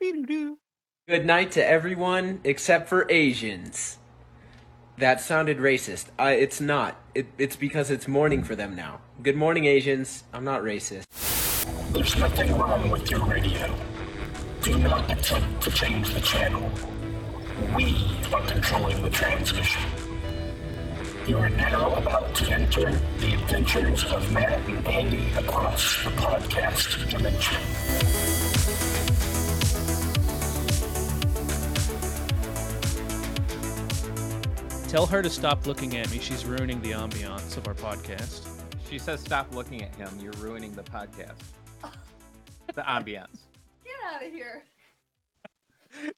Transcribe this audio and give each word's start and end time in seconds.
Good 0.00 1.26
night 1.26 1.50
to 1.52 1.66
everyone 1.66 2.40
except 2.44 2.88
for 2.88 3.10
Asians. 3.10 3.98
That 4.96 5.20
sounded 5.20 5.58
racist. 5.58 6.06
Uh, 6.18 6.34
it's 6.36 6.60
not. 6.60 7.00
It, 7.16 7.26
it's 7.36 7.56
because 7.56 7.90
it's 7.90 8.06
morning 8.06 8.44
for 8.44 8.54
them 8.54 8.76
now. 8.76 9.00
Good 9.22 9.34
morning, 9.34 9.64
Asians. 9.64 10.22
I'm 10.32 10.44
not 10.44 10.62
racist. 10.62 11.06
There's 11.92 12.16
nothing 12.16 12.56
wrong 12.56 12.90
with 12.90 13.10
your 13.10 13.24
radio. 13.24 13.74
Do 14.62 14.78
not 14.78 15.10
attempt 15.10 15.62
to 15.62 15.70
change 15.72 16.14
the 16.14 16.20
channel. 16.20 16.70
We 17.76 18.16
are 18.32 18.46
controlling 18.46 19.02
the 19.02 19.10
transmission. 19.10 19.82
You 21.26 21.38
are 21.38 21.50
now 21.50 21.94
about 21.94 22.34
to 22.36 22.52
enter 22.52 22.92
the 23.18 23.34
adventures 23.34 24.04
of 24.04 24.32
Matt 24.32 24.60
and 24.68 24.86
Andy 24.86 25.28
across 25.36 26.04
the 26.04 26.10
podcast 26.10 27.10
dimension. 27.10 28.57
Tell 34.88 35.04
her 35.06 35.20
to 35.22 35.28
stop 35.30 35.66
looking 35.66 35.96
at 35.98 36.10
me. 36.10 36.18
She's 36.18 36.46
ruining 36.46 36.80
the 36.80 36.92
ambiance 36.92 37.56
of 37.58 37.68
our 37.68 37.74
podcast. 37.74 38.46
She 38.88 38.98
says, 38.98 39.20
"Stop 39.20 39.54
looking 39.54 39.82
at 39.82 39.94
him. 39.96 40.08
You're 40.20 40.32
ruining 40.34 40.74
the 40.74 40.82
podcast." 40.82 41.36
the 42.74 42.82
ambiance. 42.82 43.38
Get 43.84 43.94
out 44.14 44.24
of 44.24 44.32
here. 44.32 44.62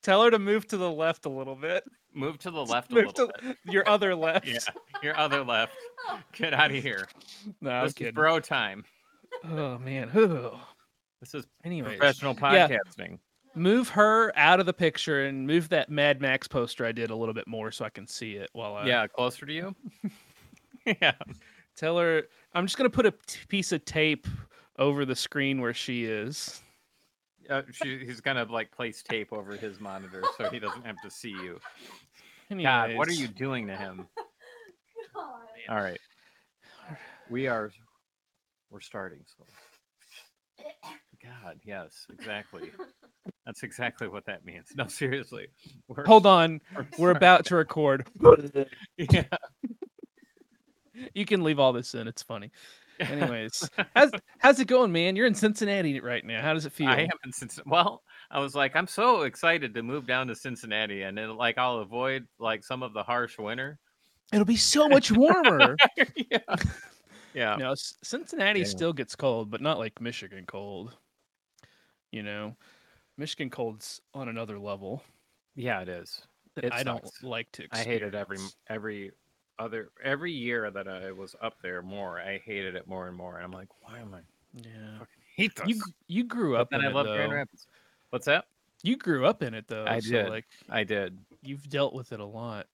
Tell 0.02 0.22
her 0.22 0.30
to 0.30 0.38
move 0.38 0.66
to 0.68 0.76
the 0.76 0.90
left 0.90 1.26
a 1.26 1.28
little 1.28 1.54
bit. 1.56 1.84
Move 2.14 2.38
to 2.40 2.50
the 2.50 2.64
left 2.64 2.92
a 2.92 2.94
Move 2.94 3.06
little 3.06 3.28
to 3.28 3.32
bit. 3.42 3.56
your 3.72 3.88
other 3.88 4.14
left. 4.14 4.46
Yeah, 4.46 4.58
your 5.02 5.16
other 5.16 5.42
left. 5.42 5.72
Get 6.32 6.54
out 6.54 6.70
of 6.70 6.82
here. 6.82 7.08
No, 7.60 7.70
I 7.70 7.82
was 7.82 7.94
this 7.94 8.08
is 8.08 8.12
bro 8.14 8.38
time. 8.40 8.84
Oh 9.44 9.78
man. 9.78 10.10
Ooh. 10.16 10.52
This 11.20 11.34
is 11.34 11.46
Anyways, 11.64 11.98
professional 11.98 12.36
Yeah. 12.40 12.68
podcasting. 12.68 13.18
Move 13.54 13.90
her 13.90 14.32
out 14.36 14.60
of 14.60 14.66
the 14.66 14.72
picture 14.72 15.24
and 15.24 15.46
move 15.46 15.68
that 15.70 15.90
Mad 15.90 16.20
Max 16.20 16.48
poster 16.48 16.84
I 16.86 16.92
did 16.92 17.10
a 17.10 17.16
little 17.16 17.34
bit 17.34 17.46
more 17.46 17.70
so 17.72 17.84
I 17.84 17.90
can 17.90 18.06
see 18.06 18.34
it 18.34 18.50
while 18.52 18.74
I 18.74 18.86
Yeah, 18.86 19.06
closer 19.06 19.46
to 19.46 19.52
you. 19.52 19.74
yeah. 20.86 21.12
tell 21.76 21.98
her 21.98 22.24
I'm 22.54 22.66
just 22.66 22.76
gonna 22.76 22.90
put 22.90 23.06
a 23.06 23.12
t- 23.26 23.40
piece 23.48 23.72
of 23.72 23.84
tape 23.84 24.26
over 24.78 25.04
the 25.04 25.16
screen 25.16 25.60
where 25.60 25.74
she 25.74 26.04
is. 26.04 26.62
Uh, 27.48 27.62
she, 27.72 28.04
he's 28.04 28.20
gonna 28.20 28.44
like 28.44 28.70
place 28.70 29.02
tape 29.02 29.32
over 29.32 29.56
his 29.56 29.80
monitor 29.80 30.22
so 30.36 30.48
he 30.50 30.58
doesn't 30.58 30.84
have 30.84 31.00
to 31.02 31.10
see 31.10 31.30
you. 31.30 31.60
God, 32.62 32.94
what 32.96 33.08
are 33.08 33.12
you 33.12 33.28
doing 33.28 33.66
to 33.68 33.76
him? 33.76 34.06
God. 35.14 35.24
All 35.68 35.82
right, 35.82 36.00
we 37.28 37.46
are. 37.46 37.70
We're 38.70 38.80
starting. 38.80 39.20
So. 39.36 39.44
God, 41.42 41.58
yes, 41.64 42.06
exactly. 42.12 42.70
That's 43.46 43.62
exactly 43.62 44.08
what 44.08 44.24
that 44.26 44.44
means. 44.44 44.68
No, 44.76 44.86
seriously. 44.86 45.48
We're, 45.88 46.04
Hold 46.04 46.26
on, 46.26 46.60
we're 46.74 46.86
we're 46.98 47.10
about 47.10 47.44
to 47.46 47.56
record. 47.56 48.06
Yeah. 48.98 49.24
You 51.14 51.24
can 51.24 51.42
leave 51.42 51.58
all 51.58 51.72
this 51.72 51.94
in. 51.94 52.06
It's 52.08 52.22
funny. 52.22 52.50
Anyways, 52.98 53.68
how's 53.96 54.10
how's 54.38 54.60
it 54.60 54.66
going, 54.66 54.92
man? 54.92 55.16
You're 55.16 55.26
in 55.26 55.34
Cincinnati 55.34 55.98
right 56.00 56.24
now. 56.24 56.42
How 56.42 56.52
does 56.52 56.66
it 56.66 56.72
feel? 56.72 56.88
I 56.88 57.00
am 57.02 57.08
in 57.24 57.32
Cincinnati. 57.32 57.70
Well, 57.70 58.02
I 58.30 58.40
was 58.40 58.54
like, 58.54 58.76
I'm 58.76 58.86
so 58.86 59.22
excited 59.22 59.72
to 59.74 59.82
move 59.82 60.06
down 60.06 60.26
to 60.26 60.34
Cincinnati, 60.34 61.02
and 61.02 61.16
then 61.16 61.34
like 61.36 61.56
I'll 61.56 61.78
avoid 61.78 62.26
like 62.38 62.62
some 62.64 62.82
of 62.82 62.92
the 62.92 63.02
harsh 63.02 63.38
winter. 63.38 63.78
It'll 64.32 64.44
be 64.44 64.56
so 64.56 64.88
much 64.88 65.10
warmer. 65.10 65.76
yeah. 66.30 66.38
Yeah. 67.32 67.56
no, 67.56 67.74
Cincinnati 67.74 68.60
Yeah. 68.60 68.66
still 68.66 68.92
gets 68.92 69.16
cold, 69.16 69.50
but 69.50 69.60
not 69.62 69.78
like 69.78 70.00
Michigan 70.00 70.44
cold. 70.46 70.96
You 72.12 72.22
know, 72.22 72.56
Michigan 73.16 73.50
cold's 73.50 74.00
on 74.14 74.28
another 74.28 74.58
level 74.58 75.04
Yeah, 75.54 75.80
it 75.82 75.88
is. 75.88 76.26
It 76.56 76.72
I 76.72 76.82
don't 76.82 77.04
like 77.22 77.52
to. 77.52 77.68
I 77.70 77.84
hate 77.84 78.02
it 78.02 78.14
every 78.14 78.38
every 78.68 79.12
other 79.58 79.92
every 80.02 80.32
year 80.32 80.70
that 80.70 80.88
I 80.88 81.12
was 81.12 81.34
up 81.40 81.60
there 81.62 81.82
more. 81.82 82.20
I 82.20 82.38
hated 82.38 82.74
it 82.74 82.86
more 82.86 83.08
and 83.08 83.16
more. 83.16 83.36
And 83.36 83.44
I'm 83.44 83.52
like, 83.52 83.68
why 83.82 83.98
am 84.00 84.14
I 84.14 84.22
Yeah, 84.52 85.00
hate 85.36 85.54
this? 85.56 85.68
you 85.68 85.82
you 86.08 86.24
grew 86.24 86.56
up 86.56 86.68
And 86.72 86.82
I 86.82 86.88
love 86.88 87.06
Grand. 87.12 87.32
Rapids. 87.32 87.66
What's 88.10 88.26
that? 88.26 88.46
You 88.82 88.96
grew 88.96 89.26
up 89.26 89.42
in 89.42 89.54
it 89.54 89.68
though. 89.68 89.86
I 89.86 90.00
so, 90.00 90.16
did. 90.16 90.26
Like 90.26 90.46
I 90.68 90.84
did. 90.84 91.18
you've 91.42 91.68
dealt 91.68 91.94
with 91.94 92.12
it 92.12 92.20
a 92.20 92.24
lot. 92.24 92.68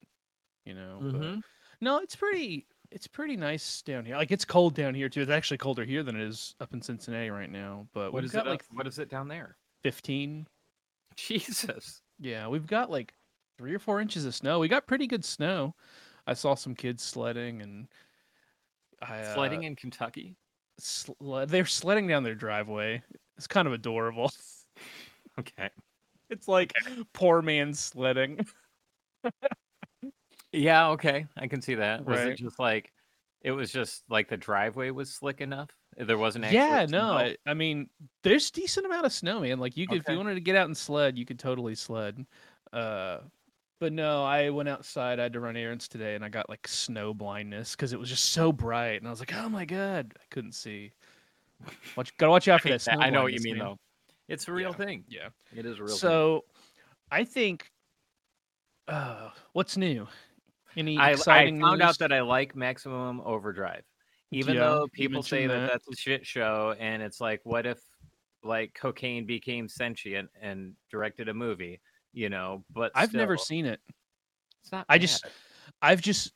You 0.65 0.75
know. 0.75 1.01
Mhm. 1.01 1.43
No, 1.81 1.99
it's 1.99 2.17
pretty. 2.17 2.69
It's 2.97 3.07
pretty 3.07 3.37
nice 3.37 3.83
down 3.83 4.07
here. 4.07 4.17
Like 4.17 4.31
it's 4.31 4.47
cold 4.47 4.75
down 4.75 4.95
here 4.95 5.11
too. 5.11 5.21
It's 5.21 5.31
actually 5.31 5.59
colder 5.59 5.85
here 5.85 6.03
than 6.03 6.17
it 6.17 6.23
is 6.23 6.55
up 6.61 6.73
in 6.73 6.81
Cincinnati 6.81 7.29
right 7.29 7.53
now. 7.53 7.87
But 7.93 8.11
what 8.15 8.25
is 8.25 8.35
it? 8.35 8.47
like 8.47 8.65
what 8.71 8.87
is 8.87 8.99
it 8.99 9.11
down 9.11 9.29
there? 9.29 9.59
15. 9.83 10.47
Jesus. 11.15 12.01
Yeah, 12.19 12.49
we've 12.49 12.67
got 12.67 12.91
like 12.91 13.13
three 13.59 13.75
or 13.75 13.79
four 13.79 14.01
inches 14.01 14.25
of 14.25 14.35
snow. 14.35 14.61
We 14.61 14.69
got 14.69 14.87
pretty 14.87 15.07
good 15.07 15.27
snow. 15.27 15.75
I 16.27 16.33
saw 16.33 16.55
some 16.55 16.75
kids 16.75 17.03
sledding 17.03 17.61
and 17.61 17.87
I 19.03 19.21
uh, 19.21 19.35
Sledding 19.35 19.65
in 19.65 19.77
Kentucky? 19.77 20.35
they're 21.21 21.67
sledding 21.67 22.07
down 22.07 22.23
their 22.23 22.35
driveway. 22.35 23.03
It's 23.37 23.47
kind 23.47 23.69
of 23.69 23.75
adorable. 23.75 24.33
Okay. 25.39 25.69
It's 26.31 26.49
like 26.49 26.73
poor 27.13 27.43
man 27.43 27.75
sledding. 27.75 28.47
Yeah, 30.57 30.89
okay. 30.91 31.27
I 31.37 31.47
can 31.49 31.61
see 31.63 31.75
that. 31.77 32.05
Was 32.07 32.25
Right. 32.25 32.33
it 32.33 32.37
just 32.37 32.59
like 32.59 32.93
it 33.43 33.51
was 33.53 33.71
just 33.71 34.05
like 34.11 34.29
the 34.29 34.37
driveway 34.37 34.91
was 34.91 35.13
slick 35.15 35.41
enough? 35.41 35.71
There 35.97 36.19
wasn't 36.19 36.45
actually 36.45 36.79
Yeah, 36.79 36.87
snow? 36.87 37.03
no, 37.03 37.17
I, 37.19 37.37
I 37.47 37.55
mean, 37.55 37.91
there's 38.23 38.51
decent 38.51 38.87
amount 38.87 39.07
of 39.07 39.13
snow, 39.13 39.41
man. 39.41 39.59
Like 39.59 39.77
you 39.77 39.89
could, 39.89 40.01
if 40.03 40.09
Okay. 40.09 40.13
you 40.13 40.17
wanted 40.19 40.35
to 40.35 40.41
get 40.41 40.55
out 40.57 40.67
and 40.67 40.77
sled, 40.77 41.19
you 41.19 41.25
could 41.25 41.39
totally 41.39 41.75
sled. 41.75 42.25
Uh, 42.73 43.21
but 43.81 43.93
no, 43.93 44.25
I 44.25 44.51
went 44.51 44.69
outside. 44.69 45.19
I 45.19 45.25
had 45.25 45.33
to 45.35 45.41
run 45.41 45.57
errands 45.57 45.89
today, 45.89 46.15
and 46.15 46.25
I 46.25 46.29
got 46.29 46.49
like 46.49 46.69
snow 46.69 47.15
blindness 47.15 47.73
because 47.77 47.93
it 47.93 47.99
was 47.99 48.09
just 48.09 48.31
so 48.31 48.53
bright, 48.53 49.01
and 49.01 49.07
I 49.07 49.11
was 49.11 49.21
like, 49.21 49.35
oh 49.35 49.49
my 49.49 49.65
god, 49.65 50.15
I 50.21 50.25
couldn't 50.31 50.53
see. 50.53 50.93
Watch, 51.97 52.17
gotta 52.17 52.31
watch 52.31 52.49
out 52.49 52.63
for 52.63 52.69
I 52.69 52.71
that. 52.71 52.81
hate 52.83 52.83
Snow. 52.83 52.99
I 53.01 53.11
know 53.11 53.23
what 53.23 53.33
you 53.33 53.41
blindness, 53.41 53.45
mean 53.45 53.59
man. 53.59 53.59
though. 53.59 53.79
It's 54.29 54.49
a 54.49 54.53
real 54.53 54.71
Yeah, 54.71 54.77
thing. 54.77 55.05
Yeah. 55.09 55.31
It 55.53 55.67
is 55.67 55.79
a 55.79 55.85
real 55.85 55.99
thing. 55.99 56.01
So, 56.01 56.45
I 57.11 57.25
think, 57.25 57.73
uh, 58.89 59.31
what's 59.53 59.77
new? 59.77 60.07
Any 60.77 60.99
I, 60.99 61.13
I 61.13 61.17
found 61.17 61.59
news? 61.59 61.81
out 61.81 61.99
that 61.99 62.13
I 62.13 62.21
like 62.21 62.55
Maximum 62.55 63.21
Overdrive, 63.25 63.83
even 64.31 64.55
Yeah, 64.55 64.61
though 64.61 64.89
people 64.93 65.23
say 65.23 65.47
that. 65.47 65.55
that. 65.55 65.71
that's 65.73 65.89
a 65.89 65.97
shit 65.97 66.27
show, 66.27 66.75
and 66.79 67.03
it's 67.03 67.21
like, 67.21 67.41
what 67.45 67.65
if 67.67 67.81
like 68.45 68.75
cocaine 68.75 69.25
became 69.27 69.69
sentient 69.69 70.29
and 70.41 70.75
directed 70.91 71.29
a 71.29 71.35
movie? 71.35 71.81
You 72.13 72.29
know, 72.29 72.65
but 72.73 72.93
I've 72.95 73.15
never 73.15 73.37
seen 73.37 73.67
it. 73.67 73.81
It's 74.63 74.73
not. 74.73 74.87
I 74.89 74.99
just- 74.99 75.25
I've 75.83 76.01
just 76.01 76.33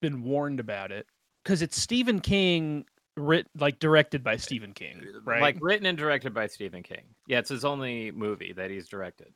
been 0.00 0.22
warned 0.22 0.60
about 0.60 0.90
it 0.92 1.06
because 1.42 1.62
it's 1.62 1.80
Stephen 1.80 2.20
King, 2.20 2.84
writ 3.16 3.46
like 3.58 3.78
directed 3.78 4.24
by 4.24 4.36
Stephen 4.36 4.72
King, 4.72 5.02
right? 5.24 5.40
like 5.40 5.58
written 5.60 5.86
and 5.86 5.96
directed 5.98 6.32
by 6.34 6.46
Stephen 6.46 6.82
King. 6.82 7.04
Yeah, 7.26 7.38
it's 7.38 7.50
his 7.50 7.64
only 7.64 8.10
movie 8.10 8.52
that 8.54 8.70
he's 8.70 8.88
directed 8.88 9.34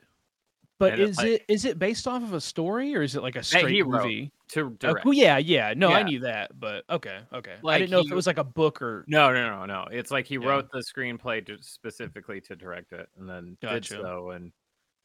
but 0.79 0.93
and 0.95 1.03
it, 1.03 1.09
is 1.09 1.17
like- 1.19 1.27
it 1.27 1.45
is 1.49 1.65
it 1.65 1.79
based 1.79 2.07
off 2.07 2.23
of 2.23 2.35
a 2.35 2.41
story 2.41 2.95
or 2.95 3.03
is 3.03 3.17
it 3.17 3.23
like 3.23 3.37
a 3.37 3.43
straight 3.43 3.87
movie? 3.87 4.31
To 4.49 4.67
Oh, 4.67 4.69
direct. 4.71 5.05
cool, 5.05 5.13
yeah, 5.15 5.39
yeah. 5.39 5.75
No, 5.77 5.91
I 5.93 6.03
knew 6.03 6.21
that, 6.21 6.59
but 6.59 6.85
okay, 6.91 7.21
okay. 7.33 7.57
I 7.67 7.79
didn't 7.79 7.91
know 7.91 8.01
if 8.01 8.11
it 8.11 8.15
was 8.15 8.27
like 8.27 8.39
a 8.39 8.45
book 8.45 8.81
or. 8.83 9.05
No, 9.09 9.33
no, 9.33 9.51
no, 9.51 9.67
no. 9.67 9.87
It's 9.91 10.11
like 10.11 10.27
he 10.27 10.37
Yeah. 10.37 10.47
wrote 10.49 10.71
the 10.71 10.79
screenplay 10.79 11.45
to, 11.47 11.59
specifically 11.63 12.41
to 12.43 12.57
direct 12.57 12.93
it, 12.93 13.09
and 13.17 13.29
then 13.29 13.57
Gotcha. 13.61 13.95
did 13.95 14.03
so. 14.03 14.31
And 14.31 14.53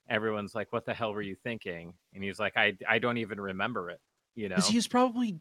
everyone's 0.09 0.55
like, 0.55 0.71
"What 0.73 0.85
the 0.85 0.93
hell 0.93 1.13
were 1.13 1.21
you 1.21 1.35
thinking?" 1.35 1.93
And 2.13 2.23
he's 2.23 2.39
like, 2.39 2.57
"I, 2.57 2.77
I 2.87 2.99
don't 2.99 3.17
even 3.17 3.39
remember 3.41 3.89
it." 3.89 3.99
You 4.35 4.49
know, 4.49 4.57
he 4.57 4.75
was 4.77 4.87
probably 4.87 5.39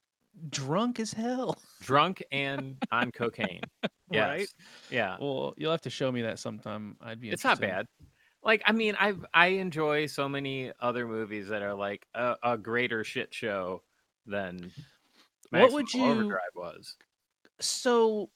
drunk 0.49 1.01
as 1.01 1.13
hell. 1.13 1.59
drunk 1.83 2.23
and 2.33 2.77
on 2.93 3.11
cocaine. 3.13 3.61
Yes. 4.13 4.29
Right? 4.29 4.49
Yeah. 4.91 5.17
Well, 5.21 5.55
you'll 5.57 5.71
have 5.71 5.83
to 5.83 5.91
show 5.91 6.11
me 6.11 6.23
that 6.23 6.41
sometime. 6.41 6.97
I'd 7.01 7.21
be. 7.21 7.31
it's 7.31 7.45
not 7.45 7.61
bad. 7.61 7.87
Like, 8.43 8.61
I 8.67 8.73
mean, 8.73 8.97
I 8.99 9.15
I 9.33 9.47
enjoy 9.49 10.07
so 10.07 10.29
many 10.29 10.73
other 10.81 11.07
movies 11.07 11.47
that 11.49 11.63
are 11.63 11.75
like 11.75 12.05
a, 12.15 12.35
a 12.43 12.59
greater 12.59 13.05
shit 13.05 13.33
show 13.33 13.83
than 14.27 14.71
What 15.51 15.73
would 15.73 15.93
you- 15.93 16.05
Overdrive 16.05 16.55
was. 16.55 16.97
so 17.61 18.31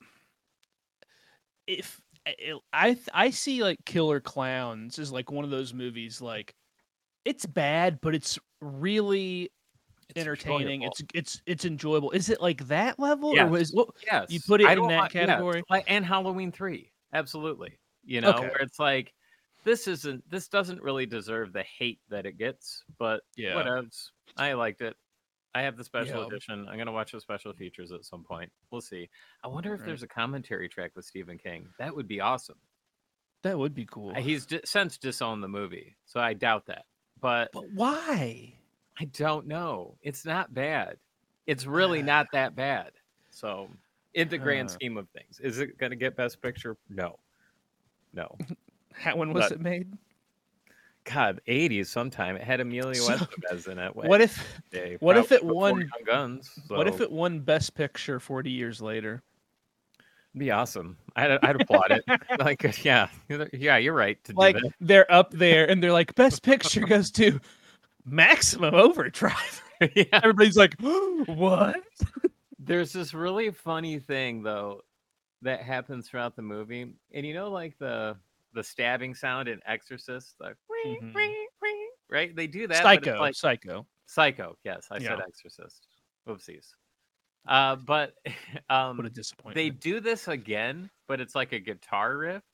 if 1.67 2.01
eh, 2.27 2.33
eh, 2.39 2.55
I- 2.73 2.99
I 3.13 3.31
see 3.31 3.63
like 3.63 3.79
Killer 3.87 4.21
Clowns 4.21 4.99
is 4.99 5.13
like 5.13 5.31
one 5.31 5.45
of 5.45 5.51
those 5.51 5.73
movies 5.75 6.21
like 6.21 6.55
it's 7.25 7.47
bad 7.47 8.01
but 8.03 8.15
it's 8.15 8.39
really 8.61 9.51
It's 10.11 10.19
entertaining 10.21 10.83
enjoyable. 10.83 10.93
it's 10.93 11.03
it's 11.15 11.43
it's 11.47 11.65
enjoyable 11.65 12.11
is 12.11 12.29
it 12.29 12.41
like 12.43 12.67
that 12.69 12.99
level 12.99 13.35
Yes. 13.35 13.47
or 13.47 13.51
was 13.51 13.73
what 13.73 13.89
yes, 14.05 14.31
you 14.31 14.41
put 14.47 14.61
it 14.61 14.67
I 14.67 14.75
in 14.75 14.87
that 14.89 15.15
yeah, 15.15 15.27
category? 15.27 15.63
like 15.71 15.85
and 15.87 16.05
Halloween 16.05 16.53
three, 16.53 16.93
absolutely. 17.13 17.79
You 18.05 18.21
know, 18.21 18.31
Okay. 18.33 18.41
where 18.49 18.59
it's 18.61 18.79
like 18.79 19.15
this 19.65 19.89
isn't 19.89 20.29
this 20.31 20.49
doesn't 20.49 20.83
really 20.83 21.07
deserve 21.07 21.55
the 21.55 21.63
hate 21.63 22.01
that 22.11 22.27
it 22.27 22.37
gets, 22.37 22.85
but 22.99 23.23
Yeah. 23.37 23.55
whatevs. 23.55 24.11
I 24.37 24.53
liked 24.53 24.83
it. 24.83 24.95
I 25.55 25.63
have 25.63 25.77
the 25.77 25.85
special 25.85 26.21
Yeah. 26.21 26.27
edition. 26.27 26.69
I'm 26.69 26.77
gonna 26.79 26.93
watch 26.93 27.13
the 27.13 27.21
special 27.21 27.53
features 27.53 27.93
at 27.93 28.05
some 28.05 28.25
point. 28.25 28.51
We'll 28.71 28.81
see. 28.81 29.09
I 29.43 29.49
wonder 29.49 29.73
if 29.75 29.81
Right. 29.81 29.87
there's 29.87 30.03
a 30.03 30.09
commentary 30.09 30.69
track 30.69 30.93
with 30.97 31.05
Stephen 31.05 31.39
King. 31.39 31.73
That 31.79 31.95
would 31.95 32.09
be 32.09 32.21
awesome. 32.21 32.59
That 33.43 33.59
would 33.59 33.75
be 33.75 33.85
cool. 33.87 34.15
He's 34.15 34.47
di- 34.47 34.61
since 34.65 34.99
disowned 34.99 35.43
the 35.43 35.49
movie, 35.49 35.97
so 36.07 36.19
I 36.21 36.33
doubt 36.35 36.67
that. 36.67 36.87
But 37.21 37.51
But 37.53 37.71
why? 37.71 38.59
I 38.99 39.05
don't 39.07 39.47
know. 39.47 39.99
It's 40.03 40.25
not 40.25 40.53
bad. 40.55 40.99
It's 41.47 41.67
really 41.67 42.03
not 42.03 42.27
that 42.33 42.55
bad. 42.57 42.93
So, 43.31 43.69
in 44.15 44.29
the 44.29 44.39
grand 44.39 44.69
Uh. 44.71 44.73
scheme 44.73 44.97
of 44.97 45.09
things, 45.11 45.41
is 45.41 45.59
it 45.59 45.77
going 45.79 45.91
to 45.91 45.97
get 45.97 46.17
Best 46.17 46.41
Picture? 46.41 46.77
No, 46.89 47.19
no. 48.13 48.37
When 49.15 49.33
was 49.33 49.45
But- 49.49 49.53
it 49.53 49.61
made? 49.61 49.93
God, 51.05 51.41
eighties 51.47 51.91
sometime. 51.91 52.37
It 52.37 52.43
had 52.43 52.61
Emilio 52.61 52.95
So, 52.95 53.15
Estevez 53.17 53.69
in 53.69 53.79
it. 53.79 53.95
What 53.97 54.21
if 54.21 54.37
what 55.01 55.17
if 55.17 55.33
it 55.33 55.45
won- 55.45 55.89
Guns? 56.07 56.51
what 56.69 56.89
if 56.89 57.01
it 57.01 57.11
won 57.11 57.41
Best 57.41 57.75
Picture 57.75 58.19
forty 58.21 58.51
years 58.51 58.81
later? 58.81 59.23
it'd 60.35 60.41
be 60.41 60.51
awesome? 60.51 60.97
I'd, 61.15 61.31
I'd 61.45 61.61
applaud 61.61 61.91
it. 61.91 62.05
Like, 62.41 62.63
yeah, 62.85 63.09
you're- 63.29 63.49
yeah, 63.53 63.77
you're 63.77 63.95
right 63.95 64.23
to 64.25 64.33
Like 64.35 64.57
do 64.57 64.63
that. 64.63 64.73
they're 64.81 65.13
up 65.13 65.31
there 65.31 65.71
and 65.71 65.83
they're 65.83 65.93
like, 65.93 66.15
Best 66.17 66.43
Picture 66.43 66.81
goes 66.81 67.11
to 67.13 67.39
Maximum 68.05 68.75
Overdrive. 68.75 69.63
yeah. 69.95 70.05
Everybody's 70.13 70.57
like, 70.57 70.75
what? 71.27 71.77
There's 72.59 72.93
this 72.93 73.13
really 73.15 73.51
funny 73.51 73.99
thing 73.99 74.43
though 74.43 74.81
that 75.43 75.61
happens 75.63 76.09
throughout 76.09 76.35
the 76.35 76.43
movie, 76.43 76.95
and 77.13 77.27
you 77.27 77.35
know, 77.35 77.51
like 77.51 77.77
the 77.79 78.17
the 78.55 78.65
stabbing 78.65 79.15
sound 79.15 79.49
in 79.49 79.61
Exorcist, 79.67 80.37
like 80.41 80.57
Mhm. 80.85 81.35
right? 82.11 82.35
They 82.35 82.47
do 82.47 82.67
that. 82.69 82.83
Psycho, 82.83 83.21
like 83.21 83.35
Psycho. 83.35 83.87
Psycho. 84.07 84.57
Yes, 84.65 84.89
I 84.91 84.99
said 84.99 85.21
Exorcist. 85.21 85.89
Oopsies. 86.29 86.69
Uh, 87.47 87.77
but 87.77 88.15
um, 88.71 88.99
What 89.43 89.57
a 89.57 89.57
they 89.57 89.71
do 89.71 90.01
this 90.01 90.29
again, 90.29 90.91
but 91.09 91.21
it's 91.21 91.35
like 91.35 91.53
a 91.53 91.61
guitar 91.61 92.17
riff, 92.17 92.45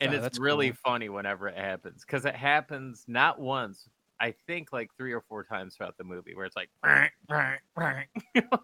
and 0.00 0.12
Ah, 0.12 0.16
it's 0.26 0.38
really 0.38 0.70
cool. 0.70 0.78
funny 0.84 1.08
whenever 1.08 1.48
it 1.48 1.56
happens 1.56 2.04
because 2.04 2.24
it 2.24 2.34
happens 2.36 3.04
not 3.08 3.40
once. 3.40 3.88
I 4.20 4.32
think 4.46 4.72
like 4.72 4.90
three 4.96 5.12
or 5.12 5.20
four 5.20 5.44
times 5.44 5.76
throughout 5.76 5.96
the 5.96 6.04
movie 6.04 6.34
where 6.34 6.44
it's 6.46 6.56
like, 6.56 6.70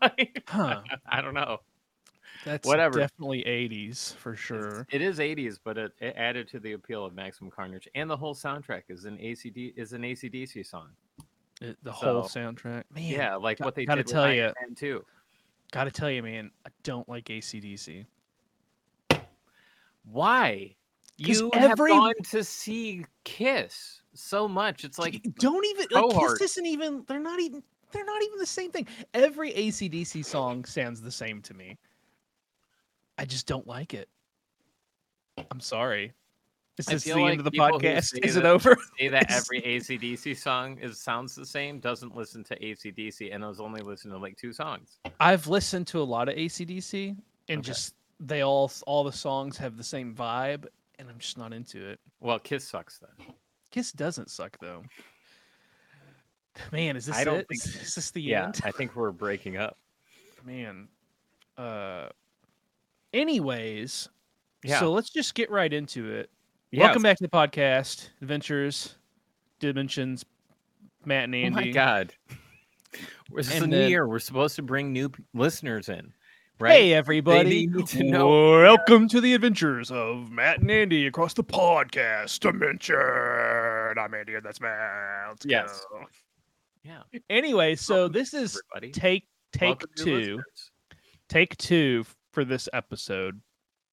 like, 0.02 0.44
Huh. 0.48 0.82
I 1.06 1.20
don't 1.20 1.34
know. 1.34 1.58
That's 2.44 2.66
Whatever. 2.66 2.98
definitely 2.98 3.42
80s 3.44 4.14
for 4.16 4.36
sure. 4.36 4.86
It 4.90 5.00
is 5.00 5.18
80s, 5.18 5.58
but 5.62 5.78
it, 5.78 5.92
it 6.00 6.14
added 6.16 6.48
to 6.48 6.60
the 6.60 6.72
appeal 6.72 7.04
of 7.04 7.14
Maximum 7.14 7.50
Carnage, 7.50 7.88
and 7.94 8.08
the 8.10 8.16
whole 8.16 8.34
soundtrack 8.34 8.82
is 8.88 9.04
an 9.06 9.16
ACD 9.18 9.72
is 9.76 9.92
an 9.92 10.02
ACDC 10.02 10.64
song. 10.66 10.90
It- 11.60 11.78
the 11.82 11.92
whole 11.92 12.22
soundtrack. 12.24 12.84
Man, 12.94 13.04
yeah, 13.04 13.36
like 13.36 13.58
got- 13.58 13.64
what 13.64 13.74
they 13.74 13.84
gotta 13.86 14.02
did 14.02 14.06
with 14.06 14.12
tell 14.12 14.26
Man 14.26 14.74
too. 14.76 15.04
Gotta 15.72 15.90
tell 15.90 16.10
you, 16.10 16.22
man, 16.22 16.50
I 16.66 16.70
don't 16.82 17.08
like 17.08 17.24
ACDC. 17.26 18.04
Why? 20.04 20.76
You 21.16 21.50
every- 21.54 21.92
have 21.92 21.98
gone 22.00 22.14
to 22.30 22.44
see 22.44 23.04
Kiss 23.24 24.02
so 24.14 24.48
much. 24.48 24.84
It's 24.84 24.98
like 24.98 25.22
don't 25.38 25.64
even 25.66 25.86
like. 25.90 26.10
Kiss 26.38 26.40
isn't 26.42 26.66
even 26.66 27.04
they're 27.06 27.20
not 27.20 27.40
even 27.40 27.62
they're 27.92 28.04
not 28.04 28.22
even 28.22 28.38
the 28.38 28.46
same 28.46 28.70
thing. 28.70 28.86
Every 29.14 29.52
ACDC 29.52 30.24
song 30.24 30.64
sounds 30.64 31.00
the 31.00 31.10
same 31.12 31.40
to 31.42 31.54
me. 31.54 31.78
I 33.18 33.24
just 33.24 33.46
don't 33.46 33.66
like 33.66 33.94
it. 33.94 34.08
I'm 35.50 35.60
sorry. 35.60 36.12
Is 36.78 36.86
this 36.86 37.04
the 37.04 37.10
feel 37.12 37.28
end 37.28 37.38
of 37.38 37.44
the 37.44 37.52
podcast? 37.52 38.18
Is 38.24 38.36
it 38.36 38.42
that- 38.42 38.46
over? 38.50 38.76
say 38.98 39.08
that 39.08 39.26
every 39.30 39.62
ACDC 39.62 40.36
song 40.36 40.76
is 40.78 40.98
sounds 41.00 41.34
the 41.34 41.46
same, 41.46 41.78
doesn't 41.78 42.16
listen 42.16 42.42
to 42.44 42.58
ACDC, 42.58 43.32
and 43.32 43.44
I 43.44 43.48
was 43.48 43.60
only 43.60 43.80
listening 43.80 44.12
to 44.14 44.18
like 44.18 44.36
two 44.36 44.52
songs. 44.52 44.98
I've 45.20 45.46
listened 45.46 45.86
to 45.88 46.00
a 46.00 46.04
lot 46.04 46.28
of 46.28 46.34
ACDC 46.34 47.16
and 47.48 47.58
Okay. 47.60 47.66
just 47.66 47.94
they 48.18 48.42
all 48.42 48.70
all 48.86 49.04
the 49.04 49.12
songs 49.12 49.56
have 49.58 49.76
the 49.76 49.84
same 49.84 50.14
vibe 50.14 50.66
and 50.98 51.08
I'm 51.08 51.18
just 51.18 51.38
not 51.38 51.52
into 51.52 51.84
it. 51.88 52.00
Well, 52.20 52.38
Kiss 52.40 52.66
sucks 52.66 52.98
then. 52.98 53.26
Kiss 53.70 53.92
doesn't 53.92 54.30
suck 54.30 54.56
though. 54.60 54.82
Man, 56.72 56.96
is 56.96 57.06
this 57.06 57.16
I 57.16 57.24
don't 57.24 57.40
it? 57.40 57.46
think- 57.48 57.64
Is, 57.64 57.76
is 57.82 57.94
this 57.94 58.10
the 58.10 58.22
Yeah, 58.22 58.46
end? 58.46 58.60
I 58.64 58.70
think 58.72 58.94
we're 58.96 59.10
breaking 59.12 59.56
up. 59.56 59.76
Man. 60.44 60.88
Uh 61.56 62.08
anyways, 63.14 64.08
Yeah. 64.64 64.80
so 64.80 64.92
let's 64.92 65.08
just 65.10 65.34
get 65.34 65.50
right 65.50 65.72
into 65.72 66.10
it. 66.10 66.30
Yes. 66.70 66.80
Welcome 66.82 67.02
back 67.02 67.16
to 67.18 67.22
the 67.24 67.28
podcast, 67.30 68.08
Adventures, 68.20 68.96
Dimensions, 69.60 70.24
Matt 71.04 71.24
and 71.24 71.34
Oh 71.34 71.38
Andy. 71.38 71.54
my 71.54 71.70
god. 71.70 72.12
This 73.32 73.52
is 73.54 73.62
a 73.62 73.66
new 73.66 73.86
year. 73.86 74.06
We're 74.08 74.18
supposed 74.18 74.56
to 74.56 74.62
bring 74.62 74.92
new 74.92 75.08
p- 75.08 75.22
listeners 75.34 75.88
in, 75.88 76.12
right? 76.60 76.72
Hey 76.72 76.94
everybody! 76.94 77.66
to 77.68 78.02
Welcome 78.12 79.08
to 79.08 79.20
the 79.20 79.34
adventures 79.34 79.90
of 79.90 80.30
Matt 80.30 80.60
and 80.60 80.70
Andy 80.70 81.06
across 81.06 81.34
the 81.34 81.42
podcast 81.44 82.38
dimension. 82.40 82.96
I'm 83.98 84.14
Andy, 84.14 84.34
and 84.34 84.44
that's 84.44 84.60
Matt. 84.60 85.28
Let's 85.30 85.46
Yes. 85.46 85.84
go. 85.90 86.04
Yeah. 86.84 87.02
Anyway, 87.30 87.74
so 87.76 87.94
Welcome, 87.94 88.12
this 88.12 88.34
is 88.34 88.60
Everybody. 88.76 88.92
take 88.92 89.26
take 89.52 89.68
Welcome 89.80 89.90
two, 89.96 90.42
take 91.28 91.56
two 91.56 92.04
for 92.34 92.44
this 92.44 92.68
episode. 92.72 93.40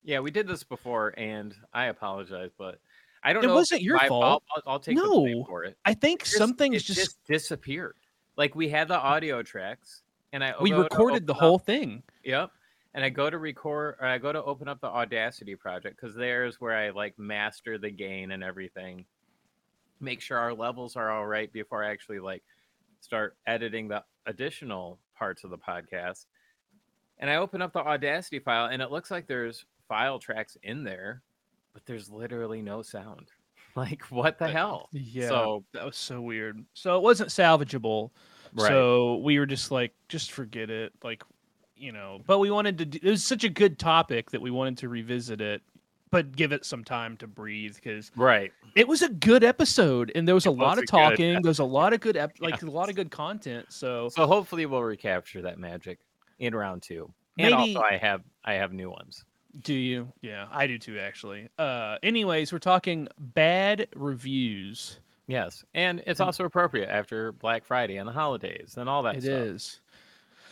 Yeah, 0.04 0.20
we 0.20 0.32
did 0.32 0.48
this 0.48 0.64
before, 0.64 1.14
and 1.18 1.56
I 1.74 1.86
apologize, 1.86 2.50
but 2.58 2.80
I 3.24 3.34
don't 3.34 3.44
It 3.44 3.48
know. 3.48 3.54
if 3.54 3.58
wasn't 3.58 3.84
your 3.84 4.00
fault. 4.00 4.44
I'll, 4.56 4.64
I'll 4.74 4.80
take 4.80 4.98
the 4.98 5.04
blame 5.04 5.38
No, 5.40 5.46
for 5.46 5.64
it. 5.64 5.78
I 5.86 5.94
think 5.94 6.24
Just- 6.24 6.38
something's 6.38 6.78
it 6.90 6.94
just, 6.94 7.24
disappeared. 7.26 7.96
Like 8.36 8.56
we 8.56 8.68
had 8.70 8.88
the 8.88 8.98
audio 8.98 9.44
tracks, 9.44 10.02
and 10.34 10.44
I 10.44 10.56
we 10.60 10.74
recorded 10.74 11.28
the 11.28 11.34
whole 11.36 11.56
up- 11.56 11.66
thing. 11.66 12.02
Yep. 12.24 12.50
And 12.94 13.06
I 13.06 13.10
go 13.10 13.30
to 13.30 13.38
record, 13.38 13.96
or 14.02 14.06
I 14.08 14.18
go 14.18 14.34
to 14.34 14.44
open 14.44 14.68
up 14.68 14.82
the 14.82 14.88
Audacity 14.88 15.56
project 15.56 15.96
because 16.02 16.14
there's 16.16 16.60
where 16.60 16.76
I 16.76 16.90
like 16.90 17.18
master 17.18 17.78
the 17.78 17.90
gain 17.92 18.32
and 18.32 18.44
everything. 18.44 19.06
Make 20.02 20.20
sure 20.20 20.38
our 20.38 20.54
levels 20.54 20.96
are 20.98 21.10
all 21.10 21.26
right 21.28 21.52
before 21.54 21.84
I 21.86 21.92
actually 21.92 22.20
like 22.20 22.44
start 23.00 23.38
editing 23.48 23.88
the 23.88 24.04
additional 24.26 25.00
parts 25.16 25.44
of 25.46 25.52
the 25.52 25.58
podcast. 25.58 26.26
And 27.22 27.30
I 27.30 27.36
open 27.36 27.62
up 27.62 27.72
the 27.72 27.80
Audacity 27.80 28.40
file, 28.40 28.66
and 28.66 28.82
it 28.82 28.92
looks 28.92 29.12
like 29.12 29.28
there's 29.28 29.66
file 29.88 30.18
tracks 30.18 30.58
in 30.64 30.84
there, 30.84 31.22
but 31.72 31.86
there's 31.86 32.10
literally 32.10 32.62
no 32.62 32.82
sound. 32.82 33.28
Like, 33.74 34.04
what 34.10 34.38
the 34.38 34.50
hell? 34.50 34.90
Yeah, 34.92 35.30
So, 35.30 35.64
that 35.72 35.86
was 35.86 35.96
so 35.96 36.20
weird. 36.20 36.62
So 36.74 36.98
it 36.98 37.02
wasn't 37.02 37.30
salvageable. 37.30 38.10
right. 38.54 38.68
So 38.68 39.16
we 39.24 39.40
were 39.40 39.46
just 39.46 39.72
like, 39.72 39.94
just 40.10 40.34
forget 40.34 40.70
it. 40.70 40.92
Like, 41.06 41.24
you 41.78 41.94
know, 41.94 42.20
but 42.28 42.40
we 42.40 42.52
wanted 42.52 42.78
to, 42.80 42.86
do, 42.86 43.00
it 43.02 43.10
was 43.10 43.24
such 43.24 43.46
a 43.46 43.50
good 43.50 43.80
topic 43.80 44.30
that 44.32 44.42
we 44.42 44.52
wanted 44.52 44.78
to 44.80 44.90
revisit 44.90 45.40
it, 45.40 45.62
but 46.10 46.36
give 46.36 46.52
it 46.52 46.66
some 46.66 46.84
time 46.84 47.16
to 47.16 47.28
breathe 47.28 47.76
because 47.76 48.12
right. 48.18 48.52
it 48.76 48.90
was 48.90 49.04
a 49.04 49.10
good 49.10 49.46
episode 49.46 50.12
and 50.16 50.28
there 50.28 50.36
was 50.36 50.48
a 50.48 50.52
lot 50.52 50.74
of 50.74 50.82
good 50.82 50.90
talking. 50.90 51.34
There 51.42 51.50
was 51.50 51.60
a 51.60 51.64
lot 51.64 51.94
of 51.94 52.02
good, 52.02 52.18
ep- 52.18 52.36
like 52.42 52.62
a 52.62 52.70
lot 52.70 52.90
of 52.90 52.96
good 52.96 53.10
content. 53.10 53.68
So 53.70 54.10
So 54.10 54.28
hopefully 54.28 54.66
we'll 54.66 54.84
recapture 54.84 55.42
that 55.44 55.60
magic 55.60 56.00
in 56.42 56.54
round 56.54 56.82
two. 56.82 57.12
And 57.40 57.52
Maybe- 57.52 57.76
also 57.76 57.82
I 57.82 57.96
have 57.98 58.22
I 58.44 58.54
have 58.56 58.74
new 58.74 58.90
ones. 58.90 59.24
do 59.64 59.74
you? 59.74 60.12
Yeah, 60.22 60.48
I 60.52 60.68
do 60.68 60.78
too, 60.78 60.98
actually. 61.00 61.48
Uh, 61.58 61.98
anyways, 62.04 62.52
we're 62.52 62.60
talking 62.60 63.08
bad 63.18 63.88
reviews. 63.96 65.00
Yes, 65.28 65.64
and 65.74 66.04
it's 66.08 66.20
also 66.20 66.44
appropriate 66.46 66.90
after 66.90 67.32
Black 67.32 67.64
Friday 67.64 67.98
and 67.98 68.08
the 68.08 68.12
holidays 68.12 68.76
and 68.78 68.90
all 68.90 69.04
that 69.04 69.16
It 69.18 69.24
stuff. 69.24 69.34
is. 69.34 69.82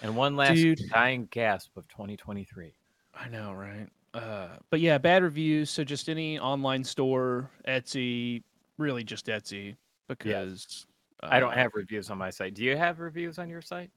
And 0.02 0.16
one 0.16 0.38
last 0.38 0.56
Dude. 0.56 0.80
dying 0.94 1.28
gasp 1.32 1.76
of 1.76 1.86
2023. 1.90 2.72
I 3.14 3.28
know, 3.28 3.52
right? 3.52 3.88
Uh, 4.14 4.48
but 4.70 4.80
yeah, 4.80 4.98
bad 4.98 5.24
reviews. 5.24 5.70
So 5.70 5.84
just 5.84 6.08
any 6.08 6.40
online 6.40 6.84
store, 6.86 7.50
Etsy, 7.68 8.44
really 8.78 9.04
just 9.04 9.26
Etsy, 9.28 9.76
because 10.08 10.86
I 11.22 11.40
don't 11.42 11.52
uh, 11.52 11.56
have 11.56 11.72
reviews 11.74 12.10
on 12.10 12.18
my 12.18 12.30
site. 12.30 12.54
Do 12.54 12.64
you 12.64 12.78
have 12.78 13.00
reviews 13.00 13.38
on 13.40 13.50
your 13.50 13.62
site? 13.62 13.90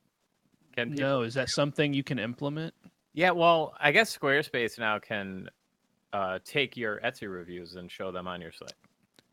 Can 0.74 0.90
people- 0.90 1.04
No, 1.04 1.22
is 1.22 1.34
that 1.34 1.48
something 1.50 1.92
you 1.92 2.02
can 2.02 2.18
implement? 2.18 2.74
Yeah, 3.14 3.30
well, 3.32 3.74
I 3.78 3.92
guess 3.92 4.16
Squarespace 4.16 4.78
now 4.78 4.98
can 4.98 5.48
uh, 6.12 6.38
take 6.44 6.76
your 6.76 6.98
Etsy 7.00 7.30
reviews 7.30 7.74
and 7.76 7.90
show 7.90 8.10
them 8.10 8.26
on 8.26 8.40
your 8.40 8.52
site. 8.52 8.72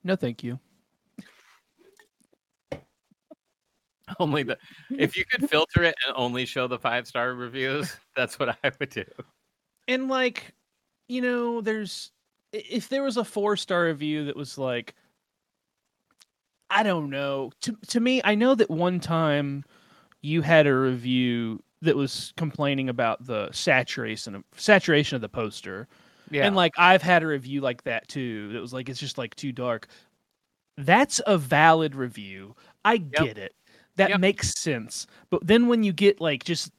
No, 0.04 0.16
thank 0.16 0.44
you. 0.44 0.60
Only 4.20 4.44
the 4.44 4.58
if 4.98 5.16
you 5.16 5.24
could 5.26 5.50
filter 5.50 5.84
it 5.84 5.96
and 6.08 6.16
only 6.18 6.46
show 6.46 6.68
the 6.68 6.80
five 6.80 7.08
star 7.08 7.34
reviews, 7.36 7.96
that's 8.16 8.40
what 8.40 8.58
I 8.64 8.72
would 8.80 8.90
do. 8.90 9.06
And 9.88 10.08
like, 10.08 10.54
you 11.08 11.22
know, 11.22 11.62
there's 11.62 12.12
if 12.52 12.90
there 12.90 13.04
was 13.04 13.18
a 13.18 13.24
four 13.24 13.56
star 13.56 13.86
review 13.86 14.26
that 14.26 14.36
was 14.36 14.58
like, 14.58 14.96
I 16.72 16.82
don't 16.82 17.12
know. 17.12 17.52
To 17.62 17.78
to 17.90 18.00
me, 18.00 18.20
I 18.24 18.34
know 18.36 18.56
that 18.56 18.72
one 18.72 19.00
time 19.00 19.64
you 20.22 20.42
had 20.42 20.68
a 20.68 20.76
review 20.76 21.62
that 21.82 21.96
was 21.96 22.34
complaining 22.38 22.90
about 22.90 23.26
the 23.26 23.50
saturation 23.52 24.36
of 24.36 24.44
saturation 24.58 25.16
of 25.16 25.22
the 25.22 25.30
poster. 25.30 25.88
Yeah, 26.32 26.46
And 26.48 26.56
like 26.56 26.74
I've 26.78 27.02
had 27.02 27.24
a 27.24 27.28
review 27.28 27.62
like 27.62 27.84
that 27.84 28.08
too. 28.08 28.54
That 28.54 28.62
was 28.62 28.74
like 28.74 28.90
it's 28.90 29.00
just 29.00 29.18
like 29.18 29.36
too 29.36 29.52
dark. 29.52 29.88
That's 30.78 31.22
a 31.28 31.38
valid 31.38 31.96
review. 31.96 32.56
I 32.86 32.98
get 32.98 33.38
it. 33.38 33.56
That 33.98 34.10
Yep. 34.10 34.20
makes 34.22 34.54
sense. 34.60 35.08
But 35.30 35.46
then 35.46 35.68
when 35.68 35.84
you 35.84 35.94
get 35.94 36.22
like 36.22 36.44
just 36.44 36.72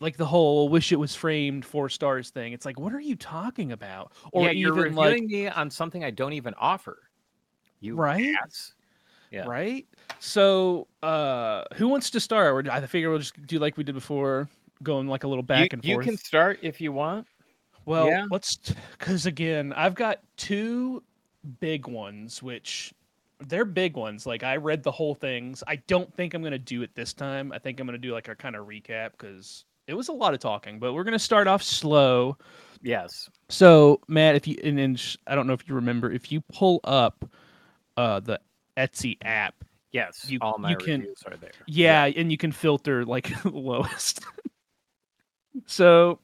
like 0.00 0.16
the 0.16 0.26
whole 0.26 0.68
"wish 0.68 0.92
it 0.92 0.96
was 0.96 1.14
framed 1.14 1.64
four 1.64 1.88
stars" 1.88 2.30
thing. 2.30 2.52
It's 2.52 2.66
like, 2.66 2.78
what 2.78 2.92
are 2.94 3.00
you 3.00 3.16
talking 3.16 3.72
about? 3.72 4.12
Or 4.32 4.44
yeah, 4.44 4.50
you're 4.50 4.72
even 4.72 4.94
like 4.94 5.20
reviewing 5.20 5.26
me 5.28 5.48
on 5.48 5.70
something 5.70 6.04
I 6.04 6.10
don't 6.10 6.34
even 6.34 6.54
offer. 6.54 6.98
You 7.80 7.96
Right? 7.96 8.34
ass. 8.44 8.74
Yeah. 9.30 9.44
right? 9.46 9.86
So, 10.18 10.86
uh, 11.02 11.64
who 11.74 11.88
wants 11.88 12.10
to 12.10 12.20
start? 12.20 12.68
I 12.68 12.86
figure 12.86 13.10
we'll 13.10 13.18
just 13.18 13.46
do 13.46 13.58
like 13.58 13.76
we 13.76 13.84
did 13.84 13.94
before, 13.94 14.48
going 14.82 15.08
like 15.08 15.24
a 15.24 15.28
little 15.28 15.42
back 15.42 15.72
you, 15.72 15.76
and 15.76 15.84
you 15.84 15.94
forth. 15.94 16.06
You 16.06 16.12
can 16.12 16.18
start 16.18 16.58
if 16.62 16.80
you 16.80 16.92
want. 16.92 17.26
Well, 17.84 18.06
Yeah. 18.08 18.26
let's 18.30 18.56
because 18.98 19.26
again, 19.26 19.72
I've 19.74 19.94
got 19.94 20.20
two 20.36 21.02
big 21.60 21.86
ones, 21.86 22.42
which 22.42 22.92
they're 23.46 23.64
big 23.64 23.96
ones. 23.96 24.26
Like 24.26 24.42
I 24.42 24.56
read 24.56 24.82
the 24.82 24.90
whole 24.90 25.14
things. 25.14 25.62
I 25.66 25.76
don't 25.86 26.12
think 26.14 26.34
I'm 26.34 26.42
gonna 26.42 26.58
do 26.58 26.82
it 26.82 26.94
this 26.94 27.12
time. 27.12 27.52
I 27.52 27.58
think 27.58 27.78
I'm 27.80 27.86
gonna 27.86 27.98
do 27.98 28.12
like 28.12 28.28
a 28.28 28.34
kind 28.34 28.56
of 28.56 28.66
recap 28.66 29.10
because 29.12 29.64
it 29.86 29.94
was 29.94 30.08
a 30.08 30.12
lot 30.12 30.34
of 30.34 30.40
talking. 30.40 30.78
But 30.78 30.94
we're 30.94 31.04
gonna 31.04 31.18
start 31.18 31.46
off 31.46 31.62
slow. 31.62 32.36
Yes. 32.82 33.28
So 33.48 34.00
Matt, 34.08 34.34
if 34.34 34.48
you 34.48 34.56
and, 34.64 34.78
and 34.80 34.98
sh- 34.98 35.16
I 35.26 35.34
don't 35.34 35.46
know 35.46 35.52
if 35.52 35.68
you 35.68 35.74
remember, 35.74 36.10
if 36.10 36.32
you 36.32 36.40
pull 36.52 36.80
up 36.84 37.28
uh 37.96 38.20
the 38.20 38.40
Etsy 38.76 39.16
app, 39.22 39.54
Yes. 39.92 40.26
You- 40.28 40.38
all 40.42 40.58
my 40.58 40.70
you 40.70 40.76
can- 40.76 41.00
reviews 41.00 41.22
are 41.26 41.36
there. 41.36 41.52
yeah, 41.66 42.04
and 42.04 42.30
you 42.30 42.36
can 42.36 42.52
filter 42.52 43.04
like 43.04 43.30
the 43.42 43.50
lowest. 43.50 44.24
so 45.66 46.18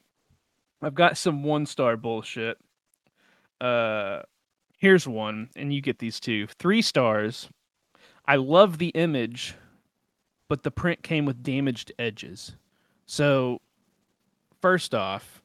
I've 0.82 0.94
got 0.94 1.16
some 1.16 1.42
one 1.42 1.66
star 1.66 1.96
bullshit. 1.96 2.58
Uh 3.60 4.22
here's 4.78 5.06
one, 5.06 5.48
and 5.54 5.72
you 5.72 5.80
get 5.80 5.98
these 6.00 6.18
two. 6.18 6.46
Three 6.58 6.82
stars. 6.82 7.48
I 8.26 8.36
love 8.36 8.78
the 8.78 8.88
image, 8.88 9.54
but 10.48 10.62
the 10.64 10.70
print 10.70 11.02
came 11.02 11.24
with 11.24 11.42
damaged 11.42 11.92
edges. 11.98 12.56
So 13.06 13.60
first 14.60 14.94
off, 14.94 15.40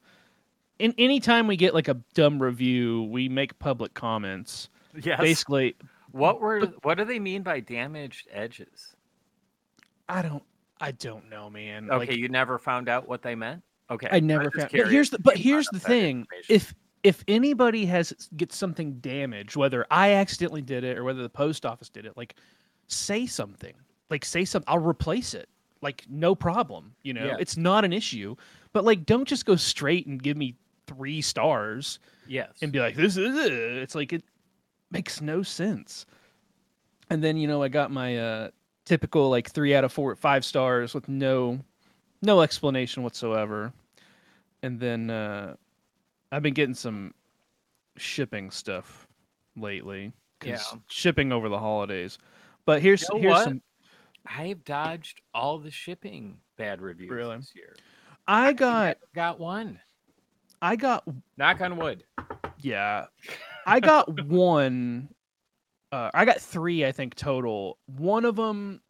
in 0.79 0.93
any 0.97 1.19
time 1.19 1.47
we 1.47 1.55
get 1.55 1.73
like 1.75 1.87
a 1.87 1.97
dumb 2.15 2.41
review, 2.41 3.03
we 3.03 3.29
make 3.29 3.57
public 3.59 3.93
comments. 3.93 4.69
Yes. 5.01 5.19
Basically, 5.19 5.75
What 6.17 6.41
were 6.41 6.65
what 6.83 6.97
do 6.97 7.05
they 7.05 7.19
mean 7.19 7.43
by 7.43 7.59
damaged 7.59 8.27
edges? 8.31 8.95
I 10.09 10.21
don't 10.21 10.43
I 10.79 10.91
don't 10.91 11.29
know, 11.29 11.49
man. 11.49 11.89
Okay, 11.89 11.97
Like, 12.11 12.17
you 12.17 12.29
never 12.29 12.59
found 12.59 12.89
out 12.89 13.07
what 13.07 13.21
they 13.21 13.35
meant. 13.35 13.63
Okay, 13.89 14.07
I 14.11 14.19
never 14.19 14.51
found. 14.51 14.69
But 14.71 14.87
here's 14.89 15.09
the 15.09 15.19
but 15.19 15.37
here's 15.37 15.67
the 15.67 15.79
thing: 15.79 16.27
if 16.49 16.73
if 17.03 17.23
anybody 17.27 17.85
has 17.85 18.11
gets 18.35 18.57
something 18.57 18.93
damaged, 18.99 19.55
whether 19.55 19.85
I 19.91 20.13
accidentally 20.13 20.61
did 20.61 20.83
it 20.83 20.97
or 20.97 21.03
whether 21.03 21.21
the 21.21 21.29
post 21.29 21.65
office 21.65 21.89
did 21.89 22.05
it, 22.05 22.17
like 22.17 22.35
say 22.87 23.25
something. 23.25 23.73
Like 24.09 24.25
say 24.25 24.45
something. 24.45 24.71
I'll 24.71 24.79
replace 24.79 25.33
it. 25.33 25.47
Like 25.81 26.05
no 26.09 26.35
problem. 26.35 26.93
You 27.03 27.13
know, 27.13 27.25
Yeah. 27.25 27.37
it's 27.39 27.57
not 27.57 27.85
an 27.85 27.93
issue. 27.93 28.35
But 28.73 28.83
like, 28.83 29.05
don't 29.05 29.27
just 29.27 29.45
go 29.45 29.55
straight 29.55 30.05
and 30.07 30.21
give 30.21 30.37
me 30.37 30.55
three 30.87 31.21
stars 31.21 31.99
yes, 32.27 32.49
and 32.61 32.71
be 32.71 32.79
like, 32.79 32.95
this 32.95 33.17
is 33.17 33.37
it. 33.37 33.51
It's 33.53 33.95
like 33.95 34.13
it 34.13 34.23
makes 34.91 35.21
no 35.21 35.43
sense. 35.43 36.05
And 37.09 37.23
then 37.23 37.37
you 37.37 37.47
know, 37.47 37.63
I 37.63 37.67
got 37.69 37.91
my 37.91 38.17
uh 38.17 38.49
typical 38.85 39.29
like 39.29 39.49
three 39.49 39.75
out 39.75 39.83
of 39.83 39.91
four, 39.91 40.15
five 40.15 40.43
stars 40.45 40.93
with 40.93 41.07
no 41.09 41.59
no 42.21 42.41
explanation 42.41 43.03
whatsoever. 43.03 43.71
And 44.63 44.79
then 44.79 45.09
uh 45.09 45.55
I've 46.31 46.43
been 46.43 46.53
getting 46.53 46.75
some 46.75 47.13
shipping 47.97 48.51
stuff 48.51 49.07
lately. 49.55 50.11
Yeah. 50.43 50.59
shipping 50.87 51.31
over 51.31 51.49
the 51.49 51.57
holidays. 51.59 52.17
But 52.65 52.81
here's 52.81 53.01
You 53.03 53.15
know 53.15 53.21
here's 53.21 53.33
what? 53.33 53.43
some. 53.45 53.61
I've 54.25 54.63
dodged 54.65 55.21
all 55.33 55.57
the 55.57 55.71
shipping 55.71 56.37
bad 56.57 56.81
reviews 56.81 57.09
Really? 57.09 57.37
this 57.37 57.53
year. 57.55 57.75
I 58.27 58.51
got 58.53 58.83
Never 58.87 58.97
got 59.15 59.39
one. 59.39 59.79
I 60.61 60.75
got 60.75 61.05
Knock 61.37 61.61
on 61.61 61.77
wood. 61.77 62.03
Yeah. 62.59 63.05
I 63.67 63.79
got 63.79 64.25
one 64.25 65.09
uh 65.91 66.09
I 66.13 66.25
got 66.25 66.41
3 66.41 66.85
I 66.85 66.91
think 66.91 67.15
total. 67.15 67.77
One 67.85 68.25
of 68.25 68.35
them 68.35 68.81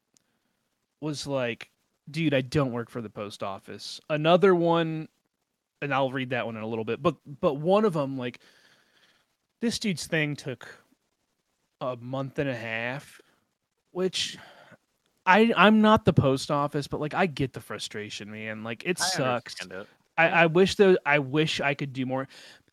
was 1.01 1.27
like, 1.27 1.69
dude, 2.09 2.33
I 2.33 2.41
don't 2.41 2.71
work 2.71 2.89
for 2.89 3.01
the 3.01 3.09
post 3.09 3.43
office. 3.43 3.99
Another 4.09 4.55
one 4.55 5.07
and 5.81 5.93
I'll 5.93 6.11
read 6.11 6.31
that 6.31 6.45
one 6.45 6.57
in 6.57 6.63
a 6.63 6.67
little 6.67 6.85
bit. 6.85 7.01
But 7.01 7.15
but 7.41 7.55
one 7.55 7.85
of 7.85 7.93
them 7.93 8.17
like 8.17 8.39
this 9.61 9.79
dude's 9.79 10.07
thing 10.07 10.35
took 10.35 10.67
a 11.81 11.95
month 11.97 12.39
and 12.39 12.49
a 12.49 12.55
half, 12.55 13.19
which 13.91 14.37
I 15.25 15.53
I'm 15.55 15.81
not 15.81 16.05
the 16.05 16.13
post 16.13 16.51
office, 16.51 16.87
but 16.87 16.99
like 16.99 17.13
I 17.13 17.25
get 17.25 17.53
the 17.53 17.61
frustration, 17.61 18.31
man. 18.31 18.63
Like 18.63 18.83
it 18.85 18.99
I 19.01 19.05
sucks. 19.05 19.55
it. 19.65 19.87
I, 20.17 20.29
I 20.29 20.45
wish 20.47 20.75
though 20.75 20.97
I 21.05 21.19
wish 21.19 21.61
I 21.61 21.73
could 21.73 21.93
do 21.93 22.05
more. 22.05 22.27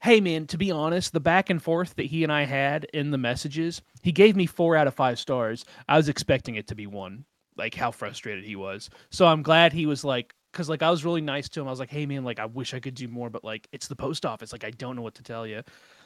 Hey 0.04 0.20
man, 0.20 0.46
to 0.48 0.58
be 0.58 0.70
honest, 0.70 1.14
the 1.14 1.18
back 1.20 1.48
and 1.48 1.62
forth 1.62 1.94
that 1.94 2.04
he 2.04 2.24
and 2.24 2.30
I 2.30 2.44
had 2.44 2.84
in 2.92 3.10
the 3.10 3.16
messages, 3.16 3.80
he 4.02 4.12
gave 4.12 4.36
me 4.36 4.44
four 4.44 4.76
out 4.76 4.86
of 4.86 4.92
five 4.92 5.18
stars. 5.18 5.64
I 5.88 5.96
was 5.96 6.10
expecting 6.10 6.56
it 6.56 6.66
to 6.66 6.74
be 6.74 6.86
one, 6.86 7.24
like 7.56 7.74
how 7.74 7.90
frustrated 7.90 8.44
he 8.44 8.54
was. 8.54 8.90
So 9.08 9.24
I'm 9.26 9.42
glad 9.42 9.72
he 9.72 9.86
was 9.86 10.04
like, 10.04 10.34
because 10.52 10.68
like 10.68 10.82
I 10.82 10.90
was 10.90 11.06
really 11.06 11.22
nice 11.22 11.48
to 11.48 11.60
him. 11.62 11.68
I 11.68 11.70
was 11.70 11.80
like, 11.80 11.90
hey 11.90 12.04
man, 12.04 12.22
like 12.22 12.38
I 12.38 12.44
wish 12.44 12.74
I 12.74 12.80
could 12.80 12.94
do 12.94 13.08
more, 13.08 13.30
but 13.30 13.44
like 13.44 13.66
it's 13.72 13.88
the 13.88 13.96
post 13.96 14.26
office. 14.26 14.52
Like 14.52 14.62
I 14.64 14.72
don't 14.72 14.94
know 14.94 15.00
what 15.00 15.14
to 15.14 15.22
tell 15.22 15.46
you. 15.46 15.62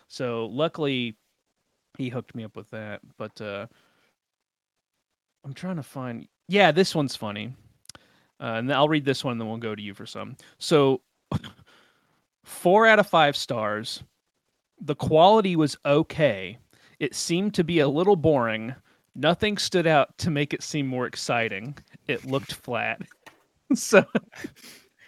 So 0.07 0.47
luckily, 0.47 1.17
he 1.99 2.09
hooked 2.09 2.37
me 2.37 2.45
up 2.45 2.55
with 2.55 2.71
that. 2.71 3.01
But 3.17 3.41
uh 3.41 3.67
I'm 5.45 5.55
trying 5.55 5.75
to 5.75 5.83
find. 5.83 6.29
Yeah, 6.47 6.71
this 6.71 6.95
one's 6.95 7.17
funny. 7.17 7.53
Uh, 8.41 8.59
and 8.59 8.73
I'll 8.73 8.89
read 8.89 9.05
this 9.05 9.25
one, 9.25 9.33
and 9.33 9.41
then 9.41 9.49
we'll 9.49 9.57
go 9.57 9.75
to 9.75 9.83
you 9.83 9.93
for 9.93 10.07
some. 10.07 10.37
So 10.61 11.01
four 12.49 12.87
out 12.87 12.99
of 12.99 13.07
five 13.07 13.37
stars. 13.37 14.03
The 14.81 14.95
quality 14.95 15.57
was 15.57 15.77
okay. 15.85 16.59
It 16.99 17.15
seemed 17.15 17.55
to 17.55 17.65
be 17.65 17.81
a 17.81 17.89
little 17.89 18.17
boring. 18.17 18.75
Nothing 19.15 19.59
stood 19.59 19.87
out 19.87 20.17
to 20.19 20.31
make 20.31 20.55
it 20.55 20.63
seem 20.63 20.87
more 20.87 21.07
exciting. 21.07 21.77
It 22.07 22.25
looked 22.25 22.55
flat. 22.55 23.03
so, 23.75 24.05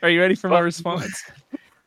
are 0.02 0.10
you 0.10 0.20
ready 0.20 0.34
for 0.34 0.48
my 0.48 0.60
response? 0.60 1.22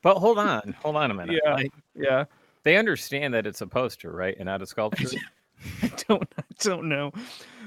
But 0.02 0.18
hold 0.18 0.38
on, 0.38 0.76
hold 0.82 0.98
on 0.98 1.12
a 1.12 1.14
minute. 1.14 1.40
Yeah. 1.46 1.54
Like, 1.54 1.72
Yeah, 1.96 2.26
they 2.64 2.76
understand 2.76 3.34
that 3.34 3.48
it's 3.48 3.62
a 3.62 3.68
poster, 3.68 4.12
right, 4.12 4.36
and 4.38 4.48
not 4.48 4.62
a 4.62 4.66
sculpture. 4.66 5.18
I 5.82 5.90
don't, 6.10 6.28
I 6.38 6.44
don't 6.60 6.90
know. 6.90 7.14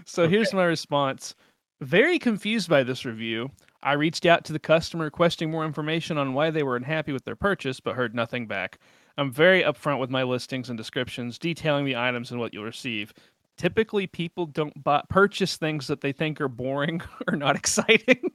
So 0.05 0.29
here's 0.29 0.53
my 0.53 0.65
response. 0.65 1.35
Very 1.81 2.19
confused 2.19 2.69
by 2.69 2.83
this 2.83 3.07
review. 3.07 3.51
I 3.87 3.93
reached 3.93 4.27
out 4.27 4.45
to 4.47 4.53
the 4.53 4.59
customer 4.59 5.05
requesting 5.05 5.51
more 5.51 5.65
information 5.65 6.19
on 6.19 6.35
why 6.35 6.51
they 6.51 6.63
were 6.65 6.77
unhappy 6.77 7.13
with 7.13 7.25
their 7.25 7.37
purchase, 7.37 7.79
but 7.81 7.95
heard 7.95 8.15
nothing 8.15 8.47
back. 8.47 8.79
I'm 9.17 9.33
very 9.33 9.63
upfront 9.63 10.01
with 10.01 10.11
my 10.11 10.25
listings 10.25 10.69
and 10.69 10.77
descriptions, 10.77 11.39
detailing 11.39 11.85
the 11.85 11.97
items 11.97 12.33
and 12.33 12.41
what 12.41 12.53
you'll 12.53 12.65
receive. 12.65 13.15
Typically, 13.57 14.07
people 14.07 14.45
don't 14.47 14.83
buy, 14.85 15.03
purchase 15.09 15.57
things 15.57 15.87
that 15.87 16.01
they 16.03 16.13
think 16.13 16.41
are 16.41 16.49
boring 16.49 17.01
or 17.29 17.37
not 17.37 17.57
exciting. 17.57 18.31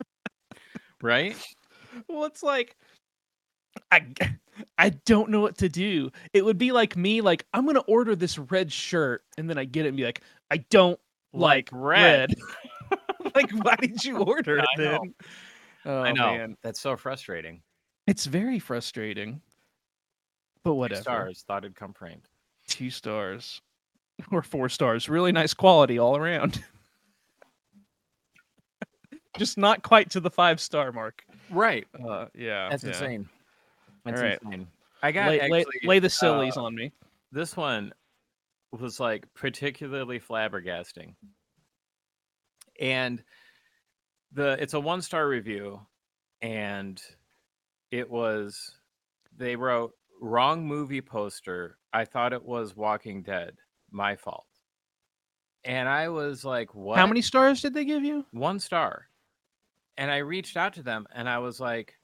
right? 1.02 1.36
well, 2.08 2.24
it's 2.24 2.42
like 2.42 2.76
I 3.90 4.06
I 4.78 4.90
don't 4.90 5.30
know 5.30 5.40
what 5.40 5.58
to 5.58 5.68
do. 5.68 6.10
It 6.32 6.44
would 6.44 6.58
be 6.58 6.72
like 6.72 6.96
me 6.96 7.20
like 7.20 7.44
I'm 7.52 7.64
going 7.64 7.74
to 7.74 7.82
order 7.82 8.14
this 8.16 8.38
red 8.38 8.72
shirt 8.72 9.22
and 9.36 9.50
then 9.50 9.58
I 9.58 9.64
get 9.64 9.84
it 9.84 9.88
and 9.88 9.96
be 9.96 10.04
like 10.04 10.22
I 10.50 10.58
don't 10.70 10.98
like, 11.32 11.70
Like 11.72 11.82
red. 11.82 12.30
red. 12.30 12.34
like 13.34 13.50
why 13.50 13.76
did 13.76 14.04
you 14.04 14.18
order 14.22 14.58
it 14.58 14.64
I 14.76 14.80
know. 14.80 14.90
then? 14.90 15.14
Oh, 15.84 16.00
I 16.02 16.12
know. 16.12 16.36
man. 16.36 16.56
That's 16.62 16.80
so 16.80 16.96
frustrating. 16.96 17.60
It's 18.06 18.26
very 18.26 18.58
frustrating. 18.58 19.40
But 20.64 20.70
Two 20.70 20.74
whatever. 20.76 21.02
Stars 21.02 21.44
thought 21.46 21.64
it'd 21.64 21.76
come 21.76 21.92
framed. 21.92 22.28
Two 22.68 22.90
stars 22.90 23.60
or 24.30 24.42
four 24.42 24.68
stars. 24.68 25.08
Really 25.08 25.32
nice 25.32 25.54
quality 25.54 25.98
all 25.98 26.16
around. 26.16 26.62
Just 29.38 29.56
not 29.56 29.82
quite 29.82 30.10
to 30.10 30.20
the 30.20 30.30
five 30.30 30.60
star 30.60 30.92
mark. 30.92 31.24
Right. 31.50 31.86
Uh, 32.06 32.26
yeah. 32.34 32.68
That's 32.70 32.84
yeah. 32.84 32.90
insane. 32.90 33.28
That's 34.04 34.20
All 34.20 34.26
right. 34.26 34.38
insane. 34.44 34.66
I 35.02 35.10
got 35.10 35.28
Lay, 35.30 35.48
lay, 35.48 35.64
lay 35.84 35.98
the 35.98 36.10
sillies 36.10 36.56
uh, 36.56 36.64
on 36.64 36.74
me. 36.74 36.92
this 37.32 37.56
one 37.56 37.92
was 38.78 39.00
like 39.00 39.26
particularly 39.34 40.20
flabbergasting. 40.20 41.14
And 42.82 43.22
the 44.32 44.60
it's 44.60 44.74
a 44.74 44.80
one 44.80 45.00
star 45.00 45.28
review 45.28 45.80
and 46.42 47.00
it 47.90 48.10
was 48.10 48.76
they 49.36 49.56
wrote 49.56 49.94
wrong 50.20 50.66
movie 50.66 51.00
poster. 51.00 51.78
I 51.92 52.04
thought 52.04 52.32
it 52.32 52.44
was 52.44 52.76
Walking 52.76 53.22
Dead. 53.22 53.56
My 53.90 54.16
fault. 54.16 54.46
And 55.64 55.88
I 55.88 56.08
was 56.08 56.44
like, 56.44 56.74
what? 56.74 56.98
How 56.98 57.06
many 57.06 57.22
stars 57.22 57.60
did 57.60 57.72
they 57.72 57.84
give 57.84 58.02
you? 58.02 58.26
one 58.32 58.58
star. 58.58 59.06
And 59.96 60.10
I 60.10 60.18
reached 60.18 60.56
out 60.56 60.72
to 60.74 60.82
them 60.82 61.06
and 61.14 61.28
I 61.28 61.38
was 61.38 61.60
like, 61.60 61.94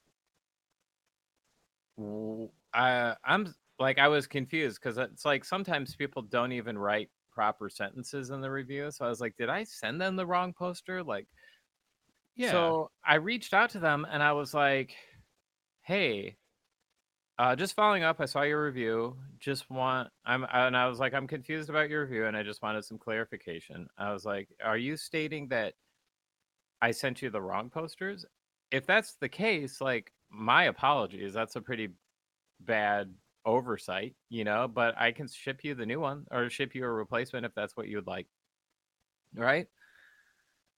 I'm 1.99 3.55
like, 3.81 3.99
I 3.99 4.09
was 4.09 4.27
confused 4.27 4.79
because 4.81 4.99
it's 4.99 5.25
like 5.25 5.45
sometimes 5.45 5.97
people 5.97 6.23
don't 6.23 6.53
even 6.53 6.79
write 6.79 7.09
proper 7.39 7.71
sentences 7.71 8.31
in 8.31 8.41
the 8.41 8.51
review. 8.51 8.91
So 8.91 9.07
I 9.07 9.09
was 9.09 9.21
like, 9.21 9.37
did 9.37 9.49
I 9.49 9.63
send 9.65 10.01
them 10.01 10.17
the 10.17 10.27
wrong 10.27 10.53
poster? 10.53 11.05
Like, 11.05 11.29
Yeah. 12.35 12.79
So 12.79 12.91
I 13.05 13.17
reached 13.17 13.53
out 13.55 13.71
to 13.71 13.81
them 13.81 14.07
and 14.09 14.23
I 14.23 14.33
was 14.33 14.55
like, 14.55 14.97
"Hey, 15.83 16.39
uh, 17.39 17.55
just 17.55 17.75
following 17.75 18.03
up. 18.03 18.21
I 18.21 18.25
saw 18.25 18.43
your 18.43 18.65
review. 18.65 19.17
Just 19.39 19.71
want 19.71 20.11
I'm 20.25 20.45
and 20.53 20.77
I 20.77 20.89
was 20.89 20.99
like, 20.99 21.15
I'm 21.15 21.29
confused 21.29 21.71
about 21.71 21.89
your 21.89 22.03
review, 22.03 22.27
and 22.27 22.37
I 22.37 22.43
just 22.43 22.63
wanted 22.63 22.85
some 22.85 22.99
clarification. 22.99 23.89
I 23.97 24.13
was 24.13 24.25
like, 24.25 24.49
Are 24.63 24.77
you 24.79 24.97
stating 24.97 25.49
that 25.49 25.75
I 26.81 26.91
sent 26.93 27.23
you 27.23 27.31
the 27.31 27.43
wrong 27.43 27.71
posters? 27.71 28.25
If 28.71 28.87
that's 28.87 29.15
the 29.17 29.29
case, 29.29 29.81
like 29.81 30.13
my 30.31 30.65
apologies. 30.65 31.33
That's 31.33 31.57
a 31.57 31.63
pretty 31.63 31.95
bad 32.61 33.15
oversight, 33.49 34.17
you 34.29 34.45
know. 34.45 34.69
But 34.69 34.97
I 34.99 35.13
can 35.13 35.29
ship 35.29 35.65
you 35.65 35.75
the 35.75 35.87
new 35.87 36.01
one 36.01 36.27
or 36.31 36.51
ship 36.51 36.75
you 36.75 36.85
a 36.85 36.91
replacement 36.91 37.47
if 37.47 37.55
that's 37.55 37.77
what 37.77 37.89
you 37.89 37.97
would 37.99 38.07
like. 38.09 38.29
Right? 39.35 39.69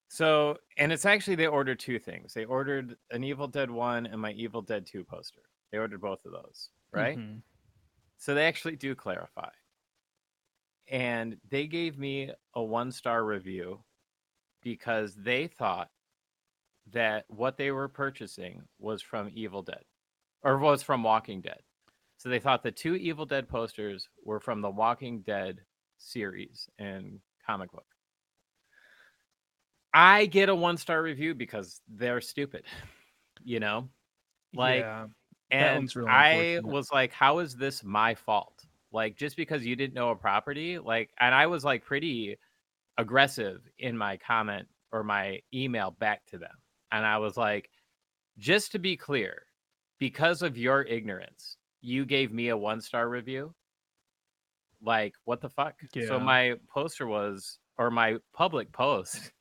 So, 0.09 0.57
and 0.77 0.91
it's 0.91 1.05
actually 1.05 1.35
they 1.35 1.47
ordered 1.47 1.79
two 1.79 1.99
things. 1.99 2.33
They 2.33 2.45
ordered 2.45 2.97
an 3.11 3.23
Evil 3.23 3.47
Dead 3.47 3.71
1 3.71 4.05
and 4.07 4.21
my 4.21 4.31
Evil 4.33 4.61
Dead 4.61 4.85
2 4.85 5.03
poster. 5.05 5.43
They 5.71 5.77
ordered 5.77 6.01
both 6.01 6.25
of 6.25 6.33
those, 6.33 6.69
right? 6.91 7.19
Mhm. 7.19 7.43
So 8.17 8.33
they 8.35 8.47
actually 8.47 8.77
do 8.77 8.95
clarify. 8.95 9.51
And 10.87 11.39
they 11.47 11.67
gave 11.67 11.97
me 11.97 12.31
a 12.53 12.61
one 12.63 12.91
star 12.91 13.23
review 13.25 13.83
because 14.61 15.15
they 15.15 15.47
thought 15.47 15.91
that 16.87 17.25
what 17.29 17.57
they 17.57 17.71
were 17.71 17.89
purchasing 17.89 18.67
was 18.79 19.01
from 19.01 19.29
Evil 19.33 19.63
Dead 19.63 19.85
or 20.43 20.57
was 20.59 20.83
from 20.83 21.03
Walking 21.03 21.41
Dead. 21.41 21.63
So 22.21 22.29
they 22.29 22.37
thought 22.37 22.61
the 22.61 22.71
two 22.71 22.95
Evil 22.95 23.25
Dead 23.25 23.49
posters 23.49 24.07
were 24.23 24.39
from 24.39 24.61
the 24.61 24.69
Walking 24.69 25.21
Dead 25.21 25.57
series 25.97 26.69
and 26.77 27.19
comic 27.43 27.71
book. 27.71 27.87
I 29.91 30.27
get 30.27 30.47
a 30.47 30.53
one 30.53 30.77
star 30.77 31.01
review 31.01 31.33
because 31.33 31.81
they're 31.89 32.21
stupid, 32.21 32.65
you 33.43 33.59
know? 33.59 33.89
Like, 34.53 34.81
yeah. 34.81 35.07
and 35.49 35.95
really 35.95 36.11
I 36.11 36.59
was 36.63 36.91
like, 36.91 37.11
how 37.11 37.39
is 37.39 37.55
this 37.55 37.83
my 37.83 38.13
fault? 38.13 38.67
Like, 38.91 39.17
just 39.17 39.35
because 39.35 39.65
you 39.65 39.75
didn't 39.75 39.95
know 39.95 40.11
a 40.11 40.15
property, 40.15 40.77
like, 40.77 41.09
and 41.19 41.33
I 41.33 41.47
was 41.47 41.65
like 41.65 41.83
pretty 41.83 42.37
aggressive 42.99 43.61
in 43.79 43.97
my 43.97 44.17
comment 44.17 44.67
or 44.91 45.03
my 45.03 45.39
email 45.55 45.89
back 45.99 46.27
to 46.27 46.37
them. 46.37 46.53
And 46.91 47.03
I 47.03 47.17
was 47.17 47.35
like, 47.35 47.71
just 48.37 48.73
to 48.73 48.79
be 48.79 48.95
clear, 48.95 49.41
because 49.97 50.43
of 50.43 50.55
your 50.55 50.83
ignorance, 50.83 51.57
you 51.81 52.05
gave 52.05 52.31
me 52.31 52.49
a 52.49 52.57
one 52.57 52.81
star 52.81 53.09
review. 53.09 53.53
Like, 54.83 55.13
what 55.25 55.41
the 55.41 55.49
fuck? 55.49 55.75
So 56.07 56.19
my 56.19 56.55
poster 56.73 57.05
was, 57.05 57.59
or 57.77 57.91
my 57.91 58.17
public 58.33 58.71
post 58.71 59.31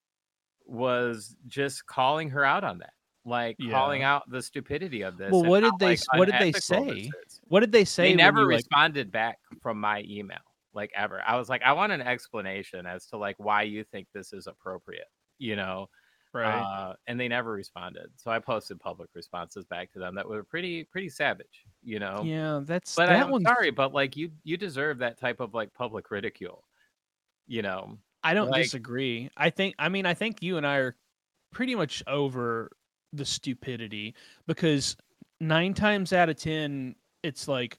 was 0.66 1.36
just 1.46 1.86
calling 1.86 2.30
her 2.30 2.44
out 2.44 2.64
on 2.64 2.78
that. 2.78 2.92
Like 3.24 3.56
calling 3.70 4.04
out 4.04 4.30
the 4.30 4.40
stupidity 4.40 5.02
of 5.02 5.18
this. 5.18 5.32
Well, 5.32 5.44
what 5.44 5.60
did 5.60 5.72
how, 5.72 5.76
they 5.78 5.86
like, 5.88 6.00
what 6.14 6.26
did 6.26 6.40
they 6.40 6.52
say? 6.52 7.10
What 7.48 7.60
did 7.60 7.72
they 7.72 7.84
say? 7.84 8.10
they 8.10 8.14
never 8.14 8.42
you, 8.42 8.46
like- 8.46 8.56
responded 8.58 9.10
back 9.10 9.38
from 9.60 9.80
my 9.80 10.04
email 10.08 10.38
like 10.76 10.92
ever 10.94 11.22
i 11.26 11.36
was 11.36 11.48
like 11.48 11.62
i 11.62 11.72
want 11.72 11.90
an 11.90 12.02
explanation 12.02 12.86
as 12.86 13.06
to 13.06 13.16
like 13.16 13.34
why 13.38 13.62
you 13.62 13.82
think 13.82 14.06
this 14.12 14.32
is 14.32 14.46
appropriate 14.46 15.08
you 15.38 15.56
know 15.56 15.88
right. 16.32 16.58
uh, 16.60 16.94
and 17.06 17.18
they 17.18 17.28
never 17.28 17.52
responded 17.52 18.10
so 18.16 18.30
i 18.30 18.38
posted 18.38 18.78
public 18.80 19.08
responses 19.14 19.64
back 19.64 19.90
to 19.92 19.98
them 19.98 20.14
that 20.14 20.28
were 20.28 20.42
pretty 20.44 20.84
pretty 20.84 21.08
savage 21.08 21.64
you 21.82 21.98
know 21.98 22.22
yeah, 22.24 22.60
that's 22.64 22.94
but 22.94 23.06
that 23.06 23.24
i'm 23.24 23.30
one's 23.30 23.44
sorry 23.44 23.70
but 23.70 23.94
like 23.94 24.16
you 24.16 24.30
you 24.44 24.56
deserve 24.56 24.98
that 24.98 25.18
type 25.18 25.40
of 25.40 25.54
like 25.54 25.72
public 25.74 26.10
ridicule 26.10 26.64
you 27.46 27.62
know 27.62 27.96
I 28.24 28.34
don't 28.34 28.48
Like- 28.48 28.64
disagree. 28.64 29.30
I 29.36 29.50
think 29.50 29.76
I 29.78 29.88
mean 29.88 30.04
I 30.04 30.14
think 30.14 30.42
you 30.42 30.56
and 30.56 30.66
I 30.66 30.78
are 30.78 30.96
pretty 31.52 31.76
much 31.76 32.02
over 32.08 32.72
the 33.12 33.24
stupidity 33.24 34.16
because 34.48 34.96
9 35.40 35.74
times 35.74 36.12
out 36.12 36.28
of 36.28 36.36
10 36.36 36.96
it's 37.22 37.46
like 37.46 37.78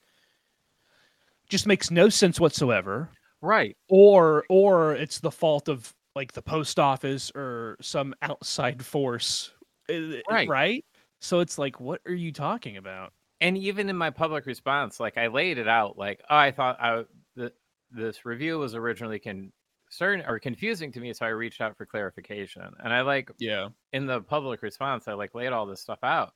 just 1.50 1.68
makes 1.68 1.92
no 1.92 2.08
sense 2.08 2.40
whatsoever 2.40 3.10
right 3.42 3.76
or 3.90 4.46
or 4.50 4.94
it's 4.94 5.20
the 5.20 5.32
fault 5.32 5.68
of 5.68 5.94
like 6.18 6.34
the 6.34 6.42
post 6.42 6.80
office 6.80 7.32
or 7.36 7.78
some 7.82 8.14
outside 8.22 8.84
force 8.86 9.54
uh, 9.90 10.18
Right. 10.30 10.50
right? 10.50 10.86
So 11.22 11.40
it's 11.40 11.58
like 11.58 11.80
what 11.80 12.02
are 12.06 12.14
you 12.14 12.34
talking 12.34 12.76
about? 12.78 13.14
And 13.40 13.58
even 13.58 13.88
in 13.90 13.96
my 13.96 14.10
public 14.10 14.46
response 14.48 15.00
like 15.00 15.18
i 15.18 15.28
laid 15.28 15.58
it 15.60 15.68
out 15.68 15.98
like 15.98 16.20
oh 16.30 16.36
i 16.36 16.52
thought 16.52 16.82
i 16.82 17.04
th- 17.38 17.54
this 17.92 18.26
review 18.26 18.58
was 18.58 18.74
originally 18.76 19.20
concerned 19.20 20.24
or 20.28 20.40
confusing 20.40 20.92
to 20.92 21.00
me 21.00 21.14
so 21.14 21.26
i 21.26 21.30
reached 21.30 21.62
out 21.62 21.78
for 21.78 21.86
clarification. 21.86 22.64
And 22.84 22.92
i 22.92 23.02
like 23.02 23.30
yeah. 23.38 23.70
in 23.94 24.08
the 24.08 24.22
public 24.22 24.64
response 24.64 25.08
i 25.08 25.14
like 25.14 25.36
laid 25.36 25.54
all 25.54 25.68
this 25.68 25.82
stuff 25.82 26.00
out. 26.04 26.34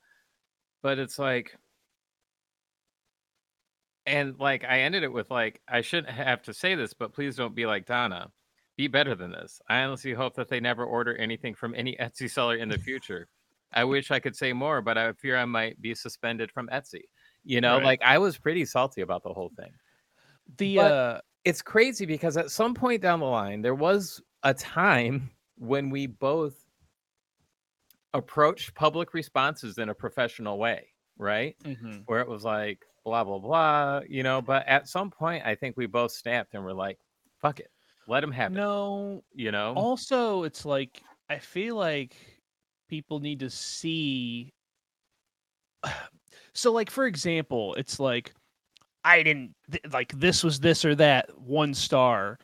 But 0.83 0.99
it's 0.99 1.17
like 1.19 1.57
and 4.05 4.39
like 4.39 4.63
i 4.63 4.81
ended 4.81 5.03
it 5.03 5.11
with 5.11 5.29
like 5.31 5.61
i 5.67 5.81
shouldn't 5.81 6.13
have 6.13 6.41
to 6.43 6.53
say 6.53 6.75
this 6.75 6.93
but 6.93 7.13
please 7.13 7.35
don't 7.35 7.55
be 7.55 7.65
like 7.65 7.85
donna 7.85 8.31
be 8.81 8.87
better 8.87 9.13
than 9.15 9.31
this. 9.31 9.61
I 9.69 9.83
honestly 9.83 10.13
hope 10.13 10.33
that 10.35 10.49
they 10.49 10.59
never 10.59 10.83
order 10.85 11.15
anything 11.17 11.53
from 11.55 11.75
any 11.75 11.95
etsy 12.05 12.29
seller 12.29 12.55
in 12.55 12.67
the 12.69 12.77
future. 12.79 13.27
I 13.73 13.83
wish 13.85 14.11
i 14.11 14.19
could 14.19 14.35
say 14.35 14.51
more 14.51 14.81
but 14.81 14.97
i 14.97 15.13
fear 15.13 15.37
i 15.37 15.45
might 15.45 15.81
be 15.81 15.93
suspended 15.95 16.51
from 16.51 16.67
etsy. 16.69 17.03
You 17.43 17.61
know 17.61 17.75
Right. 17.77 17.85
like 17.91 18.01
i 18.03 18.17
was 18.17 18.37
pretty 18.37 18.65
salty 18.65 19.01
about 19.01 19.23
the 19.23 19.33
whole 19.33 19.51
thing. 19.59 19.71
The 20.57 20.75
But- 20.77 20.91
uh 20.91 21.21
it's 21.43 21.61
crazy 21.73 22.05
because 22.05 22.37
at 22.37 22.51
some 22.51 22.73
point 22.73 23.01
down 23.01 23.19
the 23.19 23.25
line 23.41 23.61
there 23.61 23.73
was 23.87 24.21
a 24.43 24.53
time 24.53 25.31
when 25.57 25.89
we 25.89 26.05
both 26.07 26.55
approached 28.13 28.75
public 28.75 29.13
responses 29.13 29.77
in 29.77 29.89
a 29.89 29.93
professional 29.95 30.57
way 30.57 30.87
right? 31.17 31.55
Mhm. 31.63 32.03
where 32.07 32.19
it 32.21 32.27
was 32.27 32.43
like 32.43 32.79
blah 33.05 33.23
blah 33.23 33.39
blah 33.39 34.01
you 34.09 34.23
know 34.23 34.41
but 34.41 34.67
at 34.67 34.87
some 34.87 35.09
point 35.11 35.45
i 35.45 35.53
think 35.55 35.77
we 35.77 35.85
both 35.85 36.11
snapped 36.11 36.53
and 36.55 36.63
we're 36.65 36.73
like 36.87 36.99
fuck 37.39 37.59
it 37.59 37.71
let 38.07 38.23
him 38.23 38.31
have 38.31 38.51
it. 38.51 38.55
No 38.55 39.23
you 39.33 39.51
know? 39.51 39.73
also 39.75 40.43
it's 40.43 40.65
like 40.65 41.01
i 41.29 41.37
feel 41.37 41.75
like 41.75 42.15
people 42.89 43.19
need 43.19 43.39
to 43.39 43.49
see 43.49 44.51
so 46.53 46.71
like 46.71 46.89
for 46.89 47.05
example 47.05 47.73
it's 47.75 47.99
like 47.99 48.33
i 49.03 49.23
didn't 49.23 49.53
th- 49.71 49.83
like 49.91 50.11
this 50.13 50.43
was 50.43 50.59
this 50.59 50.83
or 50.85 50.95
that 50.95 51.37
one 51.39 51.73
star 51.73 52.37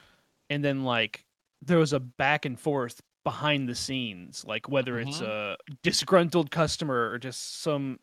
and 0.49 0.63
then 0.63 0.83
like 0.83 1.23
there 1.61 1.77
was 1.77 1.93
a 1.93 1.99
back 1.99 2.45
and 2.45 2.59
forth 2.59 3.01
behind 3.23 3.67
the 3.67 3.75
scenes 3.75 4.45
like 4.47 4.69
whether 4.69 4.99
it's 4.99 5.19
mm-hmm. 5.19 5.25
a 5.25 5.57
disgruntled 5.83 6.49
customer 6.49 7.09
or 7.09 7.17
just 7.17 7.61
some 7.61 7.99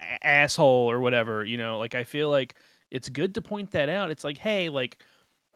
a- 0.00 0.26
asshole 0.26 0.88
or 0.88 1.00
whatever 1.00 1.44
you 1.44 1.56
know? 1.58 1.78
Like 1.78 1.94
i 1.96 2.04
feel 2.04 2.30
like 2.30 2.54
it's 2.90 3.08
good 3.08 3.34
to 3.34 3.42
point 3.42 3.70
that 3.72 3.88
out. 3.88 4.10
It's 4.10 4.24
like 4.24 4.38
hey 4.38 4.68
like 4.68 5.02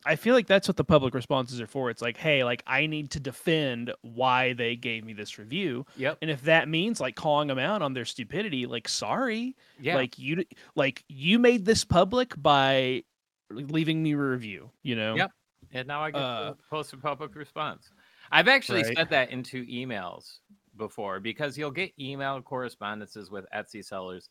I 0.04 0.16
feel 0.16 0.34
like 0.34 0.46
that's 0.46 0.68
what 0.68 0.76
the 0.76 0.84
public 0.84 1.14
responses 1.14 1.60
are 1.60 1.66
for. 1.66 1.90
It's 1.90 2.02
like, 2.02 2.16
hey, 2.16 2.44
like 2.44 2.62
I 2.66 2.86
need 2.86 3.10
to 3.12 3.20
defend 3.20 3.92
why 4.02 4.52
they 4.52 4.76
gave 4.76 5.04
me 5.04 5.12
this 5.12 5.38
review, 5.38 5.86
yep 5.94 6.20
and 6.20 6.30
if 6.30 6.42
that 6.42 6.68
means 6.68 7.00
like 7.00 7.14
calling 7.16 7.48
them 7.48 7.58
out 7.58 7.82
on 7.82 7.94
their 7.94 8.04
stupidity, 8.04 8.66
like 8.66 8.88
sorry, 8.88 9.56
yeah 9.76 10.02
like 10.02 10.18
you, 10.18 10.44
like 10.76 11.04
you 11.08 11.38
made 11.38 11.64
this 11.64 11.84
public 11.84 12.34
by 12.40 13.04
leaving 13.50 14.02
me 14.02 14.12
a 14.12 14.16
review. 14.18 14.70
You 14.82 14.96
know, 14.96 15.24
Yep. 15.24 15.30
and 15.72 15.86
now 15.88 16.02
i 16.02 16.10
get 16.10 16.28
uh, 16.42 16.52
to 16.52 16.56
post 16.70 16.92
a 16.92 16.96
public 16.96 17.34
response 17.34 17.90
i've 18.30 18.48
actually 18.48 18.84
Right. 18.84 18.96
said 18.96 19.08
that 19.10 19.30
into 19.30 19.64
emails 19.66 20.38
before 20.76 21.20
because 21.20 21.56
you'll 21.56 21.70
get 21.70 21.92
email 21.98 22.40
correspondences 22.42 23.30
with 23.30 23.46
etsy 23.54 23.84
sellers 23.84 24.30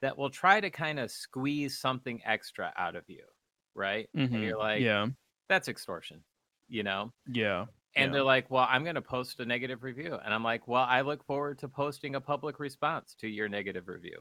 that 0.00 0.16
will 0.16 0.30
try 0.30 0.60
to 0.60 0.70
kind 0.70 0.98
of 0.98 1.10
squeeze 1.10 1.78
something 1.78 2.20
extra 2.24 2.72
out 2.76 2.96
of 2.96 3.04
you 3.08 3.24
right 3.74 4.08
and 4.14 4.30
Mhm. 4.30 4.42
you're 4.42 4.58
like 4.58 4.80
yeah, 4.82 5.06
that's 5.48 5.68
extortion 5.68 6.22
you 6.68 6.82
know 6.82 7.12
yeah, 7.26 7.66
and 7.96 8.08
Yeah. 8.08 8.12
they're 8.12 8.22
like 8.22 8.50
well 8.50 8.66
i'm 8.68 8.82
going 8.84 8.94
to 8.96 9.02
post 9.02 9.40
a 9.40 9.44
negative 9.46 9.82
review 9.82 10.18
and 10.24 10.32
i'm 10.34 10.42
like 10.44 10.66
well 10.68 10.84
i 10.88 11.00
look 11.00 11.24
forward 11.24 11.58
to 11.60 11.68
posting 11.68 12.14
a 12.14 12.20
public 12.20 12.58
response 12.60 13.14
to 13.20 13.28
your 13.28 13.48
negative 13.48 13.88
review 13.88 14.18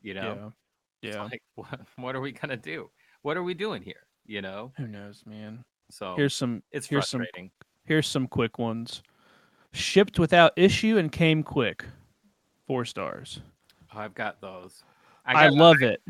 you 0.00 0.14
know 0.14 0.52
yeah, 1.02 1.10
yeah. 1.14 1.22
like 1.22 1.42
what, 1.54 1.80
what 1.96 2.16
are 2.16 2.20
we 2.20 2.32
going 2.32 2.50
to 2.50 2.56
do 2.56 2.90
what 3.22 3.36
are 3.36 3.42
we 3.42 3.54
doing 3.54 3.82
here 3.82 4.06
you 4.26 4.40
know 4.42 4.72
Who 4.76 4.86
knows, 4.88 5.22
man? 5.26 5.64
so 5.90 6.14
Here's 6.16 6.34
some. 6.34 6.62
it's 6.72 6.86
here's 6.86 7.08
some. 7.08 7.20
frustrating 7.20 7.50
Here's 7.84 8.06
some 8.06 8.28
quick 8.28 8.58
ones. 8.60 9.02
Shipped 9.72 10.18
without 10.20 10.52
issue 10.56 10.98
and 10.98 11.10
came 11.10 11.42
quick. 11.42 11.84
Four 12.68 12.84
stars. 12.84 13.40
Oh, 13.92 13.98
I've 13.98 14.14
got 14.14 14.40
those. 14.40 14.84
I, 15.26 15.48
got- 15.48 15.52
love 15.54 15.82
it. 15.82 16.00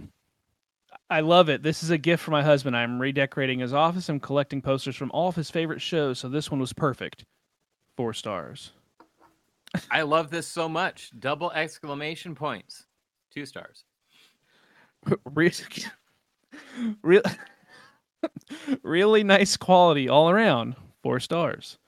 I 1.12 1.20
love 1.20 1.48
it. 1.48 1.62
This 1.62 1.83
is 1.83 1.90
a 1.90 1.98
gift 1.98 2.22
for 2.22 2.31
my 2.31 2.42
husband. 2.42 2.77
I'm 2.77 3.01
redecorating 3.01 3.59
his 3.59 3.75
office. 3.75 4.09
I'm 4.09 4.18
collecting 4.18 4.62
posters 4.62 4.96
from 4.96 5.11
all 5.12 5.29
of 5.29 5.37
his 5.37 5.51
favorite 5.51 5.83
shows, 5.83 6.18
so 6.18 6.29
this 6.29 6.51
one 6.51 6.61
was 6.61 6.72
perfect. 6.72 7.25
Four 7.96 8.14
stars. 8.14 8.72
I 9.90 10.03
love 10.03 10.31
this 10.31 10.46
so 10.46 10.68
much. 10.68 11.11
Double 11.18 11.51
exclamation 11.53 12.35
points. 12.35 12.87
Two 13.33 13.46
stars. 13.46 13.85
Re- 15.25 15.53
Real, 17.03 17.22
really 18.83 19.25
nice 19.25 19.57
quality 19.57 20.09
all 20.09 20.31
around. 20.31 20.77
Four 21.03 21.20
stars. 21.20 21.79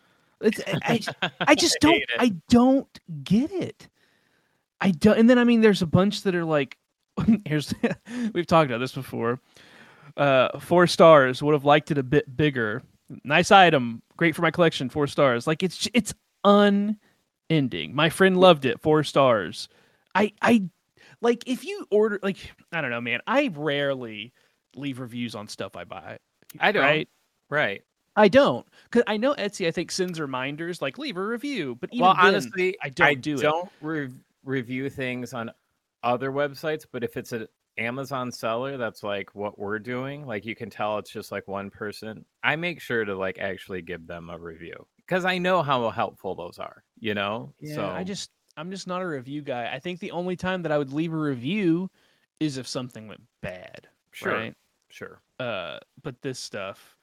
It's 0.40 0.60
I, 0.66 1.00
I, 1.22 1.30
I 1.40 1.54
just 1.54 1.78
don't 1.80 1.94
it. 1.94 2.10
I 2.18 2.34
don't 2.48 3.00
get 3.22 3.50
it. 3.52 3.88
I 4.80 4.90
don't 4.90 5.18
and 5.18 5.30
then 5.30 5.38
I 5.38 5.44
mean 5.44 5.60
there's 5.60 5.82
a 5.82 5.86
bunch 5.86 6.22
that 6.22 6.34
are 6.34 6.44
like 6.44 6.76
here's 7.44 7.74
we've 8.34 8.46
talked 8.46 8.70
about 8.70 8.78
this 8.78 8.92
before. 8.92 9.40
Uh 10.16 10.58
four 10.60 10.86
stars, 10.86 11.42
would 11.42 11.54
have 11.54 11.64
liked 11.64 11.90
it 11.90 11.98
a 11.98 12.02
bit 12.02 12.36
bigger. 12.36 12.82
Nice 13.24 13.50
item, 13.50 14.02
great 14.16 14.34
for 14.34 14.42
my 14.42 14.50
collection, 14.50 14.88
four 14.88 15.06
stars. 15.06 15.46
Like 15.46 15.62
it's 15.62 15.88
it's 15.92 16.14
unending. 16.44 17.94
My 17.94 18.08
friend 18.10 18.36
loved 18.38 18.64
it, 18.64 18.80
four 18.80 19.02
stars. 19.02 19.68
I 20.14 20.32
I 20.40 20.64
like 21.20 21.42
if 21.46 21.64
you 21.64 21.86
order 21.90 22.20
like 22.22 22.36
I 22.72 22.80
don't 22.80 22.90
know, 22.90 23.00
man. 23.00 23.20
I 23.26 23.50
rarely 23.54 24.32
leave 24.76 25.00
reviews 25.00 25.34
on 25.34 25.48
stuff 25.48 25.76
I 25.76 25.84
buy. 25.84 26.18
I 26.60 26.72
don't. 26.72 26.82
Right? 26.82 27.08
Right. 27.50 27.82
I 28.16 28.28
don't, 28.28 28.64
because 28.84 29.02
I 29.08 29.16
know 29.16 29.34
Etsy. 29.34 29.66
I 29.66 29.72
think 29.72 29.90
sends 29.90 30.20
reminders 30.20 30.80
like 30.80 30.98
leave 30.98 31.16
a 31.16 31.26
review, 31.26 31.76
but 31.80 31.90
even 31.92 32.04
well, 32.04 32.14
then, 32.14 32.26
honestly, 32.26 32.76
I 32.80 32.88
don't 32.88 33.06
I 33.08 33.14
do 33.14 33.34
it. 33.34 33.42
don't 33.42 33.68
re- 33.80 34.10
review 34.44 34.88
things 34.88 35.34
on 35.34 35.50
other 36.04 36.30
websites, 36.30 36.84
but 36.90 37.02
if 37.02 37.16
it's 37.16 37.32
an 37.32 37.46
Amazon 37.78 38.30
seller, 38.30 38.76
that's 38.76 39.02
like 39.02 39.34
what 39.34 39.58
we're 39.58 39.78
doing. 39.80 40.26
Like 40.26 40.44
you 40.44 40.54
can 40.54 40.70
tell 40.70 40.98
it's 40.98 41.10
just 41.10 41.32
like 41.32 41.48
one 41.48 41.70
person. 41.70 42.24
I 42.42 42.54
make 42.56 42.80
sure 42.80 43.04
to 43.04 43.16
like 43.16 43.38
actually 43.38 43.82
give 43.82 44.06
them 44.06 44.30
a 44.30 44.38
review 44.38 44.86
because 44.98 45.24
I 45.24 45.38
know 45.38 45.62
how 45.62 45.90
helpful 45.90 46.34
those 46.36 46.58
are. 46.58 46.84
You 47.00 47.14
know. 47.14 47.52
Yeah, 47.60 47.74
so 47.74 47.86
I 47.86 48.04
just 48.04 48.30
I'm 48.56 48.70
just 48.70 48.86
not 48.86 49.02
a 49.02 49.06
review 49.08 49.42
guy. 49.42 49.70
I 49.72 49.80
think 49.80 49.98
the 49.98 50.12
only 50.12 50.36
time 50.36 50.62
that 50.62 50.70
I 50.72 50.78
would 50.78 50.92
leave 50.92 51.12
a 51.12 51.16
review 51.16 51.90
is 52.38 52.56
if 52.58 52.68
something 52.68 53.08
went 53.08 53.22
bad. 53.40 53.88
sure, 54.12 54.32
Right? 54.32 54.54
sure, 54.90 55.20
Uh, 55.40 55.78
but 56.02 56.20
this 56.22 56.38
stuff 56.38 56.96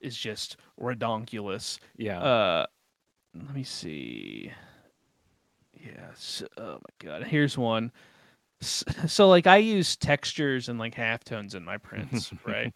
is 0.00 0.16
just 0.16 0.56
redonkulous. 0.80 1.78
yeah. 1.96 2.20
Uh, 2.20 2.66
let 3.34 3.54
me 3.54 3.62
see. 3.64 4.52
Yes. 5.72 6.42
Oh 6.56 6.74
my 6.74 6.78
god. 7.10 7.24
Here's 7.24 7.56
one. 7.56 7.92
So 9.06 9.28
like 9.28 9.46
I 9.46 9.58
use 9.58 9.96
textures 9.96 10.68
and 10.68 10.78
like 10.78 10.94
halftones 10.94 11.54
in 11.54 11.64
my 11.64 11.78
prints, 11.78 12.32
right? 12.44 12.72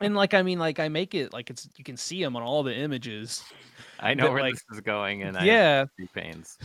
and 0.00 0.16
like 0.16 0.34
I 0.34 0.42
mean 0.42 0.58
like 0.58 0.80
I 0.80 0.88
make 0.88 1.14
it 1.14 1.32
like 1.32 1.50
it's 1.50 1.68
you 1.76 1.84
can 1.84 1.96
see 1.96 2.22
them 2.22 2.34
on 2.36 2.42
all 2.42 2.62
the 2.62 2.74
images. 2.74 3.42
I 4.00 4.14
know 4.14 4.24
but, 4.24 4.32
where 4.32 4.42
like, 4.42 4.54
this 4.54 4.64
is 4.72 4.80
going, 4.80 5.22
and 5.22 5.36
I 5.36 5.44
yeah. 5.44 5.84
three 5.96 6.08
pains. 6.12 6.58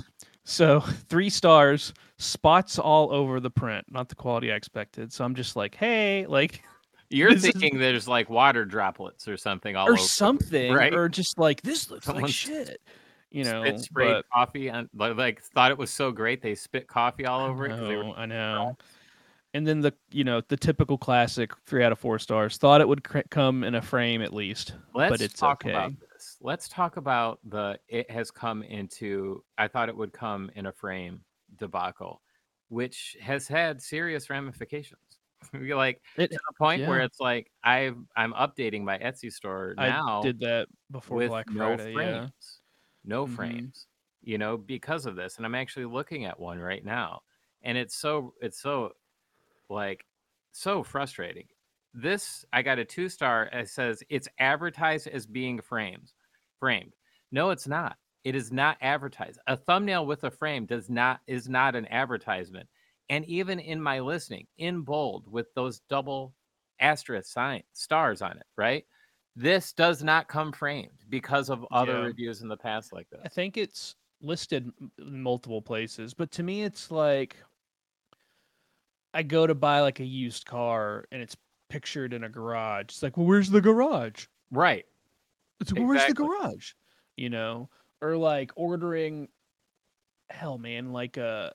So 0.45 0.79
three 1.09 1.29
stars, 1.29 1.93
spots 2.17 2.79
all 2.79 3.11
over 3.13 3.39
the 3.39 3.51
print, 3.51 3.85
not 3.89 4.09
the 4.09 4.15
quality 4.15 4.51
I 4.51 4.55
expected. 4.55 5.13
So 5.13 5.23
I'm 5.23 5.35
just 5.35 5.55
like, 5.55 5.75
hey, 5.75 6.25
like 6.27 6.63
You're 7.09 7.33
This 7.33 7.45
is- 7.45 7.51
thinking 7.51 7.79
there's 7.79 8.07
like 8.07 8.29
water 8.31 8.65
droplets 8.65 9.27
or 9.27 9.37
something 9.37 9.75
all 9.75 9.87
or 9.87 9.91
over. 9.91 9.97
something, 10.01 10.73
right? 10.73 10.93
or 10.93 11.07
just 11.07 11.37
like 11.37 11.61
this 11.61 11.91
looks 11.91 12.07
like 12.07 12.27
shit. 12.29 12.81
You 13.33 13.43
know, 13.43 13.63
spit 13.63 13.79
sprayed 13.79 14.09
but 14.13 14.25
coffee 14.31 14.67
and 14.69 14.87
like, 14.93 15.41
thought 15.41 15.71
it 15.71 15.77
was 15.77 15.89
so 15.91 16.11
great 16.11 16.41
they 16.41 16.55
spit 16.55 16.87
coffee 16.87 17.25
all 17.25 17.41
over 17.41 17.65
it. 17.65 17.69
'cause 17.69 17.87
they 17.87 17.95
were 17.97 18.13
I 18.15 18.25
know. 18.25 18.77
And 19.55 19.67
then 19.67 19.81
the 19.81 19.93
you 20.11 20.23
know 20.23 20.41
the 20.47 20.57
typical 20.57 20.97
classic 20.97 21.51
three 21.65 21.83
out 21.83 21.91
of 21.91 21.99
four 21.99 22.17
stars. 22.19 22.57
Thought 22.57 22.81
it 22.81 22.87
would 22.87 23.03
cr- 23.03 23.19
come 23.29 23.63
in 23.63 23.75
a 23.75 23.81
frame 23.81 24.21
at 24.21 24.33
least, 24.33 24.75
Let's 24.95 25.11
but 25.11 25.21
it's 25.21 25.33
talk 25.39 25.63
okay. 25.63 25.71
about 25.71 25.91
this. 25.99 26.37
Let's 26.41 26.67
talk 26.69 26.97
about 26.97 27.39
the 27.43 27.79
it 27.87 28.09
has 28.09 28.31
come 28.31 28.63
into 28.63 29.43
I 29.57 29.67
thought 29.67 29.89
it 29.89 29.97
would 29.97 30.13
come 30.13 30.49
in 30.55 30.65
a 30.67 30.71
frame 30.71 31.23
debacle, 31.57 32.21
which 32.69 33.15
has 33.21 33.47
had 33.47 33.79
serious 33.81 34.29
ramifications. 34.31 35.19
You're 35.53 35.75
like 35.77 36.01
It, 36.17 36.31
to 36.31 36.37
the 36.47 36.53
point 36.57 36.87
where 36.87 37.01
it's 37.01 37.19
like 37.19 37.51
I've 37.63 37.97
I'm 38.15 38.33
updating 38.33 38.83
my 38.83 38.97
Etsy 38.97 39.31
store 39.31 39.75
now. 39.77 40.19
I 40.19 40.23
did 40.23 40.39
that 40.39 40.67
before 40.89 41.27
Black 41.27 41.47
no 41.51 41.75
Friday. 41.77 41.93
frames. 41.93 42.31
Yeah. 42.31 42.62
No 43.03 43.25
Mhm. 43.25 43.27
frames. 43.27 43.87
You 44.21 44.37
know, 44.37 44.57
because 44.57 45.05
of 45.05 45.15
this. 45.15 45.37
And 45.37 45.45
I'm 45.45 45.55
actually 45.55 45.85
looking 45.85 46.25
at 46.25 46.39
one 46.39 46.59
right 46.59 46.83
now. 46.83 47.21
And 47.61 47.77
it's 47.77 47.95
so 47.95 48.35
it's 48.41 48.61
so 48.61 48.93
like 49.69 50.05
so 50.51 50.83
frustrating. 50.83 51.47
This 51.93 52.45
I 52.53 52.61
got 52.61 52.79
a 52.79 52.85
two 52.85 53.09
star. 53.09 53.49
It 53.51 53.69
says 53.69 54.03
it's 54.09 54.27
advertised 54.39 55.07
as 55.07 55.25
being 55.27 55.61
framed. 55.61 56.13
Framed. 56.59 56.95
No, 57.31 57.49
it's 57.51 57.67
not. 57.67 57.97
It 58.23 58.35
is 58.35 58.51
not 58.51 58.77
advertised. 58.81 59.39
A 59.47 59.57
thumbnail 59.57 60.05
with 60.05 60.23
a 60.23 60.31
frame 60.31 60.65
does 60.65 60.89
not 60.89 61.21
is 61.27 61.49
not 61.49 61.75
an 61.75 61.85
advertisement. 61.87 62.69
And 63.09 63.25
even 63.25 63.59
in 63.59 63.81
my 63.81 63.99
listing, 63.99 64.47
in 64.57 64.81
bold 64.81 65.27
with 65.31 65.53
those 65.55 65.81
double 65.81 66.35
asterisk 66.79 67.31
sign 67.31 67.63
stars 67.73 68.21
on 68.21 68.37
it, 68.37 68.45
right? 68.57 68.85
This 69.35 69.73
does 69.73 70.03
not 70.03 70.27
come 70.27 70.51
framed 70.51 71.05
because 71.09 71.49
of 71.49 71.65
other 71.71 71.93
Yeah. 71.93 72.05
reviews 72.05 72.41
in 72.41 72.47
the 72.47 72.57
past 72.57 72.93
like 72.93 73.09
this. 73.09 73.21
I 73.23 73.29
think 73.29 73.57
it's 73.57 73.95
listed 74.21 74.71
in 74.99 75.21
multiple 75.23 75.61
places, 75.61 76.13
but 76.13 76.31
to 76.31 76.43
me, 76.43 76.63
it's 76.63 76.91
like 76.91 77.37
I 79.13 79.23
go 79.23 79.45
to 79.47 79.55
buy 79.55 79.81
like 79.81 79.99
a 79.99 80.05
used 80.05 80.45
car 80.45 81.05
and 81.11 81.21
it's 81.21 81.35
pictured 81.69 82.13
in 82.13 82.23
a 82.23 82.29
garage. 82.29 82.85
It's 82.85 83.03
like, 83.03 83.17
well, 83.17 83.25
where's 83.25 83.49
the 83.49 83.61
garage? 83.61 84.25
Right. 84.51 84.85
It's 85.59 85.71
like, 85.71 85.79
well, 85.79 85.89
where's 85.89 86.05
the 86.07 86.13
garage? 86.13 86.73
You 87.17 87.29
know, 87.29 87.69
or 88.01 88.17
like 88.17 88.51
ordering, 88.55 89.29
hell, 90.29 90.57
man, 90.57 90.91
like 90.91 91.17
a 91.17 91.53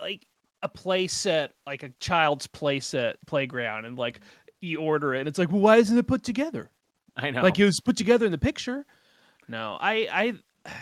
like 0.00 0.26
a 0.62 0.68
play 0.68 1.06
set, 1.06 1.54
like 1.66 1.82
a 1.82 1.90
child's 2.00 2.46
play 2.46 2.80
set 2.80 3.16
playground, 3.26 3.84
and 3.84 3.98
like 3.98 4.20
you 4.62 4.80
order 4.80 5.14
it, 5.14 5.20
and 5.20 5.28
it's 5.28 5.38
like, 5.38 5.50
well, 5.50 5.60
why 5.60 5.76
isn't 5.78 5.96
it 5.96 6.06
put 6.06 6.22
together? 6.22 6.70
I 7.16 7.30
know. 7.30 7.42
like 7.42 7.58
it 7.58 7.64
was 7.64 7.80
put 7.80 7.96
together 7.96 8.24
in 8.26 8.32
the 8.32 8.38
picture. 8.38 8.86
No, 9.48 9.76
I 9.80 10.08
I 10.64 10.70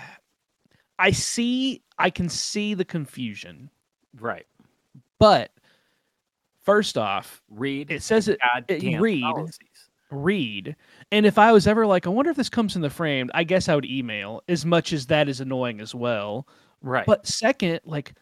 I 0.98 1.10
see 1.12 1.82
I 1.98 2.10
can 2.10 2.28
see 2.28 2.74
the 2.74 2.84
confusion. 2.84 3.70
right. 4.18 4.46
But 5.18 5.50
first 6.62 6.96
off, 6.96 7.42
Read. 7.50 7.90
it 7.90 8.02
says 8.02 8.28
it 8.28 8.38
goddamn 8.54 9.02
read. 9.02 9.22
policies. 9.22 9.90
read. 10.10 10.76
And 11.12 11.26
if 11.26 11.36
I 11.38 11.52
was 11.52 11.66
ever 11.66 11.86
like, 11.86 12.06
I 12.06 12.10
wonder 12.10 12.30
if 12.30 12.36
this 12.38 12.48
comes 12.48 12.74
in 12.76 12.80
the 12.82 12.88
framed, 12.90 13.30
I 13.34 13.44
guess 13.44 13.68
I 13.68 13.74
would 13.74 13.84
email 13.84 14.42
as 14.48 14.64
much 14.64 14.92
as 14.94 15.06
that 15.06 15.28
is 15.28 15.40
annoying 15.40 15.80
as 15.80 15.94
well. 15.94 16.46
Right. 16.80 17.04
But 17.04 17.26
second, 17.26 17.80
like 17.84 18.14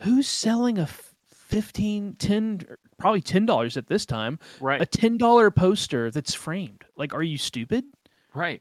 who's 0.00 0.26
selling 0.26 0.78
a 0.78 0.82
f- 0.82 1.13
15 1.54 2.16
10 2.16 2.66
or 2.68 2.78
probably 2.98 3.22
$10 3.22 3.76
at 3.76 3.86
this 3.86 4.04
time, 4.04 4.40
right. 4.60 4.82
a 4.82 4.86
$10 4.86 5.54
poster 5.54 6.10
that's 6.10 6.34
framed? 6.34 6.82
Like 6.96 7.14
are 7.14 7.22
you 7.22 7.38
stupid? 7.38 7.84
right. 8.34 8.60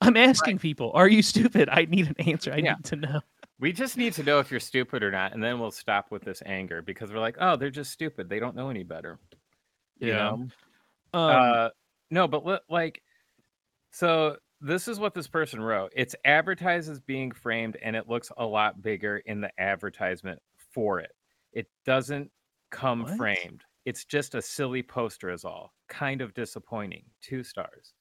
I'm 0.00 0.16
asking 0.16 0.58
people, 0.58 0.90
are 0.94 1.08
you 1.08 1.22
stupid? 1.22 1.68
I 1.70 1.84
need 1.84 2.08
an 2.08 2.16
answer. 2.26 2.52
I 2.52 2.56
Yeah. 2.56 2.74
need 2.74 2.84
to 2.86 2.96
know. 2.96 3.20
We 3.60 3.70
just 3.72 3.96
need 3.96 4.14
to 4.14 4.22
know 4.24 4.40
if 4.40 4.50
you're 4.50 4.58
stupid 4.58 5.02
or 5.04 5.10
not, 5.12 5.32
and 5.34 5.40
then 5.44 5.60
we'll 5.60 5.70
stop 5.70 6.10
with 6.10 6.22
this 6.24 6.42
anger 6.46 6.80
because 6.82 7.12
we're 7.12 7.20
like, 7.20 7.36
oh, 7.38 7.54
they're 7.54 7.70
just 7.70 7.92
stupid. 7.92 8.28
They 8.28 8.40
don't 8.40 8.56
know 8.56 8.68
any 8.70 8.82
better. 8.82 9.20
You 10.00 10.08
Yeah. 10.08 10.16
know? 10.16 10.32
Um, 10.34 10.50
uh, 11.14 11.68
no, 12.10 12.26
but 12.26 12.44
li- 12.46 12.58
like, 12.68 13.02
so 13.92 14.38
this 14.60 14.88
is 14.88 14.98
what 14.98 15.14
this 15.14 15.28
person 15.28 15.60
wrote. 15.60 15.92
It's 15.94 16.16
advertised 16.24 16.90
as 16.90 16.98
being 16.98 17.30
framed, 17.30 17.76
and 17.76 17.94
it 17.94 18.08
looks 18.08 18.32
a 18.36 18.44
lot 18.44 18.82
bigger 18.82 19.18
in 19.18 19.40
the 19.42 19.50
advertisement 19.60 20.40
for 20.72 20.98
it. 20.98 21.12
It 21.52 21.68
doesn't 21.84 22.30
come 22.70 23.02
What? 23.04 23.16
framed. 23.16 23.64
It's 23.84 24.04
just 24.04 24.34
a 24.34 24.42
silly 24.42 24.82
poster, 24.82 25.30
is 25.30 25.44
all. 25.44 25.74
Kind 25.88 26.20
of 26.20 26.32
disappointing. 26.34 27.04
Two 27.20 27.42
stars. 27.42 27.94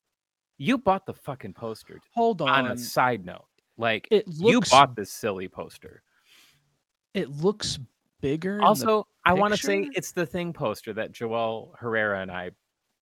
You 0.58 0.78
bought 0.78 1.06
the 1.06 1.14
fucking 1.14 1.54
poster. 1.54 2.00
hold 2.14 2.42
On 2.42 2.50
on. 2.66 2.72
a 2.72 2.78
side 2.78 3.26
note, 3.26 3.48
like 3.78 4.08
It 4.12 4.26
you 4.28 4.56
looks 4.56 4.70
bought 4.70 4.96
this 4.96 5.12
silly 5.12 5.48
poster. 5.48 6.04
it 7.14 7.30
looks 7.30 7.80
bigger. 8.22 8.54
in 8.54 8.60
the- 8.60 8.66
Also, 8.68 9.08
I 9.26 9.34
want 9.34 9.54
to 9.56 9.60
say 9.60 9.80
picture? 9.82 9.94
it's 9.98 10.12
the 10.12 10.26
thing 10.26 10.54
poster 10.54 10.94
that 10.94 11.12
Joel 11.12 11.76
Herrera 11.80 12.22
and 12.22 12.32
I 12.32 12.52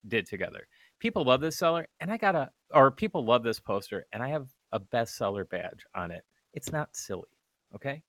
did 0.08 0.26
together. 0.26 0.68
People 1.00 1.24
love 1.26 1.42
this 1.42 1.58
seller, 1.58 1.88
and 2.00 2.12
I 2.12 2.18
got 2.18 2.36
a, 2.36 2.52
or 2.72 2.92
people 2.92 3.24
love 3.26 3.44
this 3.44 3.60
poster, 3.60 4.06
and 4.14 4.24
I 4.24 4.30
have 4.30 4.48
a 4.72 4.80
bestseller 4.80 5.48
badge 5.50 5.86
on 5.96 6.12
it. 6.12 6.24
It's 6.54 6.72
not 6.72 6.96
silly, 6.96 7.30
okay? 7.76 8.02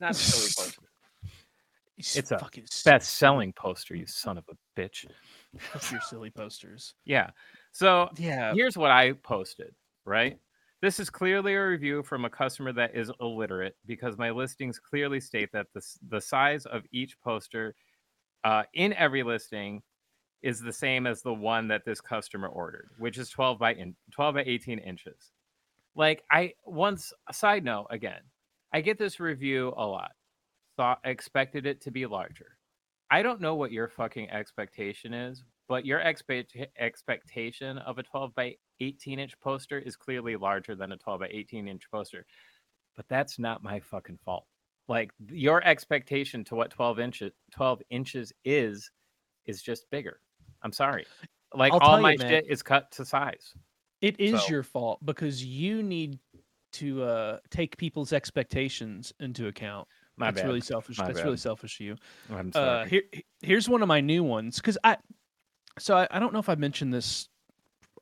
not 0.00 0.10
a 0.10 0.14
silly 0.14 0.66
poster. 0.66 0.82
He's 1.96 2.16
it's 2.16 2.30
a 2.30 2.38
fucking 2.38 2.66
Best-selling 2.84 3.52
poster, 3.54 3.96
you 3.96 4.06
son 4.06 4.36
of 4.36 4.44
a 4.50 4.80
bitch. 4.80 5.06
Fuck 5.58 5.90
your 5.90 6.00
silly 6.00 6.30
posters. 6.30 6.94
Yeah. 7.04 7.30
So 7.72 8.10
Yeah. 8.18 8.52
here's 8.54 8.76
what 8.76 8.90
I 8.90 9.12
posted, 9.12 9.74
right? 10.04 10.38
This 10.82 11.00
is 11.00 11.08
clearly 11.08 11.54
a 11.54 11.66
review 11.66 12.02
from 12.02 12.26
a 12.26 12.30
customer 12.30 12.72
that 12.74 12.94
is 12.94 13.10
illiterate 13.20 13.76
because 13.86 14.18
my 14.18 14.30
listings 14.30 14.78
clearly 14.78 15.20
state 15.20 15.50
that 15.52 15.68
the, 15.72 15.80
the 16.08 16.20
size 16.20 16.66
of 16.66 16.82
each 16.92 17.18
poster 17.20 17.74
uh, 18.44 18.64
in 18.74 18.92
every 18.92 19.22
listing 19.22 19.82
is 20.42 20.60
the 20.60 20.72
same 20.72 21.06
as 21.06 21.22
the 21.22 21.32
one 21.32 21.66
that 21.68 21.84
this 21.86 22.00
customer 22.00 22.48
ordered, 22.48 22.90
which 22.98 23.16
is 23.16 23.30
12 23.30 23.58
by 23.58 23.72
in, 23.72 23.96
12 24.12 24.34
by 24.34 24.42
18 24.46 24.78
inches. 24.80 25.32
Like 25.94 26.22
I 26.30 26.52
once 26.66 27.12
a 27.26 27.32
side 27.32 27.64
note 27.64 27.86
again, 27.90 28.20
I 28.72 28.80
get 28.80 28.98
this 28.98 29.20
review 29.20 29.72
a 29.76 29.86
lot. 29.86 30.12
Thought 30.76 31.00
expected 31.04 31.66
it 31.66 31.80
to 31.82 31.90
be 31.90 32.06
larger. 32.06 32.58
I 33.10 33.22
don't 33.22 33.40
know 33.40 33.54
what 33.54 33.72
your 33.72 33.88
fucking 33.88 34.30
expectation 34.30 35.14
is, 35.14 35.44
but 35.68 35.86
your 35.86 36.00
expect 36.00 36.56
expectation 36.78 37.78
of 37.78 37.98
a 37.98 38.02
12 38.02 38.34
by 38.34 38.56
18 38.80 39.18
inch 39.18 39.38
poster 39.40 39.78
is 39.78 39.96
clearly 39.96 40.36
larger 40.36 40.74
than 40.74 40.92
a 40.92 40.96
12 40.96 41.20
by 41.20 41.28
18 41.30 41.68
inch 41.68 41.82
poster. 41.90 42.26
But 42.96 43.06
that's 43.08 43.38
not 43.38 43.62
my 43.62 43.80
fucking 43.80 44.18
fault. 44.24 44.46
Like 44.88 45.12
your 45.30 45.64
expectation 45.64 46.44
to 46.44 46.54
what 46.54 46.70
12 46.70 46.98
inches 47.00 47.32
12 47.52 47.82
inches 47.90 48.32
is 48.44 48.90
is 49.46 49.62
just 49.62 49.88
bigger. 49.90 50.20
I'm 50.62 50.72
sorry. 50.72 51.06
Like 51.54 51.72
I'll 51.72 51.80
all 51.80 52.00
my 52.00 52.12
you, 52.12 52.18
shit 52.18 52.46
is 52.48 52.62
cut 52.62 52.90
to 52.92 53.04
size. 53.04 53.54
It 54.00 54.20
is 54.20 54.42
So- 54.42 54.48
your 54.48 54.62
fault 54.62 55.04
because 55.04 55.44
you 55.44 55.82
need 55.82 56.18
to 56.76 57.02
uh, 57.02 57.38
take 57.50 57.76
people's 57.76 58.12
expectations 58.12 59.12
into 59.20 59.48
account. 59.48 59.86
My 60.16 60.26
That's 60.26 60.40
bad. 60.42 60.46
really 60.46 60.60
selfish. 60.60 60.98
My 60.98 61.06
That's 61.08 61.24
really 61.24 61.36
selfish 61.36 61.78
of 61.80 61.86
you. 61.86 61.96
I'm 62.30 62.50
Uh, 62.54 62.84
here, 62.86 63.02
here's 63.42 63.68
one 63.68 63.82
of 63.82 63.88
my 63.88 64.00
new 64.00 64.22
ones 64.24 64.56
because 64.56 64.78
I, 64.82 64.96
so 65.78 65.96
I, 65.96 66.08
I 66.10 66.18
don't 66.18 66.32
know 66.32 66.38
if 66.38 66.48
I 66.48 66.54
mentioned 66.54 66.92
this 66.94 67.28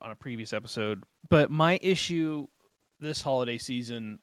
on 0.00 0.10
a 0.10 0.14
previous 0.16 0.52
episode, 0.52 1.02
but 1.28 1.50
my 1.50 1.78
issue 1.82 2.46
this 3.00 3.20
holiday 3.20 3.58
season 3.58 4.18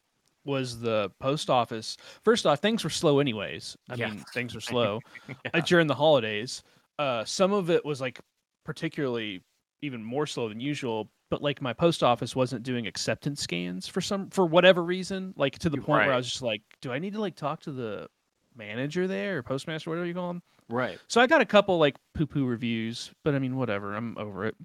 was 0.45 0.79
the 0.79 1.11
post 1.19 1.49
office. 1.49 1.97
First 2.23 2.45
off, 2.45 2.59
things 2.59 2.83
were 2.83 2.89
slow 2.89 3.19
anyways. 3.19 3.75
I 3.89 3.95
Yeah. 3.95 4.09
mean, 4.09 4.23
things 4.33 4.55
were 4.55 4.61
slow 4.73 4.99
uh, 5.29 5.33
Yeah. 5.53 5.61
during 5.61 5.87
the 5.87 5.95
holidays. 5.95 6.63
Uh, 6.97 7.25
some 7.25 7.51
of 7.51 7.69
it 7.69 7.83
was 7.83 7.99
like 7.99 8.19
particularly 8.63 9.41
even 9.81 10.03
more 10.03 10.25
slow 10.27 10.47
than 10.49 10.59
usual. 10.59 11.11
But 11.31 11.41
like 11.41 11.61
my 11.61 11.71
post 11.71 12.03
office 12.03 12.35
wasn't 12.35 12.63
doing 12.63 12.85
acceptance 12.85 13.41
scans 13.41 13.87
for 13.87 14.01
some 14.01 14.29
for 14.29 14.45
whatever 14.45 14.83
reason. 14.83 15.33
Like 15.37 15.57
to 15.59 15.69
the 15.69 15.77
point 15.77 16.05
where 16.05 16.13
I 16.13 16.17
was 16.17 16.29
just 16.29 16.41
like, 16.41 16.61
do 16.81 16.91
I 16.91 16.99
need 16.99 17.13
to 17.13 17.21
like 17.21 17.35
talk 17.35 17.61
to 17.61 17.71
the 17.71 18.07
manager 18.53 19.07
there 19.07 19.37
or 19.37 19.43
postmaster, 19.43 19.89
whatever 19.89 20.05
you 20.05 20.13
call 20.13 20.29
him? 20.29 20.41
right. 20.69 20.99
So 21.07 21.21
I 21.21 21.27
got 21.27 21.39
a 21.39 21.45
couple 21.45 21.79
like 21.79 21.95
poo 22.13 22.27
poo 22.27 22.45
reviews, 22.45 23.11
but 23.23 23.33
I 23.33 23.39
mean, 23.39 23.55
whatever. 23.55 23.95
I'm 23.95 24.17
over 24.17 24.45
it. 24.45 24.55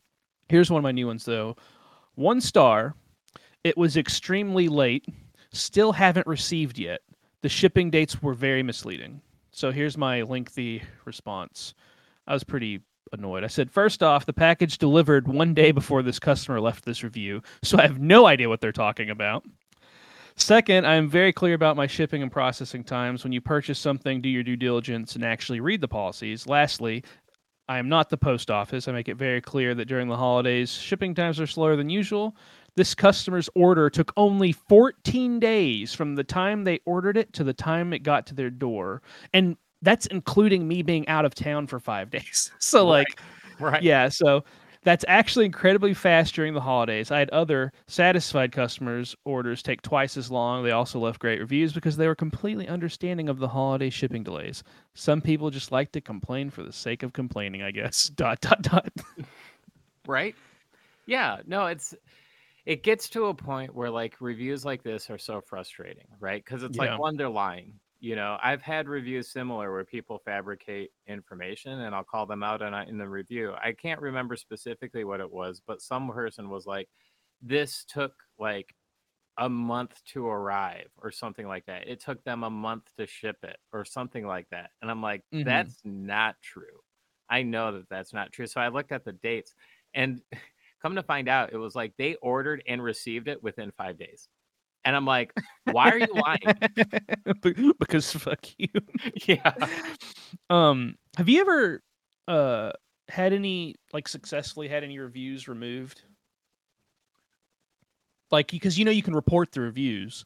Here's 0.48 0.68
one 0.68 0.80
of 0.80 0.82
my 0.82 0.90
new 0.90 1.06
ones 1.06 1.24
though. 1.24 1.56
One 2.16 2.40
star. 2.40 2.96
It 3.62 3.78
was 3.78 3.96
extremely 3.96 4.68
late. 4.68 5.06
Still 5.52 5.92
haven't 5.92 6.26
received 6.26 6.78
yet. 6.78 7.00
The 7.42 7.48
shipping 7.48 7.90
dates 7.90 8.20
were 8.20 8.34
very 8.34 8.64
misleading. 8.64 9.20
So 9.52 9.70
here's 9.70 9.96
my 9.96 10.22
lengthy 10.22 10.82
response. 11.04 11.74
I 12.26 12.34
was 12.34 12.42
pretty 12.42 12.80
annoyed. 13.12 13.44
I 13.44 13.48
said, 13.48 13.70
first 13.70 14.02
off, 14.02 14.26
the 14.26 14.32
package 14.32 14.78
delivered 14.78 15.28
one 15.28 15.54
day 15.54 15.72
before 15.72 16.02
this 16.02 16.18
customer 16.18 16.60
left 16.60 16.84
this 16.84 17.02
review, 17.02 17.42
so 17.62 17.78
I 17.78 17.82
have 17.82 17.98
no 17.98 18.26
idea 18.26 18.48
what 18.48 18.60
they're 18.60 18.72
talking 18.72 19.10
about. 19.10 19.44
Second, 20.36 20.86
I 20.86 20.96
am 20.96 21.08
very 21.08 21.32
clear 21.32 21.54
about 21.54 21.76
my 21.76 21.86
shipping 21.86 22.22
and 22.22 22.30
processing 22.30 22.84
times. 22.84 23.24
When 23.24 23.32
you 23.32 23.40
purchase 23.40 23.78
something, 23.78 24.20
do 24.20 24.28
your 24.28 24.42
due 24.42 24.56
diligence 24.56 25.14
and 25.14 25.24
actually 25.24 25.60
read 25.60 25.80
the 25.80 25.88
policies. 25.88 26.46
Lastly, 26.46 27.02
I 27.68 27.78
am 27.78 27.88
not 27.88 28.10
the 28.10 28.18
post 28.18 28.50
office. 28.50 28.86
I 28.86 28.92
make 28.92 29.08
it 29.08 29.16
very 29.16 29.40
clear 29.40 29.74
that 29.74 29.86
during 29.86 30.08
the 30.08 30.16
holidays, 30.16 30.70
shipping 30.70 31.14
times 31.14 31.40
are 31.40 31.46
slower 31.46 31.74
than 31.74 31.88
usual. 31.88 32.36
This 32.76 32.94
customer's 32.94 33.48
order 33.54 33.88
took 33.88 34.12
only 34.16 34.52
14 34.52 35.40
days 35.40 35.94
from 35.94 36.14
the 36.14 36.24
time 36.24 36.64
they 36.64 36.80
ordered 36.84 37.16
it 37.16 37.32
to 37.32 37.44
the 37.44 37.54
time 37.54 37.94
it 37.94 38.02
got 38.02 38.26
to 38.26 38.34
their 38.34 38.50
door. 38.50 39.02
And 39.32 39.56
that's 39.82 40.06
including 40.06 40.66
me 40.66 40.82
being 40.82 41.06
out 41.08 41.24
of 41.24 41.34
town 41.34 41.66
for 41.66 41.78
five 41.80 42.10
days. 42.10 42.50
So, 42.60 42.80
Right. 42.84 43.06
like, 43.08 43.20
Right. 43.58 43.82
yeah, 43.82 44.08
so 44.08 44.44
that's 44.82 45.04
actually 45.08 45.46
incredibly 45.46 45.94
fast 45.94 46.34
during 46.34 46.54
the 46.54 46.60
holidays. 46.60 47.10
I 47.10 47.18
had 47.18 47.30
other 47.30 47.72
satisfied 47.88 48.52
customers' 48.52 49.16
orders 49.24 49.62
take 49.62 49.82
twice 49.82 50.16
as 50.16 50.30
long. 50.30 50.62
They 50.62 50.70
also 50.70 50.98
left 51.00 51.18
great 51.18 51.40
reviews 51.40 51.72
because 51.72 51.96
they 51.96 52.06
were 52.06 52.14
completely 52.14 52.68
understanding 52.68 53.28
of 53.28 53.38
the 53.38 53.48
holiday 53.48 53.90
shipping 53.90 54.22
delays. 54.22 54.62
Some 54.94 55.20
people 55.20 55.50
just 55.50 55.72
like 55.72 55.90
to 55.92 56.00
complain 56.00 56.50
for 56.50 56.62
the 56.62 56.72
sake 56.72 57.02
of 57.02 57.12
complaining, 57.12 57.62
I 57.62 57.70
guess. 57.72 58.08
Dot 58.14 58.40
dot 58.40 58.62
dot. 58.62 58.88
right 60.06 60.36
yeah 61.06 61.38
no 61.46 61.66
it's 61.66 61.94
it 62.64 62.82
gets 62.84 63.08
to 63.08 63.26
a 63.26 63.34
point 63.34 63.74
where 63.74 63.90
like 63.90 64.14
reviews 64.20 64.64
like 64.64 64.82
this 64.84 65.10
are 65.10 65.18
so 65.18 65.40
frustrating 65.40 66.06
right 66.20 66.44
because 66.44 66.62
it's 66.62 66.76
Yeah. 66.76 66.90
like 66.92 66.98
one 67.00 67.16
they're 67.16 67.28
lying 67.28 67.72
you 67.98 68.14
know 68.16 68.38
i've 68.42 68.62
had 68.62 68.88
reviews 68.88 69.28
similar 69.30 69.72
where 69.72 69.84
people 69.84 70.18
fabricate 70.18 70.90
information 71.06 71.72
and 71.80 71.94
i'll 71.94 72.04
call 72.04 72.26
them 72.26 72.42
out 72.42 72.62
in, 72.62 72.74
a- 72.74 72.84
in 72.84 72.98
the 72.98 73.08
review. 73.08 73.54
I 73.62 73.72
can't 73.72 74.00
remember 74.00 74.36
specifically 74.36 75.04
what 75.04 75.20
it 75.20 75.30
was 75.30 75.60
but 75.66 75.80
some 75.82 76.10
person 76.10 76.50
was 76.50 76.66
like 76.66 76.88
this 77.40 77.84
took 77.84 78.14
like 78.38 78.74
a 79.38 79.48
month 79.48 80.02
to 80.06 80.26
arrive 80.26 80.90
or 80.96 81.10
something 81.10 81.46
like 81.46 81.66
that. 81.66 81.88
It 81.88 82.00
took 82.00 82.24
them 82.24 82.42
a 82.42 82.50
month 82.50 82.94
to 82.96 83.06
ship 83.06 83.38
it 83.44 83.58
or 83.72 83.84
something 83.84 84.26
like 84.26 84.48
that. 84.50 84.70
And 84.82 84.90
i'm 84.90 85.02
like 85.02 85.24
Mhm. 85.32 85.74
that's 85.74 85.80
not 85.84 86.40
true. 86.42 86.80
I 87.28 87.42
know 87.42 87.72
that 87.72 87.88
that's 87.88 88.12
not 88.12 88.32
true. 88.32 88.46
So 88.46 88.60
i 88.60 88.68
looked 88.68 88.92
at 88.92 89.04
the 89.04 89.12
dates 89.12 89.54
and 89.94 90.22
come 90.82 90.94
to 90.96 91.02
find 91.02 91.28
out, 91.28 91.52
it 91.52 91.58
was 91.58 91.74
like 91.74 91.94
they 91.96 92.16
ordered 92.16 92.62
and 92.66 92.82
received 92.82 93.28
it 93.28 93.42
within 93.42 93.72
five 93.72 93.98
days. 93.98 94.28
And 94.86 94.94
I'm 94.96 95.04
like, 95.04 95.32
why 95.64 95.90
are 95.90 95.98
you 95.98 96.06
lying? 96.14 97.42
Because 97.78 98.12
fuck 98.12 98.46
you. 98.56 98.68
yeah. 99.26 99.52
Um, 100.48 100.96
have 101.16 101.28
you 101.28 101.40
ever 101.40 101.82
uh 102.28 102.72
had 103.08 103.32
any 103.32 103.74
like 103.92 104.08
successfully 104.08 104.68
had 104.68 104.84
any 104.84 104.98
reviews 104.98 105.48
removed? 105.48 106.02
Like 108.30 108.50
because 108.50 108.78
you 108.78 108.84
know 108.84 108.90
you 108.90 109.02
can 109.02 109.14
report 109.14 109.52
the 109.52 109.60
reviews. 109.60 110.24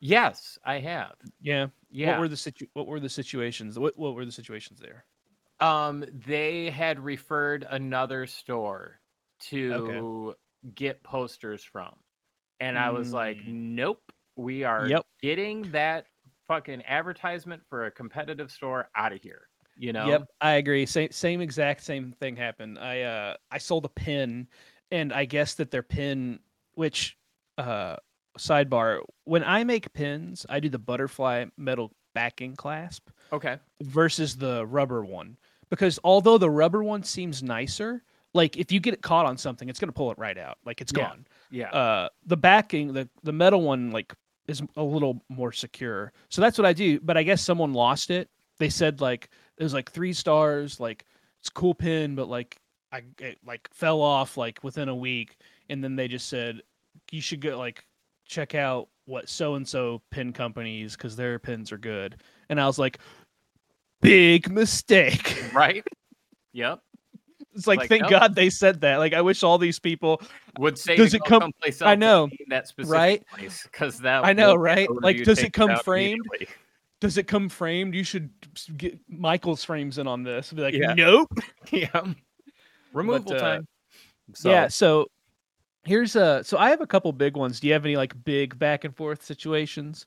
Yes, 0.00 0.58
I 0.64 0.78
have. 0.80 1.14
Yeah. 1.40 1.68
Yeah. 1.90 2.12
What 2.12 2.20
were 2.20 2.28
the 2.28 2.36
situ- 2.36 2.68
What 2.72 2.86
were 2.86 3.00
the 3.00 3.08
situations? 3.08 3.78
What 3.78 3.96
What 3.96 4.14
were 4.14 4.24
the 4.24 4.32
situations 4.32 4.80
there? 4.80 5.04
um, 5.60 6.04
they 6.26 6.70
had 6.70 6.98
referred 6.98 7.66
another 7.68 8.26
store 8.26 8.98
to 9.50 10.34
get 10.74 11.02
posters 11.02 11.62
from. 11.62 11.94
And 12.60 12.78
I 12.78 12.90
was 12.90 13.12
like, 13.12 13.38
Mm. 13.38 13.74
nope, 13.74 14.12
we 14.36 14.64
are 14.64 14.86
Yep. 14.86 15.06
getting 15.22 15.70
that 15.72 16.06
fucking 16.46 16.82
advertisement 16.84 17.62
for 17.68 17.86
a 17.86 17.90
competitive 17.90 18.50
store 18.50 18.90
out 18.94 19.12
of 19.12 19.22
here. 19.22 19.48
You 19.76 19.92
know? 19.92 20.06
Yep, 20.06 20.22
I 20.40 20.52
agree. 20.52 20.84
Same 20.86 21.10
same 21.10 21.40
exact 21.40 21.82
same 21.82 22.12
thing 22.12 22.36
happened. 22.36 22.78
I 22.78 23.02
uh 23.02 23.36
I 23.50 23.58
sold 23.58 23.84
a 23.86 23.88
pin, 23.88 24.48
and 24.90 25.12
I 25.12 25.24
guess 25.24 25.54
that 25.54 25.70
their 25.70 25.82
pin, 25.82 26.40
which 26.74 27.16
uh 27.56 27.96
sidebar, 28.38 29.00
when 29.24 29.42
I 29.44 29.64
make 29.64 29.92
pins, 29.92 30.44
I 30.48 30.60
do 30.60 30.68
the 30.68 30.78
butterfly 30.78 31.46
metal 31.56 31.92
backing 32.14 32.56
clasp 32.56 33.08
Okay. 33.32 33.58
versus 33.82 34.36
the 34.36 34.66
rubber 34.66 35.04
one 35.04 35.36
because 35.70 35.98
although 36.04 36.38
the 36.38 36.50
rubber 36.50 36.82
one 36.84 37.02
seems 37.02 37.42
nicer, 37.42 38.02
like 38.34 38.56
if 38.56 38.70
you 38.72 38.80
get 38.80 38.94
it 38.94 39.02
caught 39.02 39.26
on 39.26 39.36
something, 39.38 39.68
it's 39.68 39.78
gonna 39.80 39.92
pull 39.92 40.10
it 40.10 40.18
right 40.18 40.36
out. 40.38 40.58
Like 40.64 40.80
it's 40.80 40.92
Yeah. 40.92 41.10
gone. 41.10 41.26
Yeah. 41.50 41.70
Uh, 41.70 42.08
the 42.26 42.36
backing, 42.36 42.92
the 42.92 43.08
the 43.22 43.32
metal 43.32 43.62
one, 43.62 43.90
like 43.90 44.14
is 44.46 44.62
a 44.76 44.82
little 44.82 45.22
more 45.28 45.52
secure. 45.52 46.12
So 46.28 46.40
that's 46.40 46.58
what 46.58 46.66
I 46.66 46.72
do. 46.72 47.00
But 47.00 47.16
I 47.16 47.22
guess 47.22 47.42
someone 47.42 47.72
lost 47.72 48.10
it. 48.10 48.28
They 48.58 48.68
said 48.68 49.00
like 49.00 49.30
it 49.58 49.62
was 49.62 49.74
like 49.74 49.90
three 49.90 50.12
stars, 50.12 50.80
like 50.80 51.04
it's 51.40 51.48
a 51.48 51.52
cool 51.52 51.74
pin, 51.74 52.14
but 52.14 52.28
like 52.28 52.56
I 52.92 53.02
it, 53.18 53.38
like 53.46 53.68
fell 53.72 54.00
off 54.00 54.36
like 54.36 54.62
within 54.62 54.88
a 54.88 54.94
week, 54.94 55.36
and 55.68 55.82
then 55.82 55.96
they 55.96 56.08
just 56.08 56.28
said 56.28 56.62
you 57.10 57.20
should 57.20 57.40
go 57.40 57.58
like 57.58 57.84
check 58.26 58.54
out 58.54 58.88
what 59.06 59.28
so 59.28 59.56
and 59.56 59.66
so 59.66 60.00
pin 60.10 60.32
companies 60.32 60.96
because 60.96 61.16
their 61.16 61.38
pins 61.38 61.72
are 61.72 61.78
good. 61.78 62.22
And 62.48 62.60
I 62.60 62.66
was 62.66 62.78
like, 62.78 62.98
big 64.00 64.50
mistake. 64.50 65.52
right? 65.52 65.84
Yep. 66.52 66.80
It's 67.54 67.66
like, 67.66 67.80
Like, 67.80 67.88
thank 67.88 68.02
nope. 68.02 68.10
God 68.10 68.34
they 68.34 68.50
said 68.50 68.80
that. 68.82 68.98
Like 68.98 69.12
I 69.12 69.20
wish 69.20 69.42
all 69.42 69.58
these 69.58 69.78
people 69.78 70.22
Would 70.58 70.78
say 70.78 70.96
Does 70.96 71.14
it 71.14 71.22
come- 71.24 71.42
someplace 71.42 71.82
I 71.82 71.94
know, 71.94 72.28
that 72.48 72.68
specific 72.68 72.92
right? 72.92 73.26
place 73.28 73.62
because 73.64 73.98
that 74.00 74.24
I 74.24 74.32
know, 74.32 74.54
right? 74.54 74.88
Like, 74.90 75.22
does 75.24 75.40
it 75.40 75.52
come 75.52 75.76
framed? 75.84 76.26
does 77.00 77.16
it 77.18 77.26
come 77.26 77.48
framed? 77.48 77.94
You 77.94 78.04
should 78.04 78.30
get 78.76 78.98
Michael's 79.08 79.64
frames 79.64 79.98
in 79.98 80.06
on 80.06 80.22
this. 80.22 80.52
Be 80.52 80.62
like, 80.62 80.74
Yeah. 80.74 80.94
nope. 80.94 81.28
yeah. 81.72 82.04
Removal 82.92 83.34
uh, 83.34 83.38
time. 83.38 83.68
So, 84.34 84.50
Yeah. 84.50 84.68
So 84.68 85.06
here's 85.84 86.14
a. 86.14 86.44
So 86.44 86.58
I 86.58 86.70
have 86.70 86.80
a 86.80 86.86
couple 86.86 87.10
big 87.12 87.36
ones. 87.36 87.58
Do 87.58 87.66
you 87.66 87.72
have 87.72 87.84
any 87.84 87.96
like 87.96 88.14
big 88.24 88.58
back 88.58 88.84
and 88.84 88.94
forth 88.94 89.24
situations? 89.24 90.06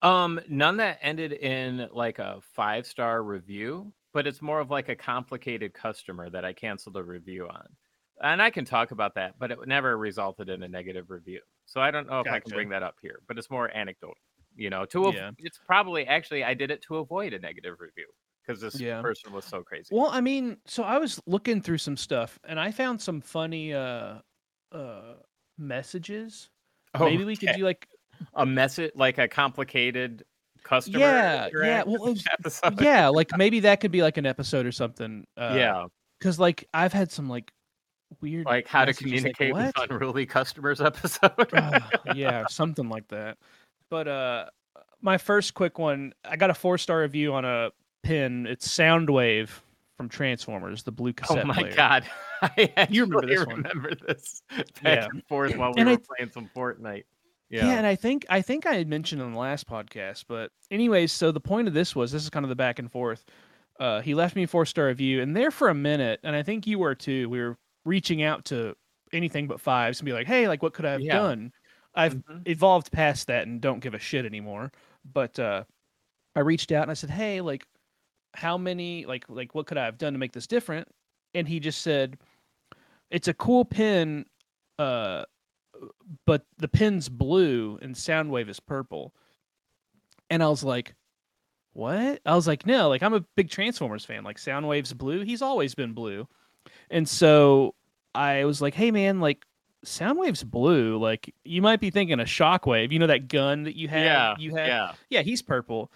Um, 0.00 0.40
none 0.48 0.78
that 0.78 0.98
ended 1.02 1.32
in 1.32 1.88
like 1.92 2.18
a 2.18 2.40
five 2.54 2.86
star 2.86 3.22
review, 3.22 3.92
but 4.12 4.26
it's 4.26 4.42
more 4.42 4.60
of 4.60 4.70
like 4.70 4.88
a 4.88 4.96
complicated 4.96 5.74
customer 5.74 6.30
that 6.30 6.44
I 6.44 6.52
canceled 6.52 6.96
a 6.96 7.02
review 7.04 7.48
on. 7.48 7.76
And 8.22 8.40
I 8.42 8.50
can 8.50 8.64
talk 8.64 8.90
about 8.92 9.14
that, 9.16 9.38
but 9.38 9.50
it 9.50 9.58
never 9.66 9.96
resulted 9.98 10.48
in 10.48 10.62
a 10.62 10.68
negative 10.68 11.10
review. 11.10 11.40
So 11.66 11.80
I 11.80 11.90
don't 11.90 12.06
know 12.08 12.20
if 12.20 12.30
I 12.30 12.40
can 12.40 12.52
bring 12.52 12.68
that 12.70 12.82
up 12.82 12.96
here, 13.02 13.20
but 13.26 13.38
it's 13.38 13.50
more 13.50 13.74
anecdotal. 13.74 14.14
You 14.54 14.70
know, 14.70 14.84
to 14.86 15.06
av- 15.06 15.14
Yeah. 15.14 15.30
it's 15.38 15.58
probably 15.58 16.06
actually 16.06 16.44
I 16.44 16.54
did 16.54 16.70
it 16.70 16.82
to 16.82 16.96
avoid 16.98 17.32
a 17.32 17.38
negative 17.38 17.80
review 17.80 18.08
because 18.46 18.60
this 18.60 18.80
Yeah. 18.80 19.00
person 19.00 19.32
was 19.32 19.46
so 19.48 19.62
crazy. 19.62 19.88
Well, 19.90 20.10
I 20.10 20.20
mean, 20.20 20.58
so 20.66 20.82
I 20.84 20.98
was 20.98 21.20
looking 21.26 21.62
through 21.62 21.78
some 21.78 21.96
stuff 21.96 22.38
and 22.44 22.60
I 22.60 22.70
found 22.72 23.00
some 23.02 23.20
funny 23.20 23.74
uh 23.74 24.20
uh 24.72 25.16
messages. 25.58 26.50
Maybe 26.98 27.24
we 27.24 27.36
could 27.36 27.52
do 27.52 27.64
like 27.64 27.88
a 28.34 28.46
message 28.46 28.92
like 28.94 29.18
a 29.18 29.28
complicated 29.28 30.24
customer. 30.62 30.98
yeah, 31.00 31.48
yeah. 31.62 31.82
Well, 31.86 32.14
yeah, 32.80 33.08
like 33.08 33.30
maybe 33.36 33.60
that 33.60 33.80
could 33.80 33.90
be 33.92 34.02
like 34.02 34.16
an 34.16 34.26
episode 34.26 34.66
or 34.66 34.72
something. 34.72 35.26
Uh, 35.36 35.54
yeah. 35.56 35.86
because 36.18 36.38
like 36.38 36.68
I've 36.74 36.92
had 36.92 37.10
some 37.10 37.28
like 37.28 37.52
weird 38.20 38.44
Like 38.46 38.66
how 38.66 38.84
to 38.84 38.90
messages, 38.90 39.24
like, 39.24 39.34
communicate 39.36 39.54
with 39.54 39.90
unruly 39.90 40.26
customers 40.26 40.80
episode. 40.80 41.32
Ah, 41.54 41.88
yeah, 42.14 42.46
something 42.48 42.88
like 42.88 43.08
that. 43.08 43.38
But 43.90 44.08
uh 44.08 44.46
my 45.00 45.18
first 45.18 45.54
quick 45.54 45.78
one, 45.78 46.12
I 46.24 46.36
got 46.36 46.50
a 46.50 46.54
four 46.54 46.78
star 46.78 47.00
review 47.00 47.34
on 47.34 47.44
a 47.44 47.70
pin. 48.02 48.46
It's 48.46 48.68
Soundwave 48.68 49.48
from 49.96 50.08
Transformers, 50.08 50.82
the 50.84 50.92
blue 50.92 51.12
cassette. 51.12 51.44
Oh 51.44 51.46
my 51.46 51.54
player. 51.54 51.74
god. 51.74 52.04
I 52.42 52.86
You 52.90 53.04
remember 53.04 53.26
this 53.26 53.46
one. 53.46 53.56
remember 53.56 53.94
this 54.06 54.42
back 54.50 54.66
Yeah. 54.84 55.06
and 55.12 55.24
forth 55.26 55.54
while 55.56 55.72
we 55.74 55.80
And 55.80 55.90
were 55.90 55.96
I- 55.96 56.16
playing 56.16 56.30
some 56.32 56.48
Fortnite. 56.54 57.04
Yeah. 57.60 57.66
Yeah. 57.66 57.78
and 57.78 57.86
I 57.86 57.94
think 57.96 58.26
I 58.30 58.42
think 58.42 58.66
I 58.66 58.74
had 58.74 58.88
mentioned 58.88 59.22
in 59.22 59.32
the 59.32 59.38
last 59.38 59.66
podcast, 59.68 60.24
but 60.28 60.50
anyways, 60.70 61.12
so 61.12 61.30
the 61.32 61.40
point 61.40 61.68
of 61.68 61.74
this 61.74 61.94
was 61.94 62.10
this 62.12 62.22
is 62.24 62.30
kind 62.30 62.44
of 62.44 62.48
the 62.50 62.56
back 62.56 62.78
and 62.78 62.90
forth. 62.90 63.24
Uh, 63.80 64.00
he 64.00 64.14
left 64.14 64.36
me 64.36 64.44
a 64.44 64.46
four 64.48 64.66
star 64.66 64.86
review, 64.88 65.22
and 65.22 65.36
there 65.36 65.50
for 65.50 65.68
a 65.68 65.74
minute, 65.74 66.20
and 66.24 66.36
I 66.36 66.42
think 66.42 66.66
you 66.66 66.78
were 66.78 66.94
too. 66.94 67.28
We 67.28 67.40
were 67.40 67.58
reaching 67.84 68.22
out 68.22 68.44
to 68.46 68.76
anything 69.12 69.46
but 69.48 69.60
fives 69.60 70.00
and 70.00 70.06
be 70.06 70.12
like, 70.12 70.26
"Hey, 70.26 70.48
like, 70.48 70.62
what 70.62 70.74
could 70.74 70.86
I 70.86 70.92
have 70.92 71.08
Yeah. 71.08 71.08
done?" 71.08 71.52
I've 71.94 72.16
Mhm. 72.28 72.46
evolved 72.46 72.92
past 72.92 73.26
that 73.28 73.46
and 73.46 73.60
don't 73.60 73.80
give 73.80 73.94
a 73.94 73.98
shit 73.98 74.24
anymore. 74.26 74.72
But 75.04 75.38
uh, 75.38 75.64
I 76.36 76.40
reached 76.40 76.72
out 76.72 76.82
and 76.82 76.90
I 76.92 76.94
said, 76.94 77.10
"Hey, 77.10 77.40
like, 77.42 77.66
how 78.34 78.58
many, 78.58 79.06
like, 79.06 79.26
like, 79.30 79.54
what 79.54 79.66
could 79.68 79.78
I 79.78 79.86
have 79.86 79.98
done 79.98 80.14
to 80.14 80.20
make 80.20 80.32
this 80.32 80.46
different?" 80.48 80.88
And 81.34 81.48
he 81.48 81.60
just 81.60 81.82
said, 81.82 82.18
"It's 83.10 83.28
a 83.28 83.34
cool 83.34 83.64
pin, 83.64 84.26
uh, 84.78 85.24
but 86.26 86.44
the 86.58 86.68
pin's 86.68 87.08
blue 87.08 87.78
and 87.82 87.94
Soundwave 87.94 88.48
is 88.48 88.60
purple." 88.60 89.14
And 90.30 90.42
I 90.42 90.48
was 90.48 90.64
like, 90.64 90.94
"What?" 91.72 92.20
I 92.24 92.34
was 92.34 92.46
like, 92.46 92.66
"No, 92.66 92.88
like, 92.88 93.02
I'm 93.02 93.14
a 93.14 93.24
big 93.36 93.50
Transformers 93.50 94.04
fan. 94.04 94.24
Like, 94.24 94.38
Soundwave's 94.38 94.92
blue. 94.92 95.22
He's 95.22 95.42
always 95.42 95.74
been 95.74 95.92
blue." 95.92 96.28
And 96.90 97.08
so 97.08 97.74
I 98.14 98.44
was 98.44 98.60
like, 98.60 98.74
"Hey, 98.74 98.90
man, 98.90 99.20
like." 99.20 99.44
Soundwave's 99.84 100.44
blue. 100.44 100.96
Like 100.96 101.34
you 101.44 101.60
might 101.60 101.80
be 101.80 101.90
thinking 101.90 102.20
a 102.20 102.22
shockwave. 102.24 102.92
You 102.92 103.00
know 103.00 103.08
that 103.08 103.26
gun 103.26 103.64
that 103.64 103.74
you 103.74 103.88
had. 103.88 104.04
yeah. 104.04 104.34
You 104.38 104.54
had. 104.54 104.68
yeah. 104.68 104.92
Yeah, 105.10 105.22
he's 105.22 105.42
purple. 105.42 105.90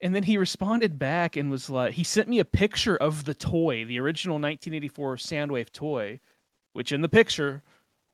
And 0.00 0.12
then 0.12 0.24
he 0.24 0.36
responded 0.36 0.98
back 0.98 1.36
and 1.36 1.48
was 1.48 1.70
like, 1.70 1.92
he 1.94 2.02
sent 2.02 2.28
me 2.28 2.40
a 2.40 2.44
picture 2.44 2.96
of 2.96 3.24
the 3.24 3.34
toy, 3.34 3.84
the 3.84 4.00
original 4.00 4.34
1984 4.34 5.16
Soundwave 5.18 5.70
toy, 5.70 6.18
which 6.72 6.90
in 6.90 7.00
the 7.00 7.08
picture 7.08 7.62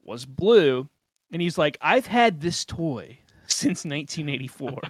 was 0.04 0.26
blue. 0.26 0.90
And 1.32 1.42
he's 1.42 1.58
like, 1.58 1.76
I've 1.80 2.06
had 2.06 2.40
this 2.40 2.64
toy 2.64 3.18
since 3.46 3.84
1984. 3.84 4.80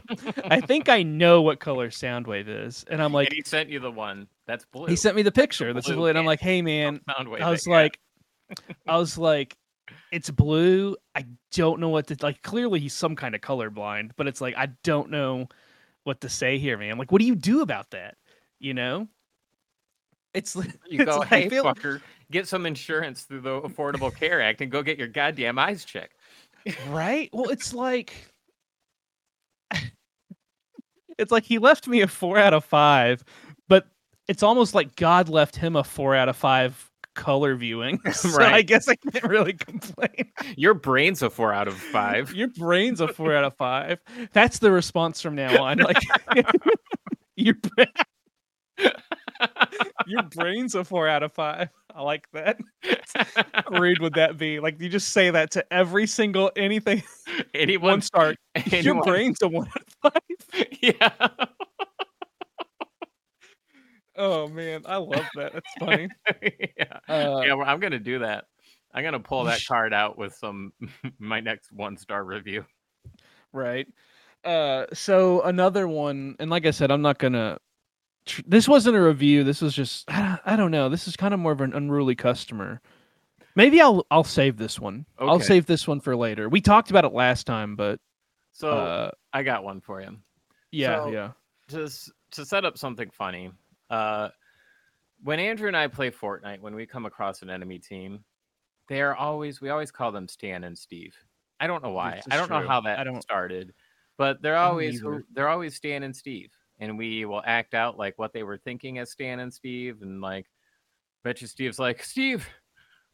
I 0.45 0.61
think 0.61 0.89
I 0.89 1.03
know 1.03 1.43
what 1.43 1.61
color 1.61 1.91
Soundwave 1.91 2.49
is. 2.49 2.85
And 2.89 3.03
I'm 3.03 3.13
like, 3.13 3.29
and 3.29 3.37
he 3.37 3.43
sent 3.43 3.69
you 3.71 3.81
the 3.81 3.91
one 3.91 4.29
that's 4.47 4.65
blue. 4.67 4.87
he 4.87 4.97
sent 4.97 5.17
me 5.17 5.23
the 5.23 5.33
picture. 5.33 5.73
That's 5.73 5.87
blue 5.87 5.97
blue. 5.97 6.07
And 6.07 6.19
I'm 6.19 6.27
like, 6.27 6.41
hey, 6.41 6.63
man, 6.63 7.01
Soundwave 7.09 7.41
I 7.41 7.51
was 7.51 7.67
it, 7.67 7.71
yeah. 7.71 7.77
like, 7.77 7.99
I 8.87 8.97
was 8.97 9.19
like, 9.19 9.57
it's 10.13 10.31
blue. 10.31 10.97
I 11.15 11.27
don't 11.53 11.81
know 11.81 11.89
what 11.89 12.07
to 12.09 12.17
like. 12.21 12.43
Clearly, 12.43 12.81
he's 12.81 12.95
some 12.95 13.17
kind 13.17 13.35
of 13.35 13.41
colorblind, 13.41 14.13
but 14.17 14.27
it's 14.27 14.41
like 14.41 14.57
I 14.57 14.67
don't 14.83 15.11
know 15.11 15.49
what 16.05 16.21
to 16.23 16.29
say 16.29 16.59
here, 16.59 16.79
man. 16.79 16.99
Like, 16.99 17.13
what 17.13 17.21
do 17.21 17.27
you 17.27 17.35
do 17.35 17.63
about 17.63 17.91
that? 17.91 18.17
You 18.59 18.75
know, 18.75 19.09
it's 20.35 20.55
you 20.57 20.65
it's 20.91 21.05
go, 21.05 21.19
like, 21.19 21.29
hey, 21.29 21.49
feel- 21.49 21.65
fucker, 21.65 22.01
get 22.31 22.49
some 22.49 22.67
insurance 22.67 23.23
through 23.23 23.41
the 23.41 23.61
Affordable 23.63 24.15
Care 24.15 24.43
Act 24.43 24.61
and 24.61 24.71
go 24.71 24.83
get 24.83 24.99
your 24.99 25.09
goddamn 25.09 25.59
eyes 25.59 25.85
checked. 25.85 26.17
Right? 26.89 27.31
Well, 27.33 27.51
it's 27.51 27.75
like 27.75 28.13
it's 31.19 31.33
like 31.33 31.45
he 31.45 31.59
left 31.59 31.87
me 31.87 32.01
a 32.01 32.09
four 32.09 32.39
out 32.39 32.55
of 32.55 32.65
five, 32.65 33.25
but 33.69 33.87
it's 34.29 34.43
almost 34.43 34.75
like 34.75 34.97
God 34.97 35.29
left 35.29 35.57
him 35.57 35.77
a 35.77 35.85
four 35.85 36.15
out 36.15 36.29
of 36.29 36.37
five 36.37 36.89
color 37.15 37.57
viewing. 37.57 38.01
so 38.13 38.43
I 38.43 38.63
guess 38.63 38.89
I 38.89 38.95
can't 38.95 39.25
really 39.25 39.53
complain. 39.53 40.33
Your 40.57 40.75
brain's 40.75 41.23
a 41.23 41.29
four 41.29 41.53
out 41.53 41.69
of 41.69 41.75
five. 41.75 42.33
Your 42.33 42.49
brain's 42.49 43.01
a 43.01 43.09
four 43.09 43.35
out 43.35 43.45
of 43.45 43.55
five. 43.57 44.01
That's 44.33 44.61
the 44.61 44.71
response 44.71 45.21
from 45.21 45.35
now 45.35 45.63
on. 45.63 45.79
Like 45.79 46.03
your 47.37 47.55
bra- 47.55 47.85
your 50.09 50.23
brain's 50.25 50.75
a 50.75 50.85
four 50.85 51.09
out 51.09 51.23
of 51.23 51.33
five. 51.33 51.69
I 51.95 52.03
like 52.03 52.29
that. 52.33 52.59
How 53.53 53.79
rude 53.79 54.01
would 54.01 54.15
that 54.15 54.39
be? 54.39 54.61
Like 54.61 54.81
you 54.81 54.89
just 54.89 55.11
say 55.11 55.31
that 55.31 55.51
to 55.53 55.73
every 55.73 56.07
single 56.07 56.51
anything 56.57 57.03
Anyone 57.55 57.91
one 57.91 58.01
star. 58.03 58.35
Your 58.67 59.03
brain's 59.03 59.39
a 59.43 59.49
one 59.49 59.69
out 59.69 59.83
of 59.83 60.13
five. 60.13 60.67
Yeah. 60.81 61.29
Oh 64.17 64.49
man, 64.49 64.83
I 64.87 64.97
love 64.97 65.27
that. 65.37 65.53
That's 65.53 65.75
funny. 65.79 66.09
yeah. 66.77 66.99
Uh, 67.09 67.43
yeah, 67.45 67.55
well, 67.55 67.69
I'm 67.69 67.81
gonna 67.81 67.99
do 67.99 68.21
that. 68.21 68.45
I'm 68.95 69.05
gonna 69.05 69.21
pull 69.21 69.45
that 69.45 69.61
card 69.67 69.93
out 69.93 70.19
with 70.19 70.35
some 70.35 70.73
my 71.19 71.41
next 71.41 71.73
one 71.73 71.97
star 71.97 72.25
review. 72.25 72.65
right. 73.53 73.87
Uh, 74.45 74.87
so 74.93 75.43
another 75.43 75.89
one, 75.89 76.37
and 76.39 76.51
like 76.51 76.67
I 76.67 76.71
said, 76.71 76.91
I'm 76.91 77.03
not 77.03 77.19
gonna. 77.19 77.59
Tr- 78.29 78.43
This 78.47 78.69
wasn't 78.69 78.97
a 78.97 79.03
review. 79.03 79.43
This 79.45 79.61
was 79.61 79.75
just 79.75 80.11
I 80.11 80.21
don't, 80.23 80.41
I 80.45 80.57
don't 80.57 80.71
know. 80.71 80.89
This 80.89 81.09
is 81.09 81.17
kind 81.17 81.35
of 81.35 81.41
more 81.41 81.53
of 81.53 81.61
an 81.61 81.73
unruly 81.75 82.15
customer. 82.15 82.81
Maybe 83.57 83.81
I'll 83.81 84.07
I'll 84.11 84.25
save 84.25 84.57
this 84.57 84.79
one. 84.79 85.05
I'll 85.19 85.41
save 85.41 85.67
this 85.67 85.89
one 85.89 86.01
for 86.01 86.15
later. 86.15 86.49
We 86.49 86.61
talked 86.61 86.91
about 86.91 87.05
it 87.05 87.13
last 87.13 87.45
time, 87.47 87.75
but 87.75 87.99
So 88.53 88.71
uh, 88.71 89.11
I 89.33 89.43
got 89.43 89.65
one 89.65 89.81
for 89.81 90.01
you. 90.01 90.17
yeah, 90.71 91.05
so- 91.05 91.11
yeah, 91.11 91.31
To 91.69 91.85
s- 91.85 92.11
to 92.33 92.45
set 92.45 92.65
up 92.65 92.77
something 92.79 93.11
funny, 93.11 93.51
uh, 93.91 94.29
when 95.25 95.41
Andrew 95.41 95.67
and 95.67 95.77
I 95.77 95.89
play 95.89 96.11
Fortnite, 96.11 96.61
when 96.61 96.75
we 96.75 96.87
come 96.87 97.07
across 97.07 97.43
an 97.43 97.51
enemy 97.51 97.79
team, 97.79 98.23
they 98.87 99.01
are 99.03 99.17
always 99.17 99.61
we 99.61 99.71
always 99.71 99.91
call 99.91 100.13
them 100.13 100.29
Stan 100.29 100.63
and 100.65 100.79
Steve. 100.79 101.17
I 101.59 101.67
don't 101.67 101.83
know 101.83 101.91
why. 101.91 102.21
I 102.31 102.37
don't 102.37 102.49
know 102.51 102.61
true. 102.61 102.69
how 102.69 102.79
I 102.83 102.95
that 102.97 103.05
don't- 103.05 103.23
started, 103.23 103.75
but 104.19 104.41
they're 104.43 104.57
always 104.57 105.03
they're 105.33 105.49
always 105.49 105.75
Stan 105.75 106.05
and 106.05 106.15
Steve, 106.15 106.53
and 106.79 106.99
we 106.99 107.25
will 107.25 107.43
act 107.45 107.75
out 107.75 107.99
like 107.99 108.19
what 108.19 108.33
they 108.33 108.43
were 108.43 108.59
thinking 108.59 108.99
as 108.99 109.11
Stan 109.11 109.41
and 109.41 109.53
Steve, 109.53 110.03
and 110.03 110.21
like, 110.21 110.47
bet 111.25 111.41
you 111.41 111.47
Steve's 111.47 111.79
like 111.79 112.03
Steve 112.03 112.49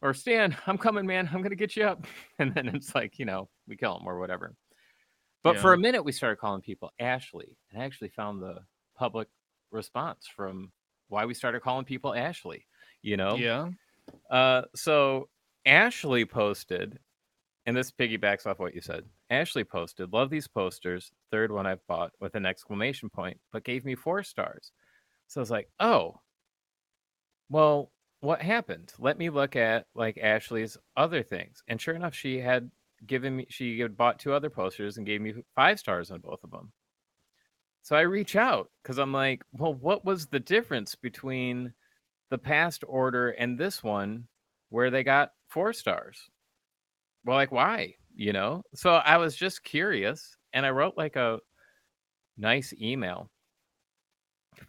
or 0.01 0.13
Stan, 0.13 0.55
I'm 0.67 0.77
coming, 0.77 1.05
man. 1.05 1.29
I'm 1.33 1.41
gonna 1.41 1.55
get 1.55 1.75
you 1.75 1.85
up, 1.85 2.05
and 2.39 2.53
then 2.53 2.67
it's 2.69 2.93
like 2.95 3.17
you 3.19 3.25
know 3.25 3.49
we 3.67 3.75
kill 3.75 3.97
him 3.97 4.07
or 4.07 4.19
whatever. 4.19 4.53
But 5.43 5.59
for 5.59 5.73
a 5.73 5.77
minute, 5.77 6.03
we 6.03 6.11
started 6.11 6.37
calling 6.37 6.61
people 6.61 6.91
Ashley, 6.99 7.55
and 7.71 7.79
I 7.79 7.85
actually 7.85 8.09
found 8.09 8.41
the 8.41 8.61
public 8.97 9.27
response 9.69 10.27
from 10.35 10.71
why 11.07 11.25
we 11.25 11.35
started 11.35 11.61
calling 11.61 11.85
people 11.85 12.15
Ashley. 12.15 12.65
You 13.03 13.17
know, 13.17 13.35
yeah. 13.35 13.69
uh, 14.31 14.63
so 14.75 15.29
Ashley 15.67 16.25
posted, 16.25 16.97
and 17.65 17.75
this 17.75 17.91
piggybacks 17.91 18.45
off 18.45 18.59
what 18.59 18.75
you 18.75 18.81
said. 18.81 19.09
Ashley 19.29 19.63
posted, 19.63 20.13
"Love 20.13 20.29
these 20.29 20.47
posters. 20.47 21.11
Third 21.31 21.51
one 21.51 21.65
I've 21.67 21.85
bought 21.87 22.13
with 22.19 22.35
an 22.35 22.45
exclamation 22.45 23.09
point, 23.09 23.39
but 23.51 23.63
gave 23.63 23.85
me 23.85 23.95
four 23.95 24.23
stars." 24.23 24.71
So 25.27 25.41
I 25.41 25.43
was 25.43 25.51
like, 25.51 25.69
"Oh, 25.79 26.21
well, 27.49 27.91
what 28.21 28.41
happened? 28.41 28.93
Let 28.99 29.17
me 29.17 29.29
look 29.29 29.55
at 29.55 29.87
like 29.95 30.17
Ashley's 30.17 30.77
other 30.95 31.23
things." 31.23 31.63
And 31.67 31.81
sure 31.81 31.95
enough, 31.95 32.13
she 32.15 32.39
had 32.39 32.71
given 33.05 33.35
me 33.37 33.47
she 33.49 33.79
had 33.79 33.97
bought 33.97 34.19
two 34.19 34.33
other 34.33 34.49
posters 34.49 34.97
and 34.97 35.05
gave 35.05 35.21
me 35.21 35.43
five 35.55 35.79
stars 35.79 36.11
on 36.11 36.21
both 36.21 36.43
of 36.43 36.51
them. 36.51 36.71
So 37.83 37.95
I 37.95 38.01
reach 38.01 38.35
out 38.35 38.69
because 38.81 38.97
I'm 38.97 39.13
like, 39.13 39.43
well, 39.53 39.73
what 39.73 40.03
was 40.03 40.27
the 40.27 40.39
difference 40.39 40.95
between 40.95 41.73
the 42.29 42.37
past 42.37 42.83
order 42.87 43.29
and 43.31 43.57
this 43.59 43.83
one 43.83 44.27
where 44.69 44.89
they 44.89 45.03
got 45.03 45.33
four 45.47 45.71
stars? 45.73 46.29
Well, 47.25 47.35
like, 47.35 47.51
why? 47.51 47.95
You 48.15 48.33
know? 48.33 48.63
So 48.73 48.93
I 48.93 49.17
was 49.17 49.35
just 49.35 49.63
curious 49.63 50.37
and 50.53 50.65
I 50.65 50.69
wrote 50.69 50.95
like 50.97 51.15
a 51.15 51.39
nice 52.37 52.73
email. 52.79 53.29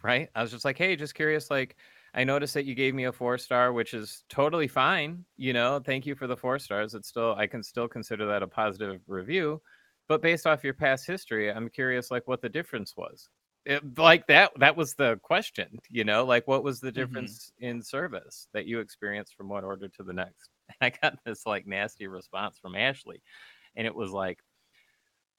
Right? 0.03 0.29
I 0.35 0.41
was 0.41 0.51
just 0.51 0.65
like, 0.65 0.77
hey, 0.77 0.95
just 0.95 1.15
curious. 1.15 1.49
Like, 1.49 1.77
I 2.13 2.23
noticed 2.23 2.53
that 2.55 2.65
you 2.65 2.75
gave 2.75 2.93
me 2.93 3.05
a 3.05 3.11
four 3.11 3.37
star, 3.37 3.71
which 3.71 3.93
is 3.93 4.23
totally 4.27 4.67
fine. 4.67 5.23
You 5.37 5.53
know, 5.53 5.81
thank 5.85 6.05
you 6.05 6.15
for 6.15 6.27
the 6.27 6.35
four 6.35 6.59
stars. 6.59 6.93
It's 6.93 7.07
still, 7.07 7.35
I 7.35 7.47
can 7.47 7.63
still 7.63 7.87
consider 7.87 8.25
that 8.27 8.43
a 8.43 8.47
positive 8.47 8.99
review 9.07 9.61
but 10.07 10.21
based 10.21 10.47
off 10.47 10.63
your 10.63 10.73
past 10.73 11.05
history 11.05 11.51
i'm 11.51 11.69
curious 11.69 12.11
like 12.11 12.27
what 12.27 12.41
the 12.41 12.49
difference 12.49 12.95
was 12.95 13.29
it, 13.65 13.97
like 13.97 14.25
that 14.27 14.51
that 14.57 14.75
was 14.75 14.93
the 14.93 15.19
question 15.21 15.79
you 15.89 16.03
know 16.03 16.25
like 16.25 16.47
what 16.47 16.63
was 16.63 16.79
the 16.79 16.87
mm-hmm. 16.87 16.99
difference 16.99 17.51
in 17.59 17.81
service 17.81 18.47
that 18.53 18.65
you 18.65 18.79
experienced 18.79 19.35
from 19.35 19.49
one 19.49 19.63
order 19.63 19.87
to 19.87 20.03
the 20.03 20.13
next 20.13 20.49
i 20.81 20.91
got 21.01 21.17
this 21.25 21.45
like 21.45 21.67
nasty 21.67 22.07
response 22.07 22.57
from 22.57 22.75
ashley 22.75 23.21
and 23.75 23.85
it 23.87 23.95
was 23.95 24.11
like 24.11 24.39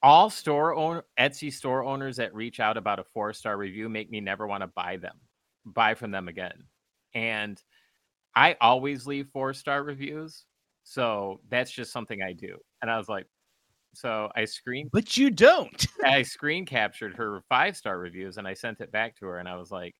all 0.01 0.29
store 0.29 0.75
owner 0.75 1.03
etsy 1.19 1.51
store 1.51 1.83
owners 1.83 2.17
that 2.17 2.33
reach 2.33 2.59
out 2.59 2.77
about 2.77 2.99
a 2.99 3.03
four 3.13 3.33
star 3.33 3.57
review 3.57 3.89
make 3.89 4.09
me 4.09 4.19
never 4.19 4.47
want 4.47 4.61
to 4.61 4.67
buy 4.67 4.97
them 4.97 5.17
buy 5.65 5.93
from 5.93 6.11
them 6.11 6.27
again 6.27 6.63
and 7.13 7.61
i 8.35 8.55
always 8.61 9.05
leave 9.05 9.27
four 9.33 9.53
star 9.53 9.83
reviews 9.83 10.45
so 10.83 11.39
that's 11.49 11.71
just 11.71 11.91
something 11.91 12.21
i 12.21 12.33
do 12.33 12.57
and 12.81 12.89
i 12.89 12.97
was 12.97 13.09
like 13.09 13.25
so 13.93 14.29
I 14.35 14.45
screen 14.45 14.89
But 14.91 15.17
you 15.17 15.29
don't. 15.29 15.85
I 16.05 16.21
screen 16.23 16.65
captured 16.65 17.15
her 17.15 17.41
five 17.49 17.75
star 17.75 17.97
reviews 17.97 18.37
and 18.37 18.47
I 18.47 18.53
sent 18.53 18.81
it 18.81 18.91
back 18.91 19.15
to 19.17 19.25
her 19.25 19.39
and 19.39 19.49
I 19.49 19.55
was 19.55 19.71
like, 19.71 19.95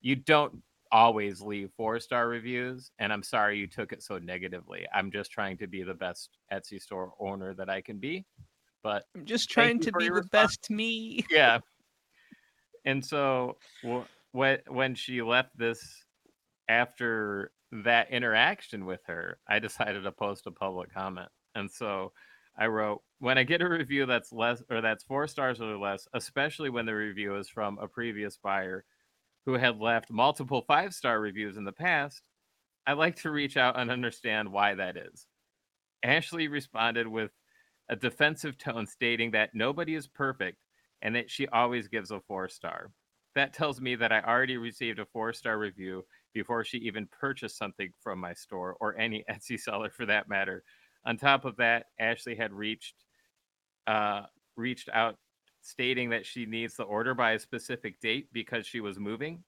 "You 0.00 0.16
don't 0.16 0.62
always 0.96 1.42
leave 1.42 1.70
four 1.76 2.00
star 2.00 2.26
reviews, 2.26 2.90
and 2.98 3.12
I'm 3.12 3.22
sorry 3.22 3.58
you 3.58 3.66
took 3.66 3.92
it 3.92 4.02
so 4.02 4.16
negatively. 4.16 4.86
I'm 4.94 5.10
just 5.10 5.30
trying 5.30 5.58
to 5.58 5.66
be 5.66 5.82
the 5.82 5.92
best 5.92 6.30
Etsy 6.50 6.80
store 6.80 7.12
owner 7.20 7.52
that 7.52 7.68
I 7.68 7.82
can 7.82 7.98
be. 7.98 8.24
But 8.82 9.04
I'm 9.14 9.26
just 9.26 9.50
trying 9.50 9.78
to 9.80 9.92
be 9.92 10.06
the 10.06 10.12
response. 10.14 10.30
best 10.30 10.70
me. 10.70 11.26
yeah. 11.30 11.58
And 12.86 13.04
so 13.04 13.58
wh- 13.86 14.06
when 14.32 14.60
when 14.68 14.94
she 14.94 15.20
left 15.20 15.50
this 15.58 15.80
after 16.66 17.50
that 17.84 18.10
interaction 18.10 18.86
with 18.86 19.00
her, 19.06 19.38
I 19.46 19.58
decided 19.58 20.04
to 20.04 20.12
post 20.12 20.46
a 20.46 20.50
public 20.50 20.94
comment. 20.94 21.28
And 21.54 21.70
so 21.70 22.12
I 22.56 22.68
wrote, 22.68 23.02
when 23.18 23.36
I 23.36 23.42
get 23.42 23.60
a 23.60 23.68
review 23.68 24.06
that's 24.06 24.32
less 24.32 24.62
or 24.70 24.80
that's 24.80 25.04
four 25.04 25.26
stars 25.26 25.60
or 25.60 25.76
less, 25.76 26.08
especially 26.14 26.70
when 26.70 26.86
the 26.86 26.94
review 26.94 27.36
is 27.36 27.50
from 27.50 27.76
a 27.78 27.86
previous 27.86 28.38
buyer 28.38 28.86
who 29.46 29.54
had 29.54 29.78
left 29.78 30.10
multiple 30.10 30.64
five 30.66 30.92
star 30.92 31.20
reviews 31.20 31.56
in 31.56 31.64
the 31.64 31.72
past, 31.72 32.20
I 32.86 32.92
like 32.92 33.16
to 33.16 33.30
reach 33.30 33.56
out 33.56 33.78
and 33.78 33.90
understand 33.90 34.50
why 34.50 34.74
that 34.74 34.96
is. 34.96 35.26
Ashley 36.02 36.48
responded 36.48 37.06
with 37.08 37.30
a 37.88 37.96
defensive 37.96 38.58
tone 38.58 38.86
stating 38.86 39.30
that 39.30 39.54
nobody 39.54 39.94
is 39.94 40.08
perfect 40.08 40.58
and 41.02 41.14
that 41.14 41.30
she 41.30 41.46
always 41.48 41.88
gives 41.88 42.10
a 42.10 42.20
four 42.20 42.48
star. 42.48 42.90
That 43.36 43.52
tells 43.52 43.80
me 43.80 43.94
that 43.96 44.12
I 44.12 44.20
already 44.20 44.56
received 44.56 44.98
a 44.98 45.06
four 45.06 45.32
star 45.32 45.58
review 45.58 46.04
before 46.34 46.64
she 46.64 46.78
even 46.78 47.08
purchased 47.08 47.56
something 47.56 47.90
from 48.02 48.18
my 48.18 48.34
store 48.34 48.76
or 48.80 48.98
any 48.98 49.24
Etsy 49.30 49.58
seller 49.58 49.90
for 49.90 50.06
that 50.06 50.28
matter. 50.28 50.64
On 51.04 51.16
top 51.16 51.44
of 51.44 51.56
that, 51.56 51.86
Ashley 52.00 52.34
had 52.34 52.52
reached 52.52 52.94
uh, 53.86 54.22
reached 54.56 54.88
out 54.92 55.16
stating 55.66 56.10
that 56.10 56.26
she 56.26 56.46
needs 56.46 56.76
the 56.76 56.84
order 56.84 57.14
by 57.14 57.32
a 57.32 57.38
specific 57.38 58.00
date 58.00 58.32
because 58.32 58.66
she 58.66 58.80
was 58.80 58.98
moving. 58.98 59.44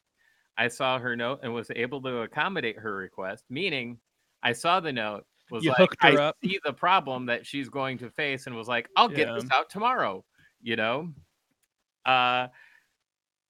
I 0.57 0.69
saw 0.69 0.99
her 0.99 1.17
note 1.17 1.41
and 1.43 1.55
was 1.55 1.71
able 1.75 2.03
to 2.03 2.19
accommodate 2.23 2.79
her 2.79 2.95
request, 2.97 3.47
meaning 3.51 4.01
I 4.43 4.53
saw 4.53 4.81
the 4.81 4.93
note, 4.93 5.27
was 5.51 5.67
You 5.67 5.73
like, 5.79 5.97
I 6.01 6.19
up." 6.19 6.37
see 6.45 6.61
the 6.65 6.73
problem 6.73 7.27
that 7.27 7.47
she's 7.47 7.69
going 7.69 7.99
to 7.99 8.11
face, 8.11 8.47
and 8.47 8.57
was 8.57 8.69
like, 8.69 8.89
I'll 8.97 9.09
get 9.09 9.31
Yeah. 9.31 9.35
this 9.35 9.47
out 9.53 9.71
tomorrow, 9.71 10.25
you 10.63 10.77
know? 10.77 11.15
Uh, 12.07 12.49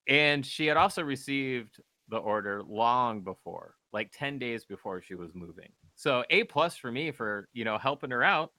and 0.06 0.44
she 0.44 0.66
had 0.66 0.76
also 0.76 1.02
received 1.02 1.80
the 2.08 2.16
order 2.16 2.62
long 2.62 3.22
before, 3.22 3.76
like 3.92 4.10
10 4.12 4.38
days 4.38 4.64
before 4.64 5.02
she 5.02 5.14
was 5.14 5.34
moving. 5.34 5.72
So 5.94 6.24
A 6.30 6.44
plus 6.44 6.76
for 6.76 6.90
me 6.90 7.10
for, 7.10 7.48
you 7.52 7.64
know, 7.64 7.76
helping 7.76 8.10
her 8.10 8.22
out. 8.22 8.52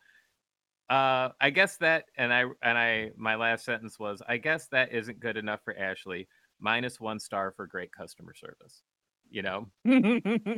Uh, 0.89 1.29
I 1.39 1.51
guess 1.51 1.77
that, 1.77 2.05
and 2.17 2.33
I, 2.33 2.45
and 2.63 2.77
I, 2.77 3.11
my 3.15 3.35
last 3.35 3.63
sentence 3.63 3.99
was, 3.99 4.21
I 4.27 4.37
guess 4.37 4.67
that 4.67 4.91
isn't 4.91 5.19
good 5.19 5.37
enough 5.37 5.61
for 5.63 5.77
Ashley. 5.77 6.27
Minus 6.59 6.99
one 6.99 7.19
star 7.19 7.51
for 7.51 7.67
great 7.67 7.91
customer 7.91 8.33
service. 8.33 8.81
You 9.31 9.43
know, 9.43 9.67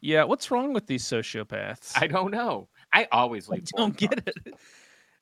yeah, 0.00 0.24
what's 0.24 0.50
wrong 0.50 0.72
with 0.72 0.86
these 0.86 1.04
sociopaths? 1.04 1.92
I 1.94 2.06
don't 2.06 2.30
know. 2.30 2.68
I 2.92 3.06
always 3.12 3.48
I 3.50 3.56
leave. 3.56 3.68
four 3.68 3.78
don't 3.78 3.96
get 3.96 4.26
it. 4.26 4.54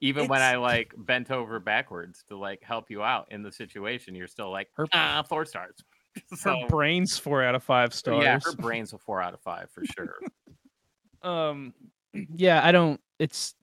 Even 0.00 0.28
when 0.28 0.40
I 0.40 0.56
like 0.56 0.94
bent 0.96 1.30
over 1.30 1.58
backwards 1.58 2.22
to 2.28 2.36
like 2.38 2.62
help 2.62 2.88
you 2.88 3.02
out 3.02 3.26
in 3.32 3.42
the 3.42 3.50
situation, 3.52 4.14
you're 4.14 4.28
still 4.28 4.50
like, 4.50 4.68
Her- 4.74 4.86
ah, 4.94 5.24
four 5.28 5.44
stars. 5.44 5.76
Her 6.44 6.66
brain's 6.68 7.18
four 7.18 7.42
out 7.42 7.54
of 7.54 7.62
five 7.62 7.92
stars. 7.92 8.22
yeah, 8.22 8.38
her 8.42 8.54
brain's 8.54 8.92
a 8.92 8.98
four 8.98 9.20
out 9.20 9.34
of 9.34 9.40
five 9.40 9.70
for 9.70 9.84
sure. 9.84 10.14
um 11.22 11.74
yeah 12.34 12.64
i 12.64 12.72
don't 12.72 13.00
it's 13.18 13.54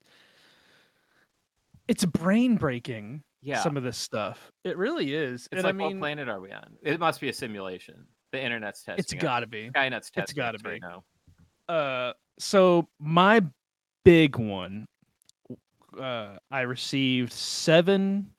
it's 1.88 2.06
brain 2.06 2.56
breaking 2.56 3.24
Yeah, 3.42 3.62
some 3.62 3.78
of 3.78 3.84
this 3.84 3.98
stuff 3.98 4.52
it 4.64 4.78
really 4.78 5.14
is 5.14 5.48
it's 5.52 5.60
and 5.60 5.64
like 5.64 5.74
i 5.74 5.78
mean 5.78 6.00
what 6.00 6.00
planet 6.00 6.28
are 6.30 6.40
we 6.42 6.52
on? 6.52 6.78
It 6.82 7.00
must 7.00 7.22
be 7.22 7.30
a 7.30 7.34
simulation. 7.34 8.06
The 8.32 8.44
internet's 8.44 8.84
testing. 8.84 9.00
It's 9.00 9.14
gotta 9.14 9.48
be 9.48 9.70
Skynet's 9.74 10.10
testing. 10.12 10.24
it's 10.24 10.34
gotta 10.34 10.58
us 10.58 10.64
right 10.66 10.82
be. 10.82 10.88
now. 10.88 11.04
uh 11.74 12.14
so 12.40 12.88
my 13.00 13.42
big 14.04 14.36
one 14.38 14.86
uh 16.00 16.38
i 16.52 16.62
received 16.62 17.32
seven 17.34 18.32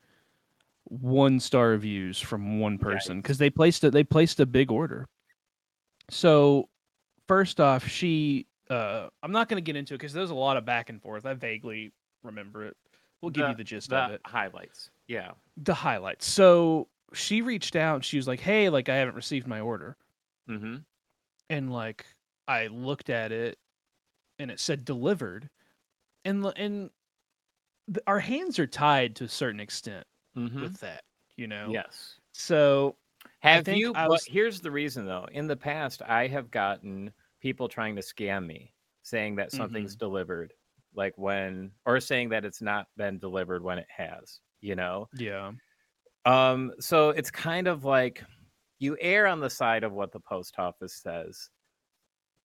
one 0.85 1.39
star 1.41 1.69
reviews 1.71 2.19
from 2.21 2.61
one 2.61 2.79
person 2.79 3.21
because 3.21 3.37
they 3.39 3.51
placed 3.51 3.85
it 3.85 3.93
they 3.93 4.05
placed 4.05 4.41
a 4.41 4.47
big 4.47 4.71
order 4.71 5.07
so 6.11 6.69
first 7.27 7.61
off 7.61 7.87
she 7.87 8.47
uh 8.71 9.09
i'm 9.23 9.33
not 9.33 9.49
going 9.49 9.63
to 9.63 9.67
get 9.67 9.77
into 9.77 9.95
it 9.95 9.99
because 9.99 10.13
there's 10.15 10.31
a 10.31 10.35
lot 10.35 10.57
of 10.57 10.65
back 10.65 10.89
and 10.89 11.03
forth 11.03 11.27
i 11.27 11.35
vaguely 11.35 11.93
remember 12.23 12.65
it 12.67 12.77
we'll 13.21 13.31
give 13.31 13.49
you 13.49 13.55
the 13.55 13.65
gist 13.65 13.93
of 13.93 14.11
it 14.13 14.21
highlights. 14.25 14.91
Yeah. 15.07 15.33
the 15.57 15.75
highlights 15.75 16.27
so 16.27 16.89
she 17.15 17.41
reached 17.43 17.75
out 17.77 17.97
and 17.97 18.05
she 18.05 18.17
was 18.19 18.29
like 18.29 18.41
hey 18.41 18.69
like 18.69 18.89
i 18.89 18.97
haven't 18.97 19.15
received 19.17 19.47
my 19.47 19.61
order 19.61 19.97
Mm-hmm. 20.49 20.77
and 21.51 21.73
like 21.73 22.07
I 22.47 22.69
looked 22.69 23.11
at 23.11 23.33
it 23.33 23.59
and 24.39 24.51
it 24.51 24.59
said 24.61 24.85
delivered 24.85 25.51
and 26.25 26.45
and 26.57 26.91
th- 27.93 28.03
our 28.07 28.21
hands 28.21 28.59
are 28.59 28.67
tied 28.67 29.17
to 29.17 29.25
a 29.25 29.29
certain 29.29 29.61
extent 29.61 30.07
Mm-hmm. 30.37 30.63
with 30.63 30.81
that 30.81 31.03
you 31.37 31.47
know 31.47 31.69
Yes. 31.71 32.17
so 32.33 32.97
Have 33.41 33.69
you? 33.69 33.93
But 33.93 34.23
here's 34.27 34.61
the 34.61 34.71
reason, 34.71 35.05
though. 35.07 35.27
In 35.33 35.47
the 35.47 35.57
past, 35.57 36.03
I 36.03 36.27
have 36.29 36.51
gotten 36.51 37.13
people 37.41 37.69
trying 37.69 37.95
to 37.97 38.03
scam 38.03 38.47
me, 38.47 38.73
saying 39.03 39.37
that 39.37 39.53
something's 39.53 39.95
Mm-hmm. 39.95 40.07
delivered, 40.07 40.53
like 40.95 41.15
when, 41.17 41.71
or 41.87 42.01
saying 42.01 42.31
that 42.31 42.45
it's 42.45 42.63
not 42.63 42.87
been 42.97 43.19
delivered 43.19 43.63
when 43.63 43.79
it 43.79 43.87
has. 43.95 44.41
You 44.61 44.75
know. 44.75 45.09
yeah 45.17 45.53
Um. 46.25 46.73
So 46.81 47.11
it's 47.11 47.31
kind 47.31 47.69
of 47.69 47.85
like 47.85 48.25
you 48.79 48.97
err 49.01 49.27
on 49.27 49.41
the 49.41 49.51
side 49.51 49.85
of 49.85 49.93
what 49.93 50.13
the 50.13 50.21
post 50.21 50.55
office 50.59 50.95
says, 50.95 51.51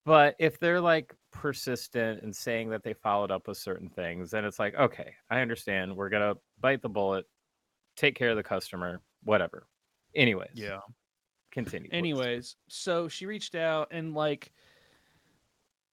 but 0.06 0.36
if 0.40 0.60
they're 0.60 0.82
like 0.82 1.14
persistent 1.32 2.22
and 2.22 2.36
saying 2.36 2.70
that 2.70 2.84
they 2.84 2.94
followed 2.94 3.32
up 3.32 3.48
with 3.48 3.58
certain 3.58 3.90
things, 3.90 4.32
then 4.32 4.46
it's 4.46 4.60
like, 4.60 4.76
okay, 4.76 5.14
I 5.30 5.42
understand. 5.42 5.96
We're 5.96 6.10
gonna 6.10 6.36
bite 6.60 6.82
the 6.82 6.90
bullet, 6.90 7.26
take 7.98 8.16
care 8.16 8.30
of 8.30 8.38
the 8.38 8.44
customer, 8.44 9.02
whatever. 9.24 9.68
Anyways, 10.16 10.52
yeah 10.54 10.80
continue. 11.54 11.90
please. 11.90 11.98
anyways 11.98 12.56
so 12.68 13.08
she 13.08 13.26
reached 13.26 13.56
out 13.56 13.88
and 13.92 14.14
like 14.14 14.52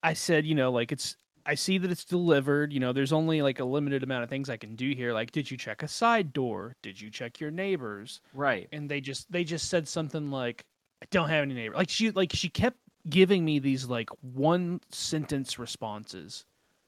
i 0.02 0.14
said 0.14 0.46
you 0.46 0.54
know 0.54 0.72
like 0.72 0.90
it's 0.90 1.16
i 1.46 1.54
see 1.54 1.78
that 1.78 1.90
it's 1.90 2.04
delivered 2.04 2.72
you 2.72 2.80
know 2.80 2.92
there's 2.92 3.12
only 3.12 3.42
like 3.42 3.60
a 3.60 3.64
limited 3.64 4.02
amount 4.02 4.22
of 4.22 4.28
things 4.28 4.48
i 4.50 4.56
can 4.56 4.74
do 4.76 4.92
here 4.94 5.12
like 5.12 5.30
did 5.32 5.50
you 5.50 5.56
check 5.56 5.82
a 5.82 5.88
side 5.88 6.32
door? 6.32 6.76
Did 6.82 7.00
you 7.00 7.10
check 7.10 7.40
your 7.40 7.50
neighbors? 7.50 8.20
Right? 8.34 8.68
and 8.72 8.90
they 8.90 9.00
just 9.00 9.30
they 9.30 9.44
just 9.44 9.68
said 9.68 9.86
something 9.88 10.30
like 10.30 10.64
i 11.02 11.06
don't 11.10 11.28
have 11.28 11.42
any 11.42 11.54
neighbor 11.54 11.74
like 11.76 11.90
she 11.90 12.10
like 12.10 12.32
she 12.32 12.48
kept 12.48 12.78
giving 13.08 13.44
me 13.44 13.58
these 13.58 13.86
like 13.86 14.10
one 14.20 14.80
sentence 14.90 15.58
responses 15.58 16.44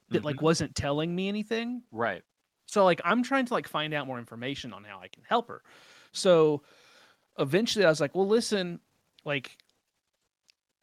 that 0.09 0.23
like 0.23 0.35
mm-hmm. 0.35 0.45
wasn't 0.45 0.75
telling 0.75 1.15
me 1.15 1.27
anything. 1.27 1.81
Right. 1.91 2.21
so 2.67 2.83
like 2.83 3.01
i'm 3.03 3.23
trying 3.23 3.45
to 3.45 3.53
like 3.53 3.67
find 3.67 3.93
out 3.93 4.07
more 4.07 4.19
information 4.19 4.73
on 4.73 4.83
how 4.83 4.99
i 4.99 5.07
can 5.07 5.23
help 5.27 5.47
her. 5.47 5.61
So 6.11 6.61
eventually 7.39 7.83
i 7.85 7.89
was 7.89 7.99
like 7.99 8.13
well 8.13 8.27
listen 8.27 8.79
like 9.25 9.57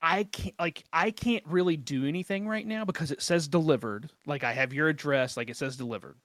i 0.02 0.24
can't 0.24 0.54
like 0.58 0.84
i 0.92 1.10
can't 1.10 1.44
really 1.46 1.76
do 1.76 2.06
anything 2.06 2.46
right 2.48 2.66
now 2.66 2.84
because 2.84 3.10
it 3.10 3.22
says 3.22 3.48
delivered. 3.48 4.10
Like 4.26 4.44
i 4.44 4.52
have 4.52 4.72
your 4.72 4.88
address 4.88 5.36
like 5.36 5.50
it 5.50 5.56
says 5.56 5.76
delivered. 5.76 6.16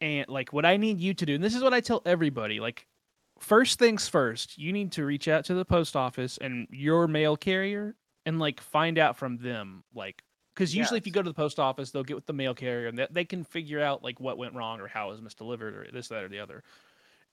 And 0.00 0.28
like 0.28 0.52
what 0.52 0.64
i 0.66 0.76
need 0.76 1.00
you 1.00 1.14
to 1.14 1.26
do 1.26 1.34
and 1.36 1.44
this 1.44 1.54
is 1.54 1.62
what 1.62 1.74
i 1.74 1.80
tell 1.80 2.02
everybody 2.04 2.58
like 2.60 2.86
first 3.38 3.78
things 3.78 4.08
first 4.08 4.58
you 4.58 4.72
need 4.72 4.92
to 4.92 5.04
reach 5.04 5.28
out 5.28 5.44
to 5.46 5.54
the 5.54 5.64
post 5.64 5.96
office 5.96 6.38
and 6.38 6.66
your 6.70 7.06
mail 7.08 7.36
carrier 7.36 7.94
and 8.26 8.38
like 8.40 8.60
find 8.60 8.98
out 8.98 9.16
from 9.16 9.36
them 9.38 9.84
like 9.94 10.22
because 10.54 10.74
usually 10.74 10.98
if 10.98 11.06
you 11.06 11.12
go 11.12 11.22
to 11.22 11.30
the 11.30 11.34
post 11.34 11.58
office 11.58 11.90
they'll 11.90 12.02
get 12.04 12.16
with 12.16 12.26
the 12.26 12.32
mail 12.32 12.54
carrier 12.54 12.88
and 12.88 12.98
they, 12.98 13.06
they 13.10 13.24
can 13.24 13.44
figure 13.44 13.80
out 13.80 14.02
like 14.02 14.18
what 14.20 14.38
went 14.38 14.54
wrong 14.54 14.80
or 14.80 14.88
how 14.88 15.08
it 15.08 15.12
was 15.12 15.20
misdelivered 15.20 15.74
or 15.74 15.88
this 15.92 16.08
that 16.08 16.24
or 16.24 16.28
the 16.28 16.38
other. 16.40 16.62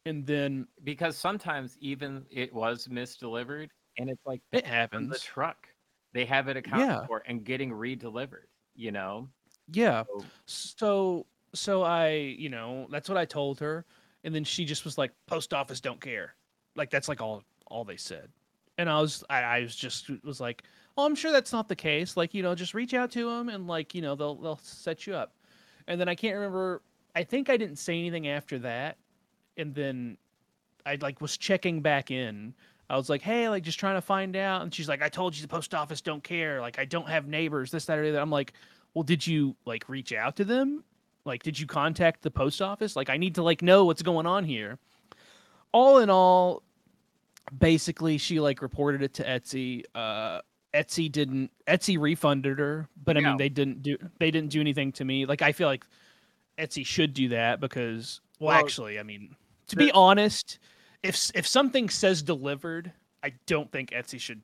And 0.06 0.26
then 0.26 0.68
Because 0.84 1.18
sometimes 1.18 1.78
even 1.80 2.26
it 2.30 2.54
was 2.54 2.88
misdelivered, 2.88 3.70
and 3.98 4.10
it's 4.10 4.26
like 4.26 4.42
it 4.52 4.66
happens 4.66 5.10
the 5.10 5.20
truck. 5.20 5.68
They 6.14 6.26
have 6.26 6.48
it 6.48 6.58
accounted 6.58 6.88
Yeah. 6.88 7.06
for 7.06 7.22
and 7.26 7.44
getting 7.44 7.72
re-delivered. 7.72 8.48
You 8.76 8.92
know. 8.92 9.28
yeah 9.72 10.04
So, 10.06 10.26
so 10.46 11.26
so 11.54 11.84
i 11.84 12.12
you 12.12 12.48
know 12.50 12.88
that's 12.92 13.10
what 13.10 13.18
i 13.18 13.26
told 13.26 13.60
her 13.60 13.86
and 14.24 14.34
then 14.34 14.44
she 14.44 14.64
just 14.66 14.86
was 14.86 14.98
like 14.98 15.12
post 15.28 15.54
office 15.54 15.82
don't 15.82 16.00
care 16.00 16.36
like 16.76 16.90
that's 16.92 17.08
like 17.10 17.20
all 17.22 17.44
all 17.68 17.84
they 17.84 17.98
said 17.98 18.30
and 18.78 18.88
i 18.90 19.02
was 19.02 19.24
i, 19.30 19.42
I 19.42 19.60
was 19.62 19.76
just 19.76 20.10
was 20.24 20.40
like 20.40 20.64
oh 20.98 21.06
i'm 21.06 21.16
sure 21.16 21.32
that's 21.32 21.52
not 21.52 21.68
the 21.68 21.76
case 21.76 22.16
like 22.16 22.34
you 22.34 22.42
know 22.44 22.54
just 22.56 22.74
reach 22.74 22.94
out 22.94 23.12
to 23.12 23.30
them 23.30 23.50
and 23.50 23.68
like 23.68 23.94
you 23.96 24.02
know 24.02 24.16
they'll 24.16 24.36
they'll 24.36 24.60
set 24.64 25.06
you 25.08 25.14
up 25.16 25.34
and 25.88 26.00
then 26.00 26.08
i 26.08 26.16
can't 26.16 26.36
remember 26.36 26.82
i 27.16 27.24
think 27.24 27.50
i 27.50 27.58
didn't 27.58 27.78
say 27.78 27.98
anything 28.00 28.28
after 28.28 28.60
that 28.60 28.98
and 29.58 29.74
then 29.76 30.18
i 30.86 30.98
like 31.02 31.20
was 31.20 31.36
checking 31.36 31.82
back 31.82 32.12
in 32.12 32.54
i 32.90 32.98
was 32.98 33.10
like 33.10 33.22
hey 33.22 33.50
like 33.50 33.64
just 33.64 33.80
trying 33.80 33.96
to 33.96 34.02
find 34.02 34.36
out 34.36 34.62
and 34.62 34.74
she's 34.74 34.90
like 34.90 35.02
i 35.02 35.10
told 35.10 35.36
you 35.36 35.42
the 35.42 35.48
post 35.48 35.74
office 35.74 36.02
don't 36.02 36.24
care 36.24 36.62
like 36.62 36.80
i 36.80 36.86
don't 36.86 37.08
have 37.08 37.28
neighbors 37.28 37.72
this 37.72 37.86
that 37.86 37.98
or 37.98 38.04
other 38.06 38.20
i'm 38.20 38.30
like 38.32 38.54
well 38.94 39.04
did 39.04 39.26
you 39.26 39.56
like 39.66 39.88
reach 39.90 40.14
out 40.14 40.36
to 40.36 40.44
them 40.46 40.84
like 41.26 41.44
did 41.44 41.60
you 41.60 41.68
contact 41.68 42.22
the 42.22 42.32
post 42.32 42.62
office 42.62 42.96
like 42.96 43.10
i 43.10 43.18
need 43.18 43.36
to 43.36 43.44
like 43.44 43.62
know 43.62 43.86
what's 43.86 44.02
going 44.02 44.26
on 44.26 44.44
here 44.44 44.78
all 45.72 46.00
in 46.00 46.10
all 46.10 46.64
basically 47.58 48.18
she 48.18 48.40
like 48.40 48.62
reported 48.62 49.02
it 49.02 49.14
to 49.16 49.24
Etsy. 49.24 49.84
Uh, 49.96 50.42
Etsy 50.74 51.12
didn't. 51.12 51.52
Etsy 51.68 52.00
refunded 52.00 52.60
her, 52.60 52.88
but 53.04 53.18
I 53.18 53.22
Yeah. 53.22 53.30
mean 53.30 53.38
they 53.38 53.50
didn't 53.50 53.82
do. 53.82 53.98
They 54.20 54.32
didn't 54.32 54.52
do 54.52 54.60
anything 54.60 54.92
to 54.94 55.06
me. 55.06 55.26
Like 55.26 55.42
I 55.42 55.52
feel 55.52 55.68
like 55.68 55.86
Etsy 56.58 56.86
should 56.86 57.14
do 57.14 57.30
that 57.30 57.60
because. 57.60 58.22
Well, 58.40 58.50
Well, 58.50 58.60
actually, 58.60 59.00
I 59.00 59.04
mean, 59.04 59.36
to 59.68 59.76
be 59.76 59.92
honest, 59.92 60.60
if 61.04 61.32
if 61.36 61.48
something 61.48 61.90
says 61.90 62.22
delivered, 62.22 62.92
I 63.24 63.34
don't 63.46 63.72
think 63.72 63.92
Etsy 63.92 64.20
should 64.20 64.42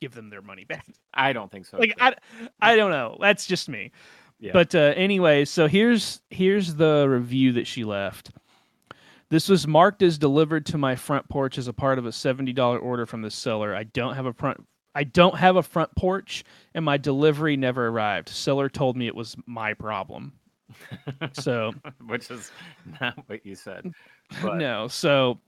give 0.00 0.14
them 0.14 0.30
their 0.30 0.42
money 0.42 0.64
back. 0.64 0.86
I 1.14 1.32
don't 1.32 1.50
think 1.50 1.66
so. 1.66 1.78
like 1.78 1.94
either. 2.00 2.16
I, 2.60 2.72
I 2.72 2.76
don't 2.76 2.90
know. 2.90 3.16
That's 3.20 3.46
just 3.46 3.68
me. 3.68 3.92
Yeah. 4.38 4.52
But 4.52 4.74
uh, 4.74 4.94
anyway, 4.96 5.44
so 5.44 5.66
here's 5.66 6.20
here's 6.30 6.74
the 6.74 7.06
review 7.08 7.52
that 7.52 7.66
she 7.66 7.84
left. 7.84 8.30
This 9.28 9.48
was 9.48 9.66
marked 9.66 10.02
as 10.02 10.18
delivered 10.18 10.66
to 10.66 10.78
my 10.78 10.96
front 10.96 11.28
porch 11.28 11.56
as 11.56 11.68
a 11.68 11.72
part 11.72 11.98
of 11.98 12.06
a 12.06 12.12
seventy 12.12 12.52
dollar 12.52 12.78
order 12.78 13.06
from 13.06 13.22
the 13.22 13.30
seller. 13.30 13.74
I 13.74 13.84
don't 13.84 14.14
have 14.14 14.26
a 14.26 14.32
front. 14.32 14.66
I 14.94 15.04
don't 15.04 15.36
have 15.36 15.56
a 15.56 15.62
front 15.62 15.94
porch, 15.94 16.42
and 16.74 16.84
my 16.84 16.96
delivery 16.96 17.56
never 17.56 17.86
arrived. 17.86 18.28
Seller 18.28 18.68
told 18.68 18.96
me 18.96 19.06
it 19.06 19.14
was 19.14 19.36
my 19.46 19.74
problem. 19.74 20.32
so 21.32 21.72
which 22.06 22.30
is 22.30 22.50
not 23.00 23.18
what 23.26 23.44
you 23.44 23.54
said. 23.54 23.92
But 24.42 24.56
no. 24.56 24.88
So 24.88 25.38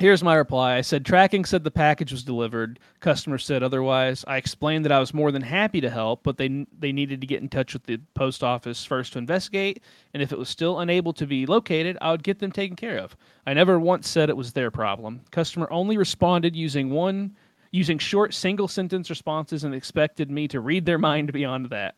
here's 0.00 0.24
my 0.24 0.34
reply. 0.34 0.76
I 0.76 0.80
said 0.80 1.04
tracking 1.04 1.44
said 1.44 1.62
the 1.62 1.70
package 1.70 2.10
was 2.10 2.24
delivered. 2.24 2.78
Customer 3.00 3.38
said 3.38 3.62
otherwise. 3.62 4.24
I 4.26 4.36
explained 4.36 4.84
that 4.84 4.92
I 4.92 4.98
was 4.98 5.14
more 5.14 5.30
than 5.30 5.42
happy 5.42 5.80
to 5.80 5.90
help, 5.90 6.22
but 6.22 6.36
they 6.36 6.66
they 6.78 6.92
needed 6.92 7.20
to 7.20 7.26
get 7.26 7.42
in 7.42 7.48
touch 7.48 7.72
with 7.72 7.84
the 7.84 7.98
post 8.14 8.42
office 8.42 8.84
first 8.84 9.12
to 9.12 9.18
investigate, 9.18 9.82
and 10.14 10.22
if 10.22 10.32
it 10.32 10.38
was 10.38 10.48
still 10.48 10.80
unable 10.80 11.12
to 11.12 11.26
be 11.26 11.46
located, 11.46 11.96
I 12.00 12.10
would 12.10 12.22
get 12.22 12.38
them 12.38 12.52
taken 12.52 12.76
care 12.76 12.98
of. 12.98 13.16
I 13.46 13.54
never 13.54 13.78
once 13.78 14.08
said 14.08 14.30
it 14.30 14.36
was 14.36 14.52
their 14.52 14.70
problem. 14.70 15.20
Customer 15.30 15.68
only 15.70 15.96
responded 15.96 16.56
using 16.56 16.90
one 16.90 17.36
using 17.72 17.98
short 17.98 18.34
single 18.34 18.66
sentence 18.66 19.10
responses 19.10 19.62
and 19.62 19.74
expected 19.74 20.30
me 20.30 20.48
to 20.48 20.60
read 20.60 20.86
their 20.86 20.98
mind 21.10 21.32
beyond 21.32 21.66
that. 21.70 21.94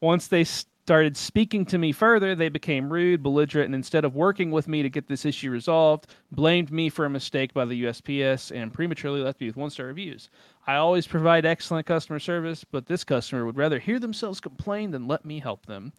Once 0.00 0.28
they 0.28 0.44
started 0.88 1.18
speaking 1.18 1.66
to 1.66 1.76
me 1.76 1.92
further, 1.92 2.34
they 2.34 2.48
became 2.48 2.90
rude, 2.90 3.22
belligerent, 3.22 3.66
and 3.66 3.74
instead 3.74 4.06
of 4.06 4.14
working 4.14 4.50
with 4.50 4.66
me 4.66 4.82
to 4.82 4.88
get 4.88 5.06
this 5.06 5.26
issue 5.26 5.50
resolved, 5.50 6.06
blamed 6.32 6.72
me 6.72 6.88
for 6.88 7.04
a 7.04 7.10
mistake 7.10 7.52
by 7.52 7.66
the 7.66 7.84
USPS 7.84 8.58
and 8.58 8.72
prematurely 8.72 9.20
left 9.20 9.38
me 9.38 9.48
with 9.48 9.56
one 9.58 9.68
star 9.68 9.84
reviews. 9.84 10.30
I 10.66 10.76
always 10.76 11.06
provide 11.06 11.44
excellent 11.44 11.84
customer 11.86 12.18
service, 12.18 12.64
but 12.64 12.86
this 12.86 13.04
customer 13.04 13.44
would 13.44 13.58
rather 13.58 13.78
hear 13.78 13.98
themselves 13.98 14.40
complain 14.40 14.90
than 14.90 15.06
let 15.06 15.26
me 15.26 15.40
help 15.40 15.66
them. 15.66 15.92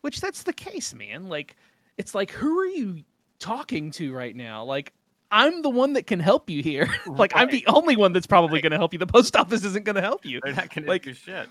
Which 0.00 0.22
that's 0.22 0.44
the 0.44 0.54
case, 0.54 0.94
man. 0.94 1.28
Like, 1.28 1.54
it's 1.98 2.14
like, 2.14 2.30
who 2.30 2.58
are 2.58 2.66
you 2.66 3.04
talking 3.38 3.90
to 3.90 4.14
right 4.14 4.34
now? 4.34 4.64
Like, 4.64 4.94
I'm 5.30 5.60
the 5.60 5.68
one 5.68 5.92
that 5.92 6.06
can 6.06 6.20
help 6.20 6.48
you 6.48 6.62
here. 6.62 6.88
like, 7.06 7.32
I'm 7.34 7.50
the 7.50 7.66
only 7.66 7.96
one 7.96 8.14
that's 8.14 8.26
probably 8.26 8.62
going 8.62 8.72
to 8.72 8.78
help 8.78 8.94
you. 8.94 8.98
The 8.98 9.06
post 9.06 9.36
office 9.36 9.62
isn't 9.62 9.84
going 9.84 9.96
to 9.96 10.00
help 10.00 10.24
you. 10.24 10.40
they're 10.42 10.54
not 10.54 10.74
going 10.74 10.86
Like- 10.86 11.02
to 11.02 11.10
do 11.10 11.14
shit. 11.14 11.48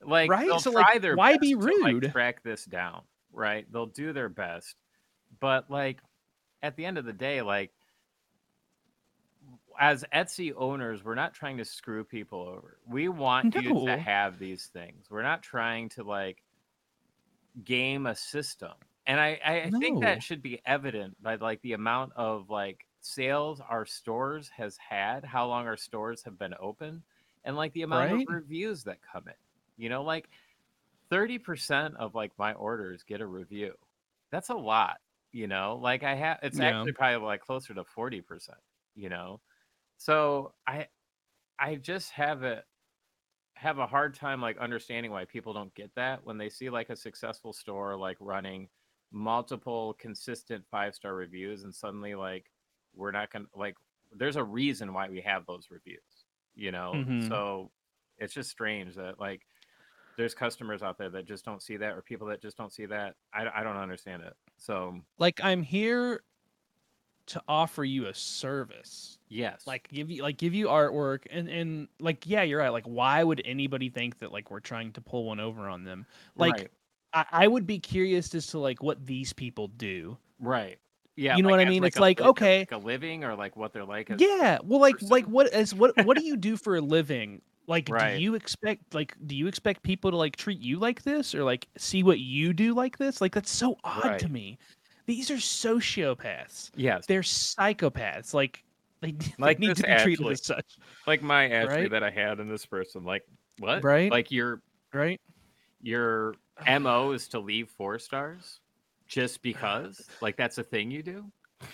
Like 0.00 0.36
Right? 0.36 0.60
So, 0.60 0.70
like, 0.70 0.90
why 1.08 1.36
be 1.38 1.54
to, 1.66 1.72
like, 1.82 2.00
rude? 2.00 2.12
track 2.12 2.42
this 2.42 2.64
down, 2.64 3.04
right? 3.32 3.70
They'll 3.72 3.86
do 3.86 4.12
their 4.12 4.28
best, 4.28 4.76
but 5.40 5.70
like 5.70 6.00
at 6.62 6.76
the 6.76 6.86
end 6.86 6.98
of 6.98 7.04
the 7.06 7.12
day, 7.12 7.42
like 7.42 7.72
as 9.78 10.04
Etsy 10.12 10.52
owners, 10.56 11.04
we're 11.04 11.14
not 11.14 11.34
trying 11.34 11.58
to 11.58 11.64
screw 11.64 12.04
people 12.04 12.40
over. 12.42 12.78
We 12.86 13.08
want 13.08 13.48
you 13.52 13.72
to 13.74 13.96
have 13.96 14.38
these 14.38 14.66
things. 14.66 15.06
We're 15.10 15.22
not 15.22 15.42
trying 15.42 15.88
to 15.90 16.02
like 16.04 16.42
game 17.64 18.06
a 18.06 18.14
system. 18.14 18.72
And 19.06 19.18
I, 19.20 19.40
I 19.44 19.70
think 19.78 20.00
No. 20.00 20.00
that 20.00 20.22
should 20.22 20.42
be 20.42 20.60
evident 20.66 21.20
by 21.22 21.36
like 21.36 21.60
the 21.62 21.72
amount 21.72 22.12
of 22.14 22.50
like 22.50 22.86
sales 23.00 23.60
our 23.60 23.86
stores 23.86 24.48
has 24.50 24.76
had, 24.76 25.24
how 25.24 25.46
long 25.46 25.66
our 25.66 25.76
stores 25.76 26.22
have 26.24 26.38
been 26.38 26.54
open, 26.60 27.02
and 27.44 27.56
like 27.56 27.72
the 27.72 27.82
amount 27.82 28.10
Right? 28.10 28.28
of 28.28 28.28
reviews 28.34 28.84
that 28.84 28.98
come 29.02 29.28
in. 29.28 29.34
You 29.78 29.90
know, 29.90 30.04
like 30.04 30.30
30% 31.10 31.96
of 31.98 32.16
like 32.16 32.38
my 32.38 32.54
orders 32.54 33.04
get 33.04 33.22
a 33.22 33.28
review. 33.28 33.76
That's 34.32 34.50
a 34.50 34.56
lot, 34.56 34.98
you 35.32 35.48
know? 35.48 35.76
Like 35.78 36.04
I 36.04 36.16
have 36.16 36.40
it's 36.44 36.60
Yeah. 36.60 36.60
actually 36.60 36.94
probably 36.94 37.26
like 37.26 37.42
closer 37.42 37.74
to 37.74 37.84
40%, 37.84 38.60
you 38.96 39.10
know? 39.10 39.42
So 39.98 40.54
I 40.66 40.88
I 41.58 41.76
just 41.76 42.12
have 42.12 42.44
it 42.44 42.66
have 43.56 43.78
a 43.78 43.86
hard 43.86 44.14
time 44.14 44.40
like 44.40 44.56
understanding 44.58 45.10
why 45.10 45.24
people 45.24 45.52
don't 45.52 45.74
get 45.74 45.94
that 45.96 46.24
when 46.24 46.38
they 46.38 46.48
see 46.48 46.70
like 46.70 46.90
a 46.90 46.96
successful 46.96 47.52
store 47.52 47.96
like 47.96 48.16
running 48.20 48.68
multiple 49.10 49.94
consistent 49.94 50.64
five 50.70 50.94
star 50.94 51.14
reviews 51.14 51.64
and 51.64 51.74
suddenly 51.74 52.14
like 52.14 52.52
we're 52.94 53.10
not 53.10 53.30
gonna 53.30 53.46
like 53.54 53.76
there's 54.12 54.36
a 54.36 54.44
reason 54.44 54.92
why 54.92 55.08
we 55.08 55.20
have 55.20 55.44
those 55.46 55.70
reviews 55.70 56.26
you 56.54 56.70
know 56.70 57.02
Mhm. 57.02 57.18
so 57.18 57.72
it's 58.18 58.34
just 58.34 58.50
strange 58.50 58.94
that 58.94 59.18
like 59.18 59.46
there's 60.18 60.34
customers 60.34 60.82
out 60.82 60.98
there 60.98 61.08
that 61.08 61.24
just 61.24 61.44
don't 61.44 61.62
see 61.62 61.76
that 61.78 61.94
or 61.94 62.02
people 62.02 62.26
that 62.26 62.42
just 62.42 62.58
don't 62.58 62.72
see 62.72 62.84
that 62.84 63.14
i, 63.32 63.46
I 63.54 63.62
don't 63.62 63.76
understand 63.78 64.22
it 64.22 64.34
so 64.58 65.00
Like, 65.18 65.40
I'm 65.42 65.62
here 65.62 66.22
to 67.26 67.42
offer 67.46 67.84
you 67.84 68.06
a 68.06 68.14
service. 68.14 69.18
yes 69.28 69.66
like 69.66 69.86
give 69.88 70.10
you 70.10 70.22
like 70.22 70.38
give 70.38 70.54
you 70.54 70.66
artwork 70.66 71.20
and 71.30 71.46
and 71.48 71.86
like 72.00 72.26
yeah 72.26 72.42
you're 72.42 72.58
right 72.58 72.70
like 72.70 72.86
why 72.86 73.22
would 73.22 73.42
anybody 73.44 73.90
think 73.90 74.18
that 74.18 74.32
like 74.32 74.50
we're 74.50 74.60
trying 74.60 74.90
to 74.92 75.00
pull 75.02 75.24
one 75.24 75.38
over 75.38 75.68
on 75.68 75.84
them 75.84 76.06
like 76.36 76.54
right, 76.54 76.70
I, 77.12 77.24
I 77.44 77.46
would 77.48 77.66
be 77.66 77.78
curious 77.78 78.34
as 78.34 78.46
to 78.48 78.58
like 78.58 78.82
what 78.82 79.04
these 79.04 79.34
people 79.34 79.68
do 79.68 80.16
right. 80.40 80.78
yeah 81.16 81.36
you 81.36 81.42
know 81.42 81.50
like, 81.50 81.58
what 81.58 81.66
I 81.66 81.70
mean? 81.70 81.82
like, 81.82 81.90
It's 81.90 81.98
a- 81.98 82.00
like, 82.00 82.20
okay. 82.22 82.60
like 82.60 82.72
a 82.72 82.78
living 82.78 83.24
or 83.24 83.34
like 83.34 83.56
what 83.56 83.74
they're 83.74 83.84
like 83.84 84.10
as, 84.10 84.20
yeah 84.20 84.58
well 84.64 84.80
like 84.80 85.00
like 85.02 85.26
what 85.26 85.48
as 85.52 85.74
what 85.74 85.92
what 86.06 86.16
do 86.16 86.24
you 86.24 86.36
do 86.36 86.56
for 86.56 86.76
a 86.76 86.80
living 86.80 87.42
like 87.68 87.88
Right. 87.88 88.16
do 88.16 88.20
you 88.22 88.34
expect 88.34 88.94
like 88.94 89.14
do 89.26 89.36
you 89.36 89.46
expect 89.46 89.82
people 89.82 90.10
to 90.10 90.16
like 90.16 90.34
treat 90.34 90.58
you 90.60 90.78
like 90.78 91.02
this 91.02 91.34
or 91.34 91.44
like 91.44 91.68
see 91.76 92.02
what 92.02 92.18
you 92.18 92.52
do 92.52 92.74
like 92.74 92.98
this 92.98 93.20
like 93.20 93.32
that's 93.32 93.50
so 93.50 93.76
odd 93.84 94.18
to 94.18 94.28
me 94.28 94.58
these 95.06 95.30
are 95.30 95.34
sociopaths 95.36 96.70
yes 96.74 97.06
they're 97.06 97.20
psychopaths 97.20 98.34
like 98.34 98.64
they, 99.00 99.12
they 99.12 99.32
Like 99.38 99.58
need 99.60 99.76
to 99.76 99.82
be 99.82 99.94
treated 99.98 100.22
Ashley. 100.22 100.32
as 100.32 100.44
such 100.44 100.78
like 101.06 101.22
my 101.22 101.48
Ashley 101.48 101.82
Right? 101.82 101.90
that 101.92 102.02
I 102.02 102.10
had 102.10 102.40
in 102.40 102.48
this 102.48 102.66
person. 102.66 103.04
Like 103.04 103.22
what? 103.58 103.82
Right? 103.84 104.10
Like 104.10 104.30
your 104.32 104.60
right 104.92 105.20
your 105.80 106.34
mo 106.80 107.12
is 107.12 107.28
to 107.28 107.38
leave 107.38 107.70
four 107.70 107.98
stars 107.98 108.60
just 109.06 109.40
because? 109.42 110.06
Like 110.20 110.36
that's 110.36 110.58
a 110.58 110.64
thing 110.64 110.90
you 110.90 111.02
do? 111.02 111.24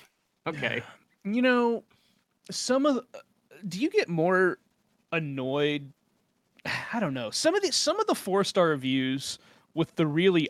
Okay. 0.47 0.83
you 1.25 1.41
know 1.41 1.85
some 2.51 2.85
of 2.85 2.97
the, 2.97 3.01
uh, 3.15 3.21
do 3.67 3.81
you 3.81 3.89
get 3.89 4.11
more 4.11 4.59
annoyed. 5.15 5.93
I 6.93 7.01
don't 7.01 7.15
know. 7.15 7.31
Some 7.31 7.55
of 7.55 7.63
the 7.63 7.73
some 7.73 7.99
of 8.01 8.07
the 8.07 8.15
four 8.15 8.45
star 8.45 8.69
reviews 8.69 9.39
with 9.75 9.95
the 9.97 10.07
really 10.07 10.49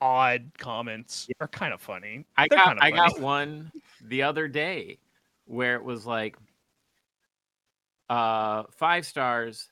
odd 0.00 0.50
comments 0.58 1.28
are 1.40 1.48
kind 1.48 1.72
of 1.72 1.80
funny. 1.80 2.26
I 2.36 2.46
They're 2.48 2.58
got 2.58 2.66
kinda 2.68 2.84
I 2.84 2.90
got 2.90 3.20
one 3.20 3.72
the 4.02 4.22
other 4.22 4.48
day 4.48 4.98
where 5.46 5.76
it 5.76 5.84
was 5.84 6.06
like 6.06 6.36
uh 8.10 8.64
five 8.70 9.06
stars. 9.06 9.70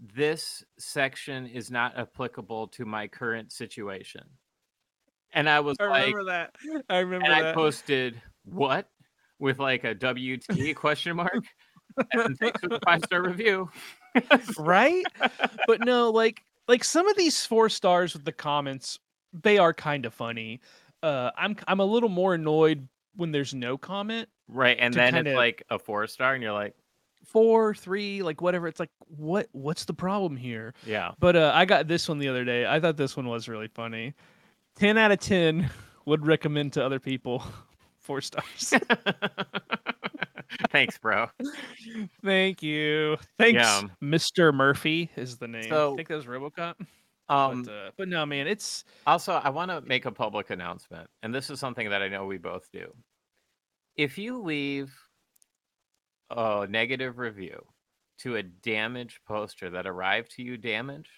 This 0.00 0.64
section 0.78 1.46
is 1.46 1.70
not 1.70 1.96
applicable 1.96 2.68
to 2.68 2.84
my 2.84 3.06
current 3.06 3.52
situation. 3.52 4.24
And 5.32 5.48
I 5.48 5.60
was 5.60 5.76
i 5.80 5.86
like 5.86 6.06
remember 6.06 6.24
that. 6.24 6.54
I 6.88 6.98
remember 6.98 7.26
and 7.26 7.34
I 7.34 7.52
posted 7.52 8.20
what? 8.44 8.88
with 9.38 9.58
like 9.58 9.84
a 9.84 9.94
WT 9.94 10.74
question 10.76 11.16
mark. 11.16 11.44
And 12.12 12.38
thanks 12.38 12.60
for 12.60 12.68
the 12.68 12.80
five 12.84 13.02
star 13.04 13.22
review. 13.22 13.70
right 14.58 15.04
but 15.66 15.80
no 15.84 16.10
like 16.10 16.42
like 16.68 16.84
some 16.84 17.08
of 17.08 17.16
these 17.16 17.44
four 17.44 17.68
stars 17.68 18.12
with 18.14 18.24
the 18.24 18.32
comments 18.32 18.98
they 19.42 19.58
are 19.58 19.72
kind 19.74 20.06
of 20.06 20.14
funny 20.14 20.60
uh 21.02 21.30
i'm 21.36 21.56
i'm 21.66 21.80
a 21.80 21.84
little 21.84 22.08
more 22.08 22.34
annoyed 22.34 22.86
when 23.16 23.32
there's 23.32 23.54
no 23.54 23.76
comment 23.76 24.28
Right. 24.46 24.76
And 24.78 24.92
then 24.92 25.14
kinda- 25.14 25.30
it's 25.30 25.36
like 25.36 25.62
a 25.70 25.78
four 25.78 26.06
star, 26.06 26.34
and 26.34 26.42
you're 26.42 26.52
like, 26.52 26.74
four 27.24 27.74
three 27.74 28.22
like 28.22 28.42
whatever 28.42 28.68
it's 28.68 28.78
like 28.78 28.90
what 29.08 29.48
what's 29.52 29.86
the 29.86 29.94
problem 29.94 30.36
here 30.36 30.74
yeah. 30.84 31.12
But 31.18 31.34
uh, 31.34 31.50
I 31.54 31.64
got 31.64 31.88
this 31.88 32.06
one 32.10 32.18
the 32.18 32.28
other 32.28 32.44
day. 32.44 32.66
I 32.66 32.78
thought 32.78 32.98
this 32.98 33.16
one 33.16 33.26
was 33.26 33.48
really 33.48 33.68
funny. 33.68 34.12
Ten 34.76 34.98
out 34.98 35.10
of 35.12 35.18
ten 35.20 35.70
would 36.04 36.26
recommend 36.26 36.74
to 36.74 36.84
other 36.84 37.00
people. 37.00 37.42
Four 38.00 38.20
stars. 38.20 38.74
Thanks, 40.70 40.98
bro. 40.98 41.26
Thank 42.24 42.62
you. 42.62 43.16
Thanks, 43.38 43.54
Yeah. 43.62 43.82
Mr. 44.02 44.52
Murphy 44.52 45.10
is 45.16 45.36
the 45.36 45.48
name. 45.48 45.68
So- 45.68 45.92
I 45.92 45.96
think 45.96 46.08
that 46.08 46.16
was 46.16 46.26
RoboCop. 46.26 46.74
Um, 47.30 47.62
but, 47.62 47.72
uh, 47.72 47.90
but 47.96 48.08
no, 48.08 48.26
man, 48.26 48.46
it's 48.46 48.84
Also, 49.06 49.32
I 49.32 49.48
want 49.48 49.70
to 49.70 49.80
make 49.80 50.04
a 50.04 50.12
public 50.12 50.50
announcement, 50.50 51.08
and 51.22 51.34
this 51.34 51.48
is 51.48 51.58
something 51.58 51.88
that 51.88 52.02
I 52.02 52.08
know 52.08 52.26
we 52.26 52.36
both 52.36 52.68
do. 52.70 52.92
If 53.96 54.18
you 54.18 54.42
leave 54.42 54.94
a 56.30 56.66
negative 56.68 57.16
review 57.18 57.64
to 58.18 58.36
a 58.36 58.42
damaged 58.42 59.20
poster 59.26 59.70
that 59.70 59.86
arrived 59.86 60.32
to 60.32 60.42
you 60.42 60.58
damaged, 60.58 61.08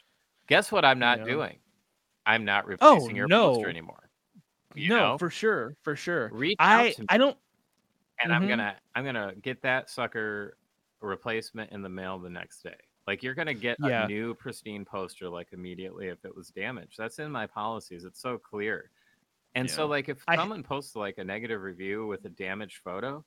guess 0.46 0.70
what 0.70 0.84
I'm 0.84 1.00
not 1.00 1.18
Yeah. 1.20 1.24
doing? 1.24 1.58
I'm 2.24 2.44
not 2.44 2.66
replacing 2.66 3.16
your 3.16 3.26
no. 3.28 3.54
poster 3.54 3.68
anymore. 3.68 4.08
You 4.76 4.90
no 4.90 4.96
know? 4.98 5.18
for 5.18 5.30
sure, 5.30 5.74
for 5.82 5.96
sure. 5.96 6.28
Reach 6.32 6.56
out 6.60 6.80
I. 6.80 6.94
I 7.08 7.18
don't 7.18 7.36
and 8.22 8.32
I'm 8.32 8.42
Mhm. 8.42 8.48
gonna 8.48 8.76
I'm 8.94 9.04
gonna 9.04 9.34
get 9.42 9.60
that 9.62 9.90
sucker 9.90 10.56
replacement 11.00 11.70
in 11.72 11.82
the 11.82 11.88
mail 11.88 12.18
the 12.18 12.30
next 12.30 12.62
day. 12.62 12.76
Like 13.06 13.22
you're 13.22 13.34
gonna 13.34 13.54
get 13.54 13.76
Yeah. 13.80 14.04
a 14.04 14.08
new 14.08 14.34
pristine 14.34 14.84
poster 14.84 15.28
like 15.28 15.52
immediately 15.52 16.08
if 16.08 16.24
it 16.24 16.34
was 16.34 16.48
damaged. 16.48 16.96
That's 16.98 17.18
in 17.18 17.30
my 17.30 17.46
policies. 17.46 18.04
It's 18.04 18.20
so 18.20 18.38
clear. 18.38 18.90
And 19.54 19.70
so 19.70 19.86
like 19.86 20.08
if 20.08 20.22
I- 20.28 20.36
someone 20.36 20.62
posts 20.62 20.96
like 20.96 21.18
a 21.18 21.24
negative 21.24 21.62
review 21.62 22.06
with 22.06 22.24
a 22.24 22.28
damaged 22.30 22.78
photo, 22.78 23.24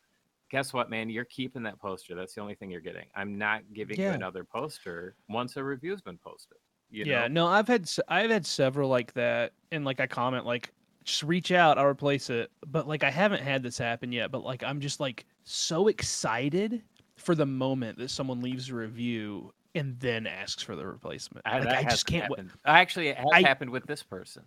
guess 0.50 0.74
what, 0.74 0.90
man? 0.90 1.10
You're 1.10 1.26
keeping 1.26 1.64
that 1.64 1.80
poster. 1.80 2.16
That's 2.16 2.34
the 2.36 2.42
only 2.42 2.56
thing 2.56 2.70
you're 2.72 2.82
getting. 2.82 3.08
I'm 3.16 3.38
not 3.38 3.62
giving 3.74 4.00
you 4.00 4.10
another 4.10 4.44
poster 4.44 5.16
once 5.28 5.56
a 5.58 5.64
review's 5.64 6.02
been 6.02 6.18
posted. 6.18 6.58
You 6.92 7.06
yeah, 7.06 7.28
know? 7.28 7.46
no, 7.46 7.48
I've 7.48 7.68
had 7.68 7.90
I've 8.08 8.32
had 8.32 8.46
several 8.48 8.90
like 8.90 9.14
that, 9.14 9.54
and 9.72 9.86
like 9.86 10.00
I 10.00 10.08
comment 10.08 10.46
like 10.46 10.74
just 11.10 11.24
reach 11.24 11.52
out, 11.52 11.78
I'll 11.78 11.86
replace 11.86 12.30
it. 12.30 12.52
But 12.68 12.88
like 12.88 13.04
I 13.04 13.10
haven't 13.10 13.42
had 13.42 13.64
this 13.64 13.78
happen 13.78 14.12
yet. 14.12 14.32
But 14.32 14.44
like 14.44 14.64
I'm 14.64 14.80
just 14.80 15.00
like 15.00 15.26
so 15.44 15.88
excited 15.88 16.82
for 17.18 17.36
the 17.36 17.46
moment 17.46 17.98
that 17.98 18.10
someone 18.10 18.42
leaves 18.42 18.70
a 18.70 18.76
review 18.76 19.54
and 19.76 20.00
then 20.00 20.26
asks 20.26 20.64
for 20.64 20.76
the 20.76 20.86
replacement. 20.86 21.46
I, 21.46 21.60
like 21.60 21.86
I 21.86 21.90
just 21.90 22.06
can't. 22.06 22.30
wa- 22.30 22.38
happened. 22.38 22.52
Oh, 22.66 22.72
actually, 22.72 23.10
it 23.10 23.18
has 23.18 23.28
I- 23.34 23.42
happened 23.42 23.72
with 23.72 23.86
this 23.86 24.04
person. 24.04 24.44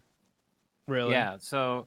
Really? 0.88 1.12
Yeah. 1.12 1.36
So 1.38 1.86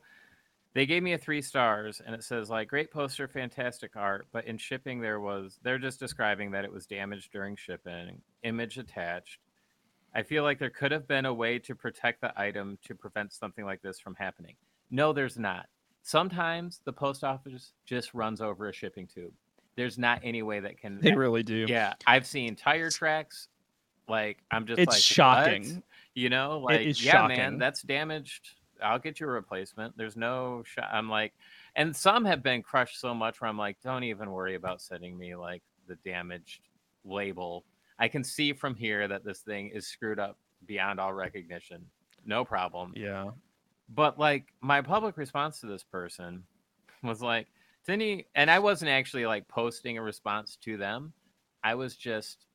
they 0.74 0.86
gave 0.86 1.04
me 1.04 1.14
a 1.14 1.18
three 1.18 1.42
stars 1.42 2.02
and 2.06 2.14
it 2.16 2.24
says 2.24 2.50
like 2.50 2.68
great 2.68 2.92
poster, 2.92 3.28
fantastic 3.28 3.96
art, 3.96 4.28
but 4.32 4.46
in 4.46 4.58
shipping 4.58 5.00
there 5.02 5.20
was 5.20 5.60
they're 5.64 5.80
just 5.80 6.00
describing 6.00 6.52
that 6.52 6.66
it 6.66 6.72
was 6.72 6.86
damaged 6.86 7.32
during 7.32 7.56
shipping, 7.56 8.22
image 8.44 8.78
attached. 8.78 9.40
I 10.16 10.24
feel 10.24 10.44
like 10.44 10.60
there 10.60 10.70
could 10.70 10.92
have 10.92 11.08
been 11.08 11.26
a 11.26 11.34
way 11.34 11.60
to 11.60 11.76
protect 11.76 12.22
the 12.22 12.32
item 12.40 12.78
to 12.86 12.96
prevent 12.96 13.34
something 13.34 13.66
like 13.66 13.82
this 13.82 14.00
from 14.00 14.16
happening. 14.16 14.56
No, 14.90 15.12
there's 15.12 15.38
not. 15.38 15.68
Sometimes 16.04 16.80
the 16.86 16.94
post 16.94 17.24
office 17.24 17.74
just 17.86 18.14
runs 18.14 18.40
over 18.40 18.70
a 18.70 18.74
shipping 18.74 19.08
tube. 19.08 19.34
There's 19.76 19.98
not 19.98 20.22
any 20.24 20.42
way 20.42 20.62
that 20.62 20.78
can 20.80 21.00
They 21.02 21.14
really 21.14 21.44
do. 21.44 21.66
Yeah, 21.68 21.94
I've 22.08 22.26
seen 22.26 22.56
tire 22.56 22.90
tracks. 22.90 23.50
Like 24.08 24.38
I'm 24.52 24.66
just 24.66 24.80
It's 24.80 24.88
like, 24.88 24.96
"What?" 24.96 25.02
shocking. 25.02 25.84
You 26.14 26.30
know, 26.30 26.60
like 26.60 27.02
yeah, 27.02 27.28
man, 27.28 27.58
that's 27.58 27.82
damaged. 27.82 28.56
I'll 28.82 29.00
get 29.00 29.20
you 29.20 29.28
a 29.28 29.32
replacement. 29.32 29.98
There's 29.98 30.16
no 30.16 30.64
shot. 30.66 30.88
I'm 30.92 31.10
like, 31.10 31.34
and 31.76 31.94
some 31.94 32.24
have 32.24 32.42
been 32.42 32.62
crushed 32.62 33.02
so 33.02 33.14
much 33.14 33.42
where 33.42 33.50
I'm 33.50 33.58
like, 33.58 33.78
don't 33.84 34.04
even 34.04 34.32
worry 34.32 34.56
about 34.56 34.82
sending 34.82 35.18
me 35.18 35.36
like 35.36 35.64
the 35.88 35.96
damaged 36.06 36.62
label. 37.04 37.66
I 38.00 38.08
can 38.08 38.24
see 38.24 38.54
from 38.54 38.76
here 38.76 39.08
that 39.08 39.24
this 39.24 39.40
thing 39.40 39.70
is 39.70 39.88
screwed 39.88 40.20
up 40.20 40.38
beyond 40.66 41.00
all 41.00 41.14
recognition. 41.14 41.86
No 42.26 42.44
problem. 42.44 42.94
Yeah. 42.96 43.32
But 43.90 44.18
like 44.20 44.54
my 44.62 44.82
public 44.82 45.18
response 45.18 45.60
to 45.62 45.68
this 45.68 45.84
person 45.84 46.44
was 47.04 47.22
like, 47.22 47.48
Cindy, 47.86 48.26
and 48.36 48.50
I 48.50 48.60
wasn't 48.60 48.90
actually 48.90 49.26
like 49.26 49.48
posting 49.48 49.98
a 49.98 50.02
response 50.02 50.58
to 50.64 50.76
them. 50.78 51.14
I 51.64 51.76
was 51.76 51.96
just 51.96 52.46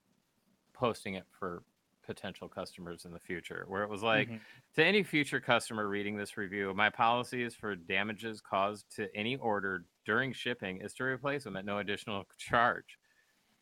posting 0.72 1.14
it 1.14 1.24
for 1.38 1.62
potential 2.05 2.49
customers 2.49 3.05
in 3.05 3.12
the 3.12 3.20
future, 3.20 3.64
where 3.68 3.84
it 3.84 3.88
was 3.88 4.03
like, 4.03 4.28
Mhm. 4.28 4.41
to 4.74 4.84
any 4.84 5.05
future 5.05 5.38
customer 5.41 5.86
reading 5.88 6.16
this 6.16 6.36
review, 6.36 6.74
my 6.74 6.91
policy 6.91 7.43
is 7.45 7.55
for 7.55 7.76
damages 7.76 8.41
caused 8.41 8.91
to 8.97 9.14
any 9.16 9.36
order 9.36 9.84
during 10.05 10.32
shipping 10.32 10.80
is 10.80 10.93
to 10.95 11.05
replace 11.05 11.45
them 11.45 11.57
at 11.57 11.64
no 11.64 11.78
additional 11.78 12.24
charge. 12.36 12.99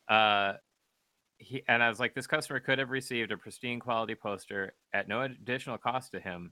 Uh, 0.07 0.53
he, 1.39 1.63
and 1.67 1.81
I 1.81 1.89
was 1.89 1.99
like, 1.99 2.13
this 2.13 2.27
customer 2.27 2.59
could 2.59 2.79
have 2.79 2.89
received 2.91 3.31
a 3.31 3.37
pristine 3.37 3.79
quality 3.79 4.13
poster 4.15 4.73
at 4.93 5.07
no 5.07 5.21
additional 5.21 5.77
cost 5.77 6.11
to 6.11 6.19
him 6.19 6.51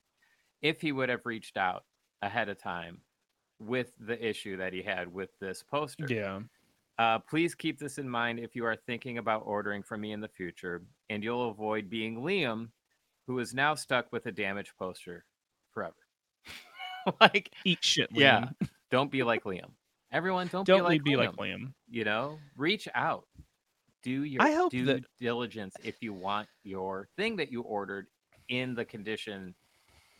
if 0.61 0.81
he 0.81 0.91
would 0.91 1.09
have 1.09 1.25
reached 1.25 1.57
out 1.57 1.83
ahead 2.21 2.49
of 2.49 2.57
time 2.57 3.01
with 3.59 3.91
the 3.99 4.25
issue 4.25 4.57
that 4.57 4.73
he 4.73 4.81
had 4.81 5.11
with 5.11 5.29
this 5.39 5.63
poster. 5.69 6.07
Yeah. 6.09 6.39
Uh, 6.97 7.19
please 7.19 7.53
keep 7.53 7.77
this 7.77 7.99
in 7.99 8.09
mind 8.09 8.39
if 8.39 8.55
you 8.55 8.65
are 8.65 8.75
thinking 8.75 9.19
about 9.19 9.43
ordering 9.45 9.83
from 9.83 10.01
me 10.01 10.13
in 10.13 10.21
the 10.21 10.27
future, 10.27 10.81
and 11.09 11.23
you'll 11.23 11.49
avoid 11.51 11.89
being 11.89 12.21
Liam, 12.21 12.69
who 13.27 13.37
is 13.37 13.53
now 13.53 13.75
stuck 13.75 14.11
with 14.11 14.25
a 14.25 14.31
damaged 14.31 14.71
poster 14.79 15.25
forever. 15.73 15.93
like, 17.21 17.51
Eat 17.65 17.79
shit. 17.83 18.11
Liam. 18.13 18.19
yeah, 18.19 18.45
don't 18.89 19.11
be 19.11 19.21
like 19.21 19.43
Liam. 19.43 19.69
Everyone, 20.11 20.47
don't, 20.47 20.65
Don't 20.65 20.79
be 20.79 20.83
like 20.83 21.03
be 21.03 21.11
Liam. 21.11 21.17
like 21.17 21.31
Liam. 21.35 21.73
You 21.89 22.05
know, 22.05 22.39
reach 22.55 22.87
out. 22.95 23.27
Do 24.03 24.23
your 24.23 24.41
I 24.41 24.51
hope 24.53 24.71
due 24.71 24.85
that- 24.85 25.03
diligence 25.19 25.75
if 25.83 26.01
you 26.01 26.13
want 26.13 26.47
your 26.63 27.07
thing 27.17 27.35
that 27.37 27.51
you 27.51 27.61
ordered 27.61 28.07
in 28.49 28.73
the 28.75 28.85
condition, 28.85 29.53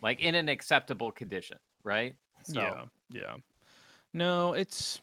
like 0.02 0.20
in 0.20 0.36
an 0.36 0.50
acceptable 0.50 1.12
condition, 1.12 1.58
right? 1.84 2.16
So 2.44 2.62
Yeah. 2.62 2.86
Yeah. 3.10 3.36
No, 4.14 4.54
it's 4.54 5.02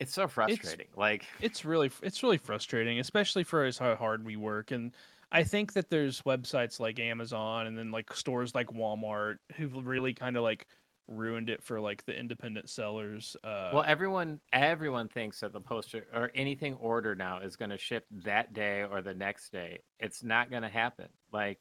it's 0.00 0.12
so 0.14 0.26
frustrating. 0.26 0.88
like, 0.96 1.24
it's 1.40 1.64
really 1.64 1.90
it's 2.02 2.22
really 2.22 2.38
frustrating, 2.38 2.98
especially 2.98 3.44
for 3.44 3.64
us 3.66 3.78
how 3.78 3.94
hard 3.94 4.24
we 4.24 4.36
work. 4.36 4.70
And 4.72 4.92
I 5.30 5.44
think 5.44 5.72
that 5.74 5.88
there's 5.90 6.22
websites 6.22 6.80
like 6.80 6.98
Amazon 6.98 7.66
and 7.66 7.78
then 7.78 7.90
like 7.90 8.12
stores 8.14 8.54
like 8.54 8.68
Walmart 8.68 9.36
who've 9.56 9.86
really 9.86 10.12
kind 10.12 10.36
of 10.36 10.42
like 10.42 10.66
ruined 11.08 11.50
it 11.50 11.62
for 11.62 11.80
like 11.80 12.04
the 12.04 12.16
independent 12.18 12.68
sellers. 12.70 13.36
Uh, 13.44 13.70
Well, 13.72 13.84
everyone 13.84 14.40
everyone 14.52 15.08
thinks 15.08 15.40
that 15.40 15.52
the 15.52 15.60
poster 15.60 16.06
or 16.12 16.30
anything 16.34 16.74
ordered 16.74 17.18
now 17.18 17.38
is 17.40 17.56
going 17.56 17.70
to 17.70 17.78
ship 17.78 18.06
that 18.10 18.52
day 18.52 18.82
or 18.84 19.02
the 19.02 19.14
next 19.14 19.50
day. 19.50 19.80
It's 19.98 20.22
not 20.22 20.50
going 20.50 20.62
to 20.62 20.68
happen. 20.68 21.08
Like 21.32 21.60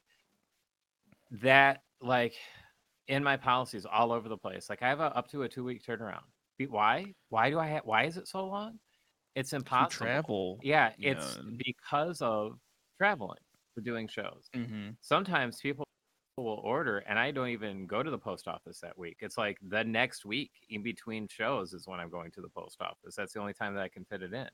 that 1.32 1.84
like 2.02 2.36
in 3.08 3.24
my 3.24 3.38
policies 3.38 3.86
all 3.86 4.12
over 4.12 4.30
the 4.30 4.38
place. 4.38 4.70
Like 4.70 4.82
I 4.82 4.90
have 4.90 5.00
a 5.00 5.16
up 5.16 5.28
to 5.30 5.44
a 5.44 5.50
2 5.50 5.64
week 5.64 5.84
turnaround. 5.84 6.24
Be- 6.58 6.68
Why? 6.68 7.14
Why 7.30 7.50
do 7.50 7.60
I 7.60 7.68
have 7.68 7.86
why 7.86 8.04
is 8.06 8.18
it 8.18 8.28
so 8.28 8.46
long? 8.46 8.80
It's 9.36 9.54
impossible. 9.54 10.06
travel. 10.06 10.60
Yeah, 10.62 10.94
it's 11.02 11.38
know, 11.38 11.52
because 11.58 12.22
of 12.22 12.60
traveling 12.98 13.40
for 13.74 13.82
doing 13.82 14.08
shows 14.08 14.50
hmm 14.54 14.90
sometimes 15.00 15.60
people 15.62 15.86
will 16.52 16.64
order 16.64 17.00
and 17.00 17.20
I 17.20 17.32
don't 17.32 17.50
even 17.50 17.88
go 17.88 18.04
to 18.04 18.12
the 18.12 18.18
post 18.20 18.48
office 18.48 18.80
that 18.82 18.98
week. 18.98 19.18
It's 19.22 19.38
like 19.38 19.58
the 19.62 19.84
next 19.84 20.26
week 20.26 20.52
in 20.70 20.84
between 20.84 21.28
shows 21.28 21.74
is 21.74 21.88
when 21.88 22.00
I'm 22.00 22.10
going 22.10 22.32
to 22.32 22.42
the 22.42 22.50
post 22.50 22.82
office. 22.82 23.16
That's 23.16 23.34
the 23.34 23.40
only 23.40 23.54
time 23.54 23.74
that 23.76 23.84
I 23.84 23.90
can 23.90 24.06
fit 24.06 24.24
it 24.24 24.34
in. 24.34 24.50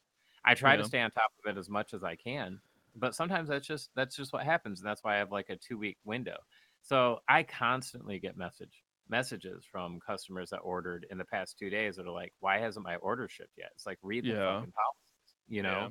I 0.45 0.56
try 0.56 0.76
Yeah. 0.76 0.78
to 0.78 0.84
stay 0.86 1.02
on 1.02 1.12
top 1.12 1.32
of 1.45 1.56
it 1.56 1.60
as 1.60 1.70
much 1.70 1.93
as 1.93 2.04
I 2.04 2.16
can, 2.16 2.62
but 2.95 3.16
sometimes 3.16 3.50
that's 3.50 3.68
just 3.68 3.89
that's 3.95 4.16
just 4.16 4.34
what 4.34 4.45
happens 4.45 4.80
and 4.80 4.88
that's 4.88 5.04
why 5.04 5.16
I 5.16 5.20
have 5.20 5.32
like 5.32 5.50
a 5.50 5.58
2 5.58 5.78
week 5.78 5.98
window. 6.04 6.38
So 6.82 7.20
I 7.28 7.43
constantly 7.43 8.20
get 8.20 8.38
message 8.38 8.84
messages 9.10 9.66
from 9.66 10.00
customers 10.02 10.50
that 10.50 10.58
ordered 10.60 11.06
in 11.10 11.18
the 11.18 11.26
past 11.26 11.58
2 11.58 11.70
days 11.70 11.95
that 11.95 12.06
are 12.08 12.12
like 12.12 12.34
why 12.39 12.60
hasn't 12.60 12.86
my 12.86 12.95
order 12.98 13.28
shipped 13.28 13.58
yet? 13.58 13.72
It's 13.76 13.86
like 13.86 14.00
read 14.02 14.28
the 14.28 14.36
Yeah. 14.36 14.41
fucking 14.45 14.72
policies, 14.72 15.36
you 15.48 15.64
know. 15.64 15.88
Yeah. 15.88 15.89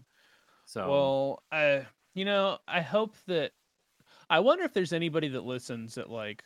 So 0.66 1.12
Well, 1.12 1.44
I 1.52 1.88
you 2.14 2.24
know 2.24 2.58
I 2.68 2.80
hope 2.82 3.16
that 3.26 3.52
I 4.30 4.40
wonder 4.40 4.64
if 4.64 4.72
there's 4.72 4.92
anybody 4.92 5.28
that 5.28 5.44
listens 5.44 5.94
that 5.94 6.10
like 6.10 6.42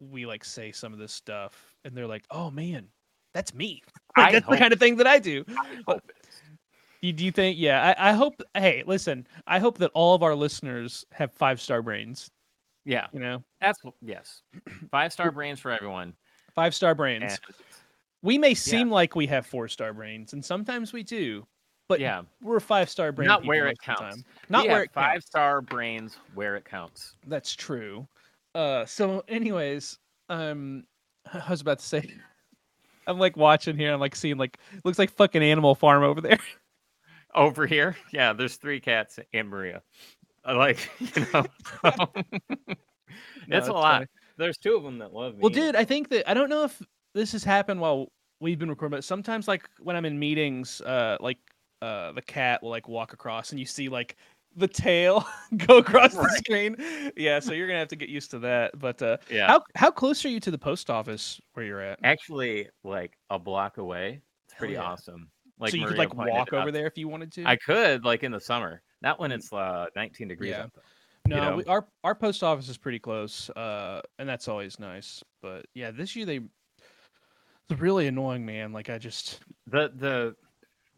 we 0.00 0.26
like 0.26 0.44
say 0.44 0.72
some 0.72 0.92
of 0.92 0.98
this 0.98 1.12
stuff 1.12 1.74
and 1.84 1.96
they're 1.96 2.06
like, 2.06 2.24
oh 2.30 2.50
man, 2.50 2.86
that's 3.34 3.54
me. 3.54 3.82
Like, 4.16 4.28
I 4.28 4.32
that's 4.32 4.48
the 4.48 4.56
kind 4.56 4.72
of 4.72 4.78
thing 4.78 4.96
that 4.96 5.06
I 5.06 5.18
do. 5.18 5.44
I 5.48 5.82
hope 5.86 6.00
You, 7.02 7.12
do 7.12 7.22
you 7.22 7.30
think? 7.32 7.58
Yeah, 7.58 7.94
I, 7.98 8.10
I 8.10 8.12
hope. 8.14 8.40
Hey, 8.54 8.82
listen, 8.86 9.26
I 9.46 9.58
hope 9.58 9.76
that 9.78 9.90
all 9.92 10.14
of 10.14 10.22
our 10.22 10.34
listeners 10.34 11.04
have 11.12 11.32
five 11.34 11.60
star 11.60 11.82
brains. 11.82 12.30
yeah, 12.86 13.08
You 13.12 13.20
know, 13.20 13.44
That's 13.60 13.78
yes. 14.00 14.40
Five 14.90 15.12
star 15.12 15.30
brains 15.30 15.60
for 15.60 15.70
everyone. 15.70 16.14
five 16.54 16.74
star 16.74 16.94
brains. 16.94 17.24
And 17.24 17.38
we 18.22 18.38
may 18.38 18.54
seem 18.54 18.90
like 18.90 19.14
we 19.14 19.26
have 19.26 19.44
four 19.46 19.68
star 19.68 19.92
brains, 19.92 20.32
and 20.32 20.42
sometimes 20.42 20.94
we 20.94 21.02
do, 21.02 21.46
but 21.88 22.00
yeah, 22.00 22.22
we're 22.42 22.60
five 22.60 22.88
star 22.90 23.12
brain. 23.12 23.28
not 23.28 23.44
where 23.44 23.66
it 23.66 23.76
most 23.86 23.88
of 23.88 23.96
the 23.98 24.02
counts. 24.02 24.16
time. 24.16 24.24
Not 24.48 24.62
We 24.62 24.68
where 24.68 24.76
have 24.78 24.84
it 24.84 24.92
five 24.92 25.12
counts. 25.14 25.26
star 25.26 25.60
brains 25.62 26.16
where 26.34 26.56
it 26.56 26.64
counts. 26.64 27.14
That's 27.26 27.54
true. 27.54 28.06
Uh, 28.54 28.84
so, 28.86 29.22
anyways, 29.28 29.98
um, 30.28 30.84
I 31.32 31.42
was 31.50 31.60
about 31.60 31.78
to 31.80 31.84
say, 31.84 32.10
I'm 33.06 33.18
like 33.18 33.36
watching 33.36 33.76
here. 33.76 33.92
I'm 33.92 34.00
like 34.00 34.16
seeing 34.16 34.36
like 34.38 34.58
looks 34.84 34.98
like 34.98 35.10
fucking 35.10 35.42
Animal 35.42 35.74
Farm 35.74 36.02
over 36.02 36.20
there. 36.20 36.38
Over 37.34 37.66
here, 37.66 37.96
yeah, 38.12 38.32
there's 38.32 38.56
three 38.56 38.80
cats 38.80 39.18
and 39.34 39.50
Maria. 39.50 39.82
I 40.42 40.52
like, 40.54 40.88
you 41.00 41.26
know, 41.34 41.44
No, 41.84 43.58
it's 43.58 43.68
a 43.68 43.72
lot. 43.72 43.94
funny. 43.98 44.06
There's 44.38 44.56
two 44.56 44.74
of 44.74 44.82
them 44.82 44.98
that 44.98 45.12
love 45.12 45.34
me. 45.34 45.40
Well, 45.42 45.50
dude, 45.50 45.76
I 45.76 45.84
think 45.84 46.08
that 46.10 46.28
I 46.30 46.32
don't 46.32 46.48
know 46.48 46.64
if 46.64 46.80
this 47.14 47.32
has 47.32 47.44
happened 47.44 47.80
while 47.80 48.10
we've 48.40 48.58
been 48.58 48.70
recording, 48.70 48.96
but 48.96 49.04
sometimes 49.04 49.48
like 49.48 49.68
when 49.80 49.96
I'm 49.96 50.06
in 50.06 50.18
meetings, 50.18 50.80
uh, 50.80 51.18
like 51.20 51.36
uh, 51.82 52.12
the 52.12 52.22
cat 52.22 52.62
will 52.62 52.70
like 52.70 52.88
walk 52.88 53.12
across, 53.12 53.50
and 53.50 53.60
you 53.60 53.66
see 53.66 53.88
like 53.88 54.16
the 54.56 54.68
tail 54.68 55.26
go 55.66 55.78
across 55.78 56.14
the 56.14 56.28
screen. 56.38 56.76
Yeah, 57.16 57.40
so 57.40 57.52
you're 57.52 57.66
gonna 57.66 57.78
have 57.78 57.88
to 57.88 57.96
get 57.96 58.08
used 58.08 58.30
to 58.32 58.38
that. 58.40 58.78
But 58.78 59.02
uh, 59.02 59.18
yeah, 59.30 59.46
how 59.46 59.62
how 59.74 59.90
close 59.90 60.24
are 60.24 60.28
you 60.28 60.40
to 60.40 60.50
the 60.50 60.58
post 60.58 60.90
office 60.90 61.40
where 61.54 61.64
you're 61.66 61.80
at? 61.80 61.98
actually, 62.02 62.68
like 62.84 63.16
a 63.30 63.38
block 63.38 63.78
away. 63.78 64.20
It's 64.46 64.54
pretty 64.54 64.74
yeah. 64.74 64.82
awesome. 64.82 65.30
Like 65.58 65.70
so 65.70 65.78
you 65.78 65.86
could 65.86 65.98
like 65.98 66.14
walk 66.14 66.52
over 66.52 66.70
there 66.70 66.86
if 66.86 66.98
you 66.98 67.08
wanted 67.08 67.32
to. 67.32 67.44
I 67.46 67.56
could, 67.56 68.04
like 68.04 68.22
in 68.22 68.32
the 68.32 68.40
summer, 68.40 68.82
not 69.02 69.18
when 69.18 69.30
Mm. 69.30 69.36
it's 69.36 69.52
uh 69.52 69.86
19 69.96 70.28
degrees 70.28 70.50
Yeah. 70.50 70.66
No, 71.26 71.50
know? 71.50 71.56
we, 71.56 71.64
our 71.64 71.86
our 72.04 72.14
post 72.14 72.42
office 72.42 72.68
is 72.68 72.76
pretty 72.78 72.98
close, 72.98 73.50
uh, 73.50 74.00
and 74.18 74.28
that's 74.28 74.48
always 74.48 74.78
nice. 74.78 75.24
But 75.42 75.66
yeah, 75.74 75.90
this 75.90 76.14
year 76.14 76.24
they 76.26 76.40
it's 77.68 77.80
really 77.80 78.06
annoying, 78.06 78.46
man. 78.46 78.72
Like 78.72 78.90
I 78.90 78.98
just 78.98 79.40
The 79.66 79.90
the 79.94 80.36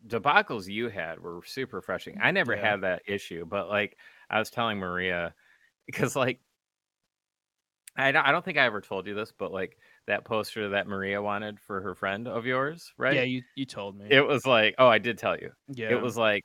debacles 0.06 0.68
you 0.68 0.88
had 0.88 1.20
were 1.20 1.42
super 1.44 1.76
refreshing. 1.76 2.18
I 2.20 2.30
never 2.30 2.54
Yeah. 2.54 2.56
had 2.56 2.82
that 2.82 3.02
issue, 3.06 3.44
but 3.46 3.68
like 3.68 3.98
I 4.30 4.38
was 4.38 4.50
telling 4.50 4.78
Maria, 4.78 5.34
because 5.86 6.16
like 6.16 6.40
I 7.96 8.12
don't, 8.12 8.24
I 8.24 8.30
don't 8.32 8.44
think 8.44 8.58
I 8.58 8.64
ever 8.64 8.80
told 8.80 9.06
you 9.06 9.14
this, 9.14 9.32
but 9.32 9.50
like 9.52 9.78
that 10.06 10.24
poster 10.24 10.68
that 10.70 10.86
Maria 10.86 11.20
wanted 11.20 11.58
for 11.60 11.80
her 11.80 11.94
friend 11.94 12.28
of 12.28 12.46
yours, 12.46 12.92
right? 12.96 13.20
Yeah, 13.20 13.22
you 13.22 13.42
you 13.54 13.64
told 13.66 13.96
me. 13.96 14.16
it 14.16 14.26
was 14.26 14.46
like, 14.46 14.74
oh, 14.78 14.88
I 14.88 14.98
did 14.98 15.18
tell 15.18 15.38
you. 15.38 15.52
yeah, 15.68 15.88
It 15.88 15.96
was 16.02 16.16
like 16.16 16.44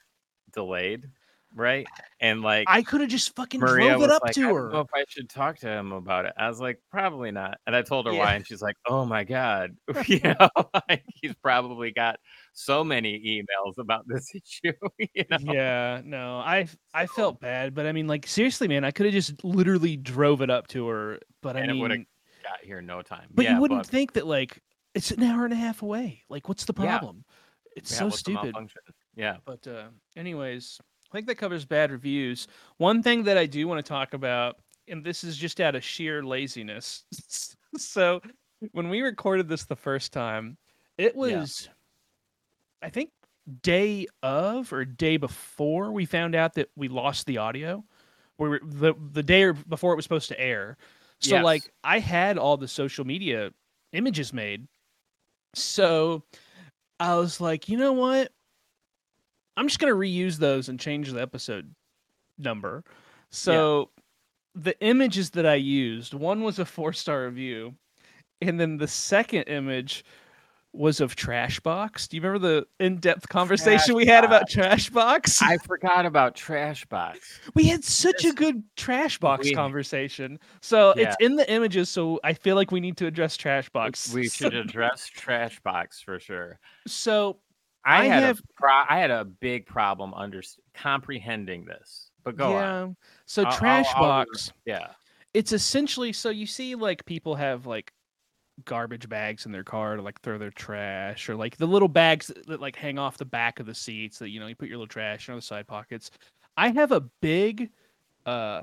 delayed, 0.53 1.11
right? 1.55 1.87
And 2.19 2.41
like 2.41 2.67
I 2.67 2.81
could 2.81 3.01
have 3.01 3.09
just 3.09 3.35
fucking 3.35 3.59
Maria 3.61 3.89
drove 3.89 4.03
it 4.03 4.09
up 4.09 4.23
like, 4.23 4.33
to 4.35 4.41
I 4.45 4.47
don't 4.53 4.55
her. 4.55 4.71
know 4.71 4.79
if 4.81 4.87
I 4.95 5.03
should 5.07 5.29
talk 5.29 5.57
to 5.59 5.67
him 5.69 5.91
about 5.91 6.25
it. 6.25 6.33
I 6.37 6.47
was 6.47 6.59
like, 6.59 6.79
probably 6.89 7.31
not. 7.31 7.57
And 7.67 7.75
I 7.75 7.81
told 7.81 8.05
her 8.05 8.13
Yeah. 8.13 8.19
why, 8.19 8.35
and 8.35 8.45
she's 8.47 8.61
like, 8.61 8.75
oh 8.87 9.05
my 9.05 9.23
god, 9.23 9.71
you 10.07 10.19
know, 10.23 10.49
like 10.89 11.03
he's 11.21 11.35
probably 11.35 11.91
got 11.91 12.19
so 12.53 12.83
many 12.83 13.19
emails 13.19 13.77
about 13.77 14.05
this 14.07 14.33
issue. 14.35 14.73
you 14.97 15.25
know, 15.29 15.37
Yeah, 15.39 16.01
no, 16.05 16.37
I 16.39 16.67
I 16.93 17.07
felt 17.07 17.39
bad, 17.39 17.73
but 17.73 17.85
I 17.85 17.91
mean, 17.91 18.07
like 18.07 18.27
seriously, 18.27 18.67
man, 18.67 18.83
I 18.83 18.91
could 18.91 19.05
have 19.05 19.13
just 19.13 19.43
literally 19.43 19.97
drove 19.97 20.41
it 20.41 20.49
up 20.49 20.67
to 20.69 20.87
her. 20.87 21.19
But 21.41 21.57
I 21.57 21.61
And 21.61 21.79
would've 21.79 21.97
mean, 21.97 22.05
got 22.43 22.63
here 22.63 22.79
in 22.79 22.85
no 22.85 23.01
time. 23.01 23.29
but 23.33 23.45
yeah, 23.45 23.55
you 23.55 23.61
wouldn't 23.61 23.81
but, 23.83 23.89
think 23.89 24.13
that 24.13 24.27
like 24.27 24.61
it's 24.93 25.11
an 25.11 25.23
hour 25.23 25.43
and 25.45 25.53
a 25.53 25.57
half 25.57 25.81
away. 25.81 26.23
Like, 26.29 26.47
what's 26.47 26.65
the 26.65 26.73
Yeah. 26.77 26.99
problem? 26.99 27.25
It's 27.75 27.91
yeah, 27.91 27.97
so 27.97 28.09
stupid. 28.11 28.55
Yeah, 29.15 29.37
But 29.45 29.65
uh, 29.67 29.89
anyways, 30.15 30.79
I 31.13 31.17
think 31.17 31.27
that 31.27 31.35
covers 31.35 31.63
bad 31.63 31.91
reviews. 31.91 32.47
One 32.77 33.03
thing 33.03 33.23
that 33.23 33.37
I 33.37 33.45
do 33.45 33.67
want 33.67 33.85
to 33.85 33.87
talk 33.87 34.15
about, 34.15 34.57
and 34.87 35.03
this 35.03 35.23
is 35.23 35.37
just 35.37 35.61
out 35.61 35.75
of 35.75 35.83
sheer 35.83 36.23
laziness. 36.23 37.05
so 37.77 38.19
when 38.71 38.89
we 38.89 39.01
recorded 39.01 39.47
this 39.47 39.65
the 39.65 39.75
first 39.75 40.11
time, 40.11 40.57
it 40.97 41.15
was, 41.15 41.69
I 42.81 42.89
think, 42.89 43.11
day 43.61 44.07
of 44.23 44.73
or 44.73 44.85
day 44.85 45.17
before 45.17 45.91
we 45.91 46.05
found 46.05 46.33
out 46.33 46.55
that 46.55 46.69
we 46.75 46.87
lost 46.87 47.27
the 47.27 47.37
audio. 47.37 47.83
We 48.39 48.49
were 48.49 48.61
the 48.63 48.95
the 49.11 49.21
day 49.21 49.43
or 49.43 49.53
before 49.53 49.93
it 49.93 49.95
was 49.95 50.05
supposed 50.05 50.29
to 50.29 50.39
air. 50.39 50.77
So 51.21 51.35
Yes. 51.35 51.43
like 51.43 51.71
I 51.83 51.99
had 51.99 52.39
all 52.39 52.57
the 52.57 52.67
social 52.67 53.05
media 53.05 53.51
images 53.91 54.33
made. 54.33 54.67
So 55.53 56.23
I 56.99 57.15
was 57.17 57.39
like, 57.39 57.69
you 57.69 57.77
know 57.77 57.93
what? 57.93 58.31
I'm 59.57 59.67
just 59.67 59.79
gonna 59.79 59.93
reuse 59.93 60.37
those 60.37 60.69
and 60.69 60.79
change 60.79 61.11
the 61.11 61.21
episode 61.21 61.73
number. 62.37 62.83
So 63.29 63.89
the 64.55 64.79
images 64.81 65.31
that 65.31 65.45
I 65.45 65.55
used, 65.55 66.13
one 66.13 66.41
was 66.43 66.59
a 66.59 66.65
four 66.65 66.93
star 66.93 67.25
review, 67.25 67.75
and 68.41 68.59
then 68.59 68.77
the 68.77 68.87
second 68.87 69.43
image 69.43 70.03
was 70.75 70.99
of 70.99 71.15
Trashbox. 71.15 72.07
Do 72.09 72.17
you 72.17 72.23
remember 72.23 72.47
the 72.47 72.67
in 72.83 72.97
depth 72.97 73.29
conversation 73.29 73.93
we 73.93 74.07
had 74.07 74.23
about 74.23 74.49
Trashbox? 74.49 75.39
I 75.43 75.57
forgot 75.57 76.07
about 76.07 76.35
Trashbox. 76.35 77.17
we 77.53 77.65
had 77.65 77.83
such 77.83 78.25
a 78.25 78.31
good 78.33 78.63
Trashbox 78.75 79.43
We- 79.43 79.53
conversation. 79.53 80.39
So 80.61 80.95
Yeah. 80.97 81.03
it's 81.09 81.15
in 81.19 81.35
the 81.35 81.47
images. 81.51 81.89
So 81.89 82.19
I 82.23 82.33
feel 82.33 82.55
like 82.55 82.71
we 82.71 82.79
need 82.79 82.97
to 82.97 83.05
address 83.05 83.37
Trashbox. 83.37 84.15
We 84.15 84.27
should 84.29 84.55
address 84.55 85.11
Trashbox 85.15 86.03
for 86.03 86.19
sure. 86.19 86.57
So 86.87 87.37
I, 87.85 88.01
I 88.01 88.05
had 88.05 88.23
have- 88.23 88.39
a 88.39 88.53
pro- 88.55 88.83
I 88.89 88.99
had 88.99 89.11
a 89.11 89.25
big 89.25 89.65
problem 89.65 90.13
under 90.13 90.41
comprehending 90.73 91.65
this. 91.65 92.09
But 92.23 92.37
go 92.37 92.51
yeah. 92.51 92.81
on. 92.83 92.95
So 93.25 93.43
I'll- 93.43 93.57
I'll- 93.95 94.03
I'll- 94.11 94.25
Yeah. 94.65 94.87
it's 95.33 95.51
essentially 95.51 96.13
so 96.13 96.29
you 96.29 96.45
see 96.45 96.75
like 96.75 97.05
people 97.05 97.35
have 97.35 97.65
like 97.65 97.91
garbage 98.65 99.09
bags 99.09 99.45
in 99.47 99.51
their 99.51 99.63
car 99.63 99.95
to 99.95 100.01
like 100.01 100.21
throw 100.21 100.37
their 100.37 100.51
trash 100.51 101.27
or 101.27 101.35
like 101.35 101.57
the 101.57 101.65
little 101.65 101.87
bags 101.87 102.27
that, 102.27 102.45
that 102.47 102.61
like 102.61 102.75
hang 102.75 102.99
off 102.99 103.17
the 103.17 103.25
back 103.25 103.59
of 103.59 103.65
the 103.65 103.73
seats 103.73 104.19
that 104.19 104.29
you 104.29 104.39
know 104.39 104.45
you 104.47 104.55
put 104.55 104.67
your 104.69 104.77
little 104.77 104.87
trash 104.87 105.27
in 105.27 105.35
the 105.35 105.41
side 105.41 105.65
pockets 105.65 106.11
i 106.55 106.69
have 106.69 106.91
a 106.91 107.01
big 107.19 107.71
uh 108.27 108.61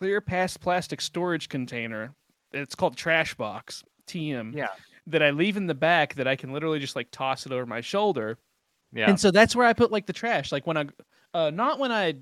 clear 0.00 0.20
past 0.20 0.60
plastic 0.60 1.00
storage 1.00 1.48
container 1.48 2.12
it's 2.52 2.74
called 2.74 2.96
trash 2.96 3.34
box 3.36 3.84
tm 4.08 4.52
Yeah. 4.52 4.70
That 5.06 5.22
i 5.22 5.30
leave 5.30 5.56
in 5.56 5.66
the 5.66 5.74
back 5.74 6.14
that 6.14 6.26
i 6.26 6.36
can 6.36 6.52
literally 6.52 6.78
just 6.78 6.96
like 6.96 7.10
toss 7.10 7.46
it 7.46 7.52
over 7.52 7.66
my 7.66 7.80
shoulder 7.80 8.38
Yeah. 8.92 9.08
and 9.10 9.18
so 9.18 9.30
that's 9.30 9.56
where 9.56 9.66
I 9.66 9.72
put 9.72 9.90
like 9.90 10.06
the 10.06 10.12
trash. 10.12 10.52
Like 10.52 10.66
when 10.68 10.76
I, 10.76 10.86
uh, 11.34 11.50
not 11.50 11.80
when 11.80 11.90
I 11.90 12.14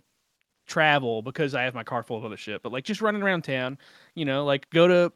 travel 0.66 1.20
because 1.20 1.54
I 1.54 1.64
have 1.64 1.74
my 1.74 1.84
car 1.84 2.02
full 2.02 2.16
of 2.16 2.24
other 2.24 2.38
shit, 2.38 2.62
but 2.62 2.72
like 2.72 2.84
just 2.84 3.02
running 3.02 3.22
around 3.22 3.42
town, 3.44 3.76
you 4.14 4.24
know, 4.24 4.46
like 4.46 4.70
go 4.70 4.88
to 4.88 5.12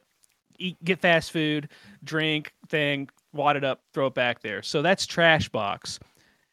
eat, 0.58 0.76
get 0.84 0.98
fast 1.00 1.32
food, 1.32 1.70
drink 2.04 2.52
thing, 2.68 3.08
wad 3.32 3.56
it 3.56 3.64
up, 3.64 3.80
throw 3.94 4.06
it 4.08 4.14
back 4.14 4.42
there. 4.42 4.62
So 4.62 4.82
that's 4.82 5.06
trash 5.06 5.48
box. 5.48 5.98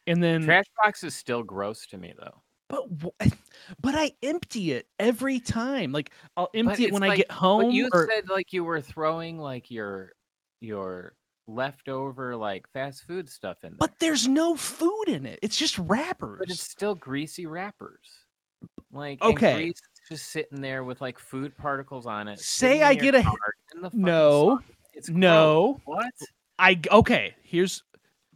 And 0.06 0.22
then, 0.22 0.44
trash 0.44 0.64
box 0.82 1.04
is 1.04 1.14
still 1.14 1.42
gross 1.42 1.86
to 1.88 1.98
me 1.98 2.14
though. 2.18 2.40
but 2.68 2.88
but 3.82 3.94
I 3.94 4.12
empty 4.22 4.72
it 4.72 4.86
every 4.98 5.38
time. 5.38 5.92
Like 5.92 6.12
I'll 6.36 6.48
empty 6.54 6.84
it 6.84 6.86
it's 6.86 6.92
when 6.94 7.02
I 7.02 7.16
get 7.16 7.30
home. 7.30 7.64
But 7.64 7.72
you 7.74 7.90
or, 7.92 8.08
said 8.10 8.30
like 8.30 8.54
you 8.54 8.64
were 8.64 8.80
throwing 8.80 9.38
like 9.38 9.70
your 9.70 10.12
your 10.64 11.14
leftover 11.46 12.34
like 12.36 12.66
fast 12.72 13.04
food 13.04 13.28
stuff 13.28 13.58
in 13.64 13.70
there. 13.70 13.76
but 13.78 13.98
there's 13.98 14.26
no 14.26 14.56
food 14.56 15.04
in 15.08 15.26
it. 15.26 15.38
It's 15.42 15.56
just 15.56 15.78
wrappers. 15.78 16.38
But 16.40 16.50
it's 16.50 16.62
still 16.62 16.94
greasy 16.94 17.46
wrappers. 17.46 18.00
Like 18.92 19.20
Okay. 19.22 19.72
just 20.08 20.30
sitting 20.30 20.60
there 20.60 20.84
with 20.84 21.00
like 21.00 21.18
food 21.18 21.56
particles 21.56 22.06
on 22.06 22.28
it. 22.28 22.38
Say 22.40 22.82
I 22.82 22.94
get 22.94 23.14
a- 23.14 23.22
car 23.22 23.34
in 23.74 23.82
the 23.82 23.90
No. 23.92 24.60
It's 24.94 25.08
gross. 25.08 25.18
no. 25.18 25.80
What? 25.84 26.12
I 26.58 26.80
okay. 26.90 27.34
Here's 27.42 27.82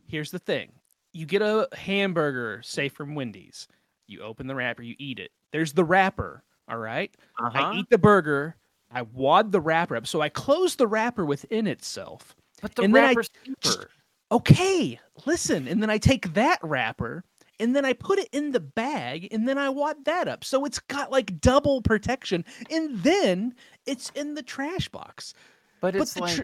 here's 0.06 0.30
the 0.30 0.38
thing. 0.40 0.72
You 1.12 1.24
get 1.24 1.40
a 1.40 1.68
hamburger, 1.74 2.60
say 2.62 2.88
from 2.88 3.14
Wendy's. 3.14 3.68
You 4.06 4.22
open 4.22 4.46
the 4.46 4.54
wrapper, 4.54 4.82
you 4.82 4.94
eat 4.98 5.18
it. 5.18 5.30
There's 5.52 5.72
the 5.72 5.84
wrapper. 5.84 6.42
All 6.68 6.78
right? 6.78 7.14
Uh-huh. 7.38 7.58
I 7.58 7.74
eat 7.76 7.88
the 7.90 7.96
burger. 7.98 8.56
I 8.90 9.02
wad 9.02 9.52
the 9.52 9.60
wrapper 9.60 9.96
up, 9.96 10.06
so 10.06 10.20
I 10.20 10.28
close 10.28 10.76
the 10.76 10.86
wrapper 10.86 11.24
within 11.24 11.66
itself. 11.66 12.34
but 12.62 12.74
the 12.74 12.82
and 12.82 12.96
I 12.96 13.08
wrapper's 13.08 13.30
just- 13.62 13.86
Okay, 14.30 15.00
listen, 15.24 15.66
and 15.68 15.82
then 15.82 15.88
I 15.90 15.96
take 15.98 16.34
that 16.34 16.58
wrapper 16.62 17.24
and 17.60 17.74
then 17.74 17.84
I 17.84 17.92
put 17.94 18.18
it 18.18 18.28
in 18.32 18.52
the 18.52 18.60
bag 18.60 19.28
and 19.32 19.48
then 19.48 19.56
I 19.58 19.68
wad 19.70 20.04
that 20.04 20.28
up. 20.28 20.44
So 20.44 20.64
it's 20.66 20.78
got 20.78 21.10
like 21.10 21.40
double 21.40 21.80
protection, 21.82 22.44
and 22.70 22.98
then 23.02 23.54
it's 23.86 24.10
in 24.10 24.34
the 24.34 24.42
trash 24.42 24.88
box. 24.88 25.32
But 25.80 25.96
it's 25.96 26.14
the 26.14 26.20
like 26.20 26.36
tr- 26.36 26.42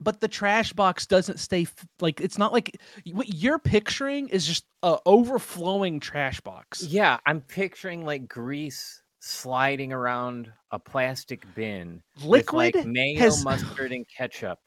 but 0.00 0.20
the 0.20 0.26
trash 0.28 0.72
box 0.72 1.06
doesn't 1.06 1.38
stay 1.38 1.62
f- 1.62 1.86
like 2.00 2.20
it's 2.20 2.36
not 2.38 2.52
like 2.52 2.80
what 3.12 3.32
you're 3.32 3.58
picturing 3.60 4.28
is 4.28 4.44
just 4.46 4.64
a 4.82 4.98
overflowing 5.06 6.00
trash 6.00 6.40
box. 6.40 6.82
yeah, 6.82 7.18
I'm 7.26 7.40
picturing 7.40 8.04
like 8.04 8.26
grease 8.28 9.01
sliding 9.24 9.92
around 9.92 10.52
a 10.72 10.78
plastic 10.80 11.46
bin 11.54 12.02
Liquid 12.24 12.74
like 12.74 12.84
mayo, 12.86 13.20
has- 13.20 13.44
mustard, 13.44 13.92
and 13.92 14.04
ketchup. 14.08 14.58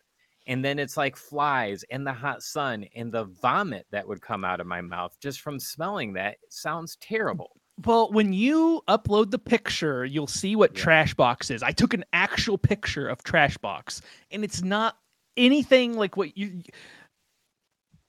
And 0.47 0.63
then 0.63 0.79
it's 0.79 0.95
like 0.95 1.17
flies 1.17 1.83
and 1.91 2.07
the 2.07 2.13
hot 2.13 2.41
sun 2.41 2.85
and 2.95 3.11
the 3.11 3.25
vomit 3.25 3.85
that 3.91 4.07
would 4.07 4.21
come 4.21 4.45
out 4.45 4.61
of 4.61 4.67
my 4.67 4.79
mouth 4.79 5.13
just 5.19 5.41
from 5.41 5.59
smelling 5.59 6.13
that. 6.13 6.37
Sounds 6.49 6.95
terrible. 7.01 7.51
Well, 7.83 8.09
when 8.11 8.31
you 8.31 8.81
upload 8.87 9.31
the 9.31 9.39
picture, 9.39 10.05
you'll 10.05 10.27
see 10.27 10.55
what 10.55 10.73
Yeah. 10.77 10.83
trash 10.83 11.13
box 11.15 11.49
is. 11.51 11.61
I 11.61 11.71
took 11.71 11.93
an 11.93 12.05
actual 12.13 12.57
picture 12.57 13.09
of 13.09 13.23
trash 13.23 13.57
box, 13.57 14.01
and 14.31 14.43
it's 14.45 14.61
not 14.61 14.97
anything 15.35 15.97
like 15.97 16.15
what 16.15 16.37
you. 16.37 16.61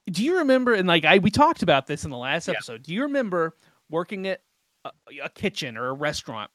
Do 0.08 0.22
you 0.22 0.38
remember? 0.38 0.74
And 0.74 0.86
like 0.86 1.04
I, 1.04 1.18
we 1.18 1.30
talked 1.30 1.64
about 1.64 1.88
this 1.88 2.04
in 2.04 2.10
the 2.12 2.16
last 2.16 2.46
Yeah. 2.46 2.54
episode. 2.54 2.84
Do 2.84 2.94
you 2.94 3.02
remember 3.02 3.56
working 3.90 4.28
at 4.28 4.42
a, 5.10 5.24
a 5.24 5.28
kitchen 5.30 5.76
or 5.76 5.88
a 5.88 5.92
restaurant? 5.92 6.50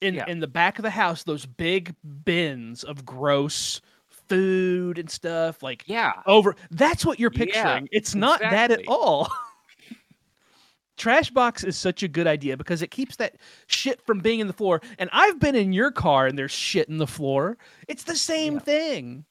In 0.00 0.14
Yeah. 0.14 0.24
in 0.28 0.40
the 0.40 0.46
back 0.48 0.78
of 0.78 0.82
the 0.82 0.90
house, 0.90 1.24
those 1.24 1.44
big 1.46 1.94
bins 2.24 2.84
of 2.84 3.04
gross 3.04 3.80
food 4.08 4.98
and 4.98 5.10
stuff, 5.10 5.62
like 5.62 5.84
Yeah. 5.86 6.12
over. 6.26 6.56
That's 6.70 7.04
what 7.04 7.18
you're 7.20 7.32
Yeah, 7.34 7.38
picturing. 7.44 7.88
it's 7.92 8.14
not 8.14 8.40
that 8.40 8.70
at 8.70 8.80
all. 8.88 9.28
Trash 10.96 11.30
box 11.30 11.64
is 11.64 11.76
such 11.78 12.02
a 12.02 12.08
good 12.08 12.26
idea 12.26 12.56
because 12.58 12.82
it 12.82 12.90
keeps 12.90 13.16
that 13.16 13.36
shit 13.66 14.02
from 14.02 14.20
being 14.20 14.40
in 14.40 14.46
the 14.46 14.52
floor. 14.52 14.82
And 14.98 15.08
I've 15.14 15.38
been 15.38 15.54
in 15.54 15.72
your 15.72 15.90
car 15.90 16.26
and 16.26 16.36
there's 16.38 16.50
shit 16.50 16.88
in 16.90 16.98
the 16.98 17.06
floor. 17.06 17.56
It's 17.88 18.04
the 18.04 18.16
same 18.16 18.54
Yeah. 18.54 18.60
thing. 18.60 19.24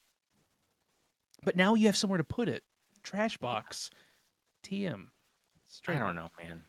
But 1.44 1.54
now 1.56 1.74
you 1.74 1.86
have 1.86 1.96
somewhere 1.96 2.18
to 2.18 2.24
put 2.24 2.48
it. 2.48 2.64
Trash 3.04 3.38
box. 3.38 3.88
TM. 4.64 5.06
I 5.86 5.92
don't 5.94 6.02
up, 6.02 6.14
know, 6.16 6.30
man. 6.44 6.64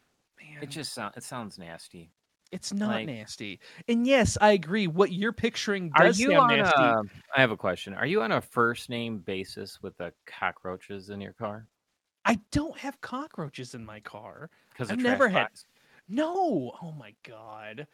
It 0.62 0.70
just 0.70 0.94
sounds 0.94 1.16
it 1.18 1.24
sounds 1.24 1.58
nasty. 1.58 2.12
it's 2.52 2.74
not 2.74 2.90
like- 2.90 3.08
nasty. 3.08 3.60
And 3.88 4.06
yes, 4.06 4.38
I 4.42 4.52
agree. 4.52 4.88
What 4.88 5.12
you're 5.12 5.32
picturing 5.34 5.92
Are 5.96 6.06
does 6.06 6.20
you 6.20 6.32
sound 6.32 6.52
on 6.52 6.58
nasty. 6.60 6.82
a 6.82 7.02
I 7.36 7.42
have 7.42 7.52
a 7.52 7.58
question. 7.58 7.94
Are 7.94 8.06
you 8.06 8.22
on 8.22 8.32
a 8.34 8.42
first 8.42 8.90
name 8.90 9.20
basis 9.20 9.82
with 9.82 9.98
the 9.98 10.14
cockroaches 10.26 11.10
in 11.10 11.22
your 11.22 11.34
car? 11.34 11.68
I 12.26 12.40
don't 12.52 12.78
have 12.78 13.00
cockroaches 13.02 13.74
in 13.74 13.84
my 13.86 14.00
car. 14.02 14.50
Because 14.70 14.92
I've 14.92 15.00
never 15.00 15.28
had- 15.30 15.48
No. 16.08 16.72
Oh 16.82 16.92
my 16.92 17.14
god. 17.24 17.88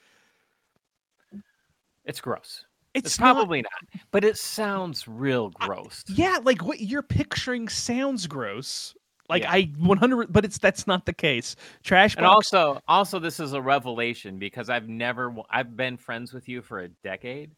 It's 2.03 2.19
gross. 2.21 2.65
It's, 2.93 3.05
It's, 3.07 3.17
probably 3.17 3.61
not, 3.61 4.01
but 4.11 4.23
it 4.23 4.37
sounds 4.37 5.07
real 5.07 5.49
gross. 5.49 6.03
Yeah, 6.07 6.39
like 6.43 6.63
what 6.63 6.79
you're 6.79 7.03
picturing 7.03 7.69
sounds 7.69 8.25
gross. 8.25 8.95
Like 9.29 9.43
Yeah. 9.43 9.51
I 9.51 9.63
100 9.77 10.31
but 10.31 10.45
it's 10.45 10.57
that's 10.57 10.87
not 10.87 11.05
the 11.05 11.13
case. 11.13 11.55
Trash 11.83 12.15
And 12.15 12.23
box 12.25 12.53
also, 12.53 12.79
also, 12.87 13.19
this 13.19 13.39
is 13.39 13.53
a 13.53 13.61
revelation 13.61 14.39
because 14.39 14.69
I've 14.69 14.87
never, 14.87 15.35
I've 15.49 15.75
been 15.75 15.97
friends 15.97 16.33
with 16.33 16.47
you 16.47 16.61
for 16.61 16.79
a 16.79 16.89
decade, 17.03 17.51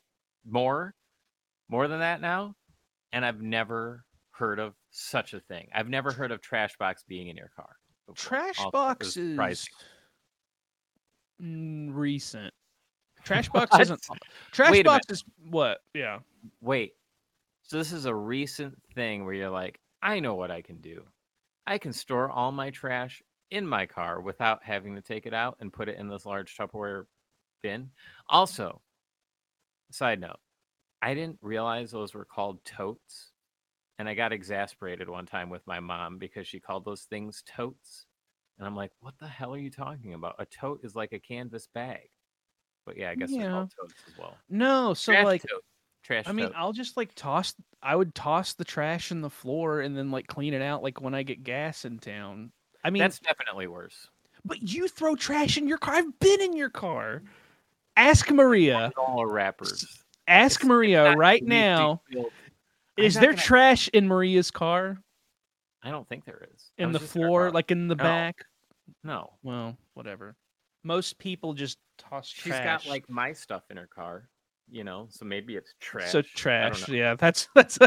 more, 0.46 0.96
more 1.70 1.88
than 1.88 2.00
that 2.00 2.22
now, 2.22 2.56
and 3.12 3.24
I've 3.24 3.42
never 3.42 4.04
heard 4.32 4.60
of 4.60 4.74
such 4.90 5.34
a 5.34 5.40
thing. 5.42 5.68
I've 5.74 5.90
never 5.90 6.12
heard 6.12 6.32
of 6.32 6.42
trash 6.42 6.72
box 6.80 7.04
being 7.08 7.28
in 7.28 7.38
your 7.38 7.52
car. 7.56 7.70
before. 8.08 8.16
trash 8.16 8.58
Also, 8.58 8.70
it 8.70 8.72
box 8.72 9.08
is 9.08 9.14
surprising. 9.14 9.74
recent. 11.40 12.54
Trash 13.24 13.50
box 13.54 13.72
What? 13.72 13.82
isn't 13.82 14.02
trash 14.52 14.72
Wait 14.72 14.86
box 14.86 15.06
is 15.10 15.24
what? 15.50 15.80
Yeah. 15.94 16.20
Wait, 16.62 16.94
so 17.64 17.78
this 17.78 17.92
is 17.92 18.06
a 18.06 18.16
recent 18.16 18.76
thing 18.96 19.26
where 19.26 19.34
you're 19.34 19.50
like, 19.50 19.78
I 20.02 20.20
know 20.20 20.36
what 20.36 20.50
I 20.52 20.62
can 20.62 20.78
do. 20.82 21.04
I 21.70 21.78
can 21.78 21.94
store 21.94 22.32
all 22.32 22.52
my 22.52 22.72
trash 22.72 23.22
in 23.52 23.66
my 23.66 23.86
car 23.86 24.22
without 24.22 24.64
having 24.64 24.96
to 24.96 25.04
take 25.04 25.28
it 25.28 25.36
out 25.36 25.56
and 25.60 25.72
put 25.72 25.88
it 25.88 26.00
in 26.00 26.10
this 26.10 26.26
large 26.26 26.58
Tupperware 26.58 27.06
bin. 27.62 27.92
Also, 28.28 28.82
side 29.92 30.20
note, 30.20 30.40
I 31.04 31.14
didn't 31.14 31.38
realize 31.44 31.92
those 31.92 32.16
were 32.16 32.26
called 32.26 32.66
totes. 32.66 33.34
And 34.00 34.10
I 34.10 34.16
got 34.16 34.34
exasperated 34.34 35.08
one 35.10 35.28
time 35.28 35.52
with 35.52 35.62
my 35.68 35.80
mom 35.80 36.18
because 36.18 36.48
she 36.48 36.60
called 36.60 36.86
those 36.86 37.04
things 37.04 37.44
totes. 37.46 38.08
And 38.58 38.66
I'm 38.66 38.76
like, 38.76 38.92
what 39.02 39.14
the 39.20 39.28
hell 39.28 39.54
are 39.54 39.60
you 39.60 39.70
talking 39.70 40.16
about? 40.16 40.38
A 40.40 40.48
tote 40.48 40.80
is 40.84 40.96
like 40.96 41.14
a 41.14 41.20
canvas 41.20 41.68
bag. 41.76 42.10
But 42.84 42.98
yeah, 42.98 43.12
I 43.12 43.16
guess 43.16 43.30
they're 43.30 43.52
called 43.52 43.72
totes 43.80 43.94
as 44.08 44.18
well. 44.18 44.38
No, 44.50 44.96
so 44.96 45.12
Trash 45.12 45.26
like 45.26 45.42
tote. 45.44 45.64
Trash 46.04 46.26
I 46.28 46.32
mean, 46.32 46.48
tote. 46.48 46.56
I'll 46.56 46.74
just 46.74 46.98
like 46.98 47.14
toss 47.16 47.54
I 47.84 47.96
would 47.96 48.14
toss 48.16 48.54
the 48.54 48.66
trash 48.66 49.12
in 49.12 49.22
the 49.22 49.30
floor 49.30 49.82
and 49.82 49.96
then 49.98 50.12
like 50.12 50.28
clean 50.28 50.54
it 50.54 50.62
out 50.62 50.82
like 50.84 51.02
when 51.02 51.14
I 51.14 51.24
get 51.24 51.44
gas 51.44 51.86
in 51.86 52.00
town. 52.00 52.52
I 52.84 52.90
mean, 52.90 53.02
That's 53.02 53.20
definitely 53.20 53.68
worse. 53.68 54.10
but 54.46 54.62
you 54.62 54.88
throw 54.88 55.16
trash 55.16 55.58
in 55.58 55.68
your 55.68 55.78
car. 55.78 55.96
I've 55.96 56.20
been 56.20 56.42
in 56.42 56.56
your 56.56 56.70
car. 56.70 57.22
Ask 57.98 58.32
Maria. 58.32 58.92
All 58.98 59.26
wrappers. 59.26 59.86
Ask 60.28 60.62
It's- 60.62 60.68
Maria 60.68 61.04
not 61.04 61.18
right 61.18 61.44
now. 61.44 62.02
Is 62.98 63.16
there 63.16 63.32
gonna- 63.32 63.42
trash 63.42 63.88
in 63.90 64.08
Maria's 64.08 64.52
car? 64.52 64.98
I 65.84 65.92
don't 65.92 66.08
think 66.08 66.26
there 66.26 66.48
is. 66.54 66.72
In 66.78 66.92
the 66.92 67.00
just 67.00 67.16
in 67.16 67.22
her 67.22 67.28
floor, 67.28 67.52
like 67.52 67.72
in 67.72 67.88
the 67.88 67.96
No. 67.96 68.04
back? 68.04 68.46
no, 69.04 69.34
Well, 69.44 69.78
whatever. 69.94 70.36
Most 70.84 71.18
people 71.20 71.54
just 71.54 71.78
toss 71.98 72.28
she's 72.28 72.44
trash. 72.54 72.84
got 72.84 72.90
like 72.90 73.10
my 73.10 73.32
stuff 73.34 73.64
in 73.70 73.78
her 73.78 73.88
car. 73.88 74.28
You 74.72 74.84
know, 74.84 75.08
so 75.10 75.26
maybe 75.26 75.56
it's 75.56 75.74
trash. 75.80 76.12
so 76.12 76.22
trash. 76.22 76.88
Yeah, 76.88 77.16
that's 77.16 77.48
that's. 77.56 77.80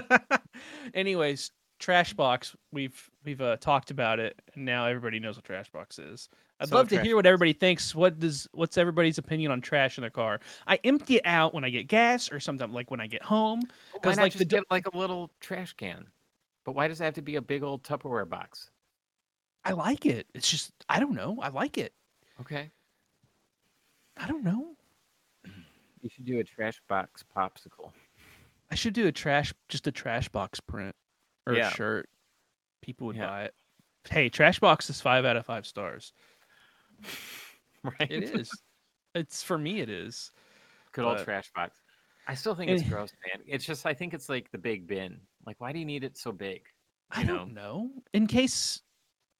Anyways, 0.94 1.52
trash 1.78 2.14
box. 2.14 2.56
We've 2.72 3.10
we've 3.24 3.40
uh, 3.40 3.56
talked 3.58 3.90
about 3.90 4.18
it, 4.18 4.40
and 4.54 4.64
now 4.64 4.86
everybody 4.86 5.20
knows 5.20 5.36
what 5.36 5.44
trash 5.44 5.70
box 5.70 5.98
is. 5.98 6.28
I'd 6.60 6.68
So 6.68 6.76
love 6.76 6.88
to 6.90 7.02
hear 7.02 7.16
what 7.16 7.26
everybody 7.26 7.52
thinks. 7.52 7.94
What 7.94 8.18
does 8.20 8.48
what's 8.52 8.78
everybody's 8.78 9.18
opinion 9.18 9.50
on 9.50 9.60
trash 9.60 9.98
in 9.98 10.02
their 10.02 10.10
car? 10.10 10.40
I 10.66 10.78
empty 10.84 11.16
it 11.16 11.22
out 11.24 11.52
when 11.52 11.64
I 11.64 11.70
get 11.70 11.88
gas, 11.88 12.30
or 12.30 12.40
sometimes 12.40 12.72
like 12.72 12.90
when 12.90 13.00
I 13.00 13.08
get 13.08 13.22
home. 13.22 13.62
Because 13.92 14.16
like 14.16 14.32
the 14.32 14.44
get 14.44 14.64
like 14.70 14.86
a 14.86 14.96
little 14.96 15.30
trash 15.40 15.72
can? 15.74 16.06
But 16.64 16.72
why 16.72 16.86
does 16.88 17.00
it 17.00 17.04
have 17.04 17.14
to 17.14 17.22
be 17.22 17.36
a 17.36 17.42
big 17.42 17.62
old 17.62 17.82
Tupperware 17.82 18.28
box? 18.28 18.70
I 19.64 19.72
like 19.72 20.06
it. 20.06 20.26
It's 20.34 20.50
just 20.50 20.72
I 20.88 21.00
don't 21.00 21.14
know. 21.14 21.38
I 21.42 21.48
like 21.48 21.78
it. 21.78 21.92
Okay, 22.40 22.70
I 24.16 24.28
don't 24.28 24.44
know. 24.44 24.76
You 26.02 26.10
should 26.10 26.24
do 26.24 26.38
a 26.40 26.44
trash 26.44 26.80
box 26.88 27.24
popsicle. 27.36 27.92
I 28.70 28.74
should 28.74 28.94
do 28.94 29.06
a 29.06 29.12
trash 29.12 29.52
just 29.68 29.86
a 29.86 29.92
trash 29.92 30.28
box 30.28 30.60
print 30.60 30.94
or 31.46 31.54
Yeah. 31.54 31.68
a 31.68 31.70
shirt. 31.74 32.08
People 32.82 33.06
would 33.08 33.16
Yeah. 33.16 33.26
buy 33.26 33.42
it. 33.44 33.54
Hey, 34.08 34.28
trash 34.28 34.58
box 34.58 34.90
is 34.90 35.00
five 35.00 35.24
out 35.24 35.36
of 35.36 35.46
five 35.46 35.66
stars. 35.66 36.12
Right? 37.84 38.12
It 38.12 38.22
is. 38.22 38.48
it's 39.16 39.42
for 39.42 39.58
me. 39.58 39.80
It 39.80 39.88
is. 39.90 40.30
Good 40.92 41.04
old 41.04 41.18
trash 41.24 41.50
box. 41.52 41.76
I 42.28 42.34
still 42.36 42.54
think 42.54 42.70
it's 42.70 42.84
eh. 42.84 42.88
gross, 42.88 43.10
man. 43.26 43.44
It's 43.44 43.64
just 43.64 43.84
I 43.86 43.92
think 43.92 44.14
it's 44.14 44.28
like 44.28 44.52
the 44.52 44.58
big 44.58 44.86
bin. 44.86 45.20
Like, 45.44 45.60
why 45.60 45.72
do 45.72 45.80
you 45.80 45.84
need 45.84 46.04
it 46.04 46.16
so 46.16 46.30
big? 46.30 46.62
I 47.10 47.22
You 47.22 47.26
don't 47.26 47.52
know. 47.54 47.90
In 48.12 48.28
case 48.28 48.82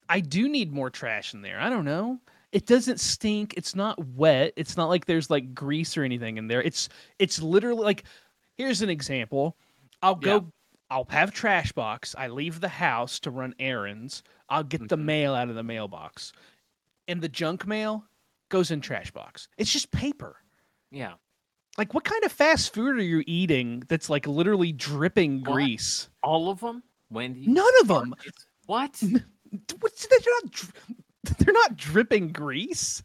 I 0.09 0.19
do 0.19 0.49
need 0.49 0.73
more 0.73 0.91
trash 0.91 1.35
in 1.35 1.43
there. 1.43 1.61
I 1.61 1.71
don't 1.71 1.85
know. 1.85 2.19
It 2.53 2.67
doesn't 2.67 3.01
stink. 3.01 3.55
It's 3.57 3.75
not 3.75 3.99
wet. 4.05 4.53
It's 4.57 4.77
not 4.77 4.89
like 4.89 5.07
there's 5.07 5.31
like 5.31 5.55
grease 5.55 5.97
or 5.97 6.05
anything 6.05 6.37
in 6.37 6.49
there. 6.49 6.63
It's 6.63 6.89
it's 7.19 7.41
literally 7.41 7.83
like 7.83 8.05
here's 8.57 8.83
an 8.83 8.91
example. 8.91 9.57
I'll 10.03 10.19
Yeah. 10.23 10.39
go 10.41 10.53
I'll 10.91 11.07
have 11.09 11.33
trash 11.33 11.73
box. 11.73 12.15
I 12.19 12.29
leave 12.29 12.61
the 12.61 12.69
house 12.69 13.19
to 13.21 13.31
run 13.31 13.55
errands. 13.59 14.23
I'll 14.51 14.63
get 14.65 14.91
the 14.91 14.99
Mhm. 14.99 15.05
mail 15.05 15.35
out 15.35 15.49
of 15.49 15.55
the 15.55 15.63
mailbox. 15.63 16.33
And 17.09 17.23
the 17.23 17.31
junk 17.31 17.67
mail 17.67 18.05
goes 18.51 18.71
in 18.71 18.83
trash 18.83 19.11
box. 19.11 19.49
It's 19.57 19.73
just 19.73 19.91
paper. 19.91 20.37
Yeah. 20.91 21.15
Like 21.79 21.95
what 21.95 22.05
kind 22.05 22.23
of 22.25 22.31
fast 22.33 22.75
food 22.75 22.99
are 22.99 23.03
you 23.03 23.25
eating 23.27 23.83
that's 23.89 24.11
like 24.11 24.27
literally 24.27 24.73
dripping 24.73 25.41
What? 25.41 25.53
grease? 25.55 26.11
All 26.23 26.51
of 26.51 26.61
them? 26.61 26.83
Wendy's? 27.09 27.49
None 27.49 27.73
of 27.81 27.89
them. 27.89 28.15
What? 28.67 29.03
What's 29.81 30.07
they're 30.07 30.19
not 30.43 30.71
they're 31.39 31.55
not 31.55 31.77
dripping 31.77 32.33
grease. 32.33 33.03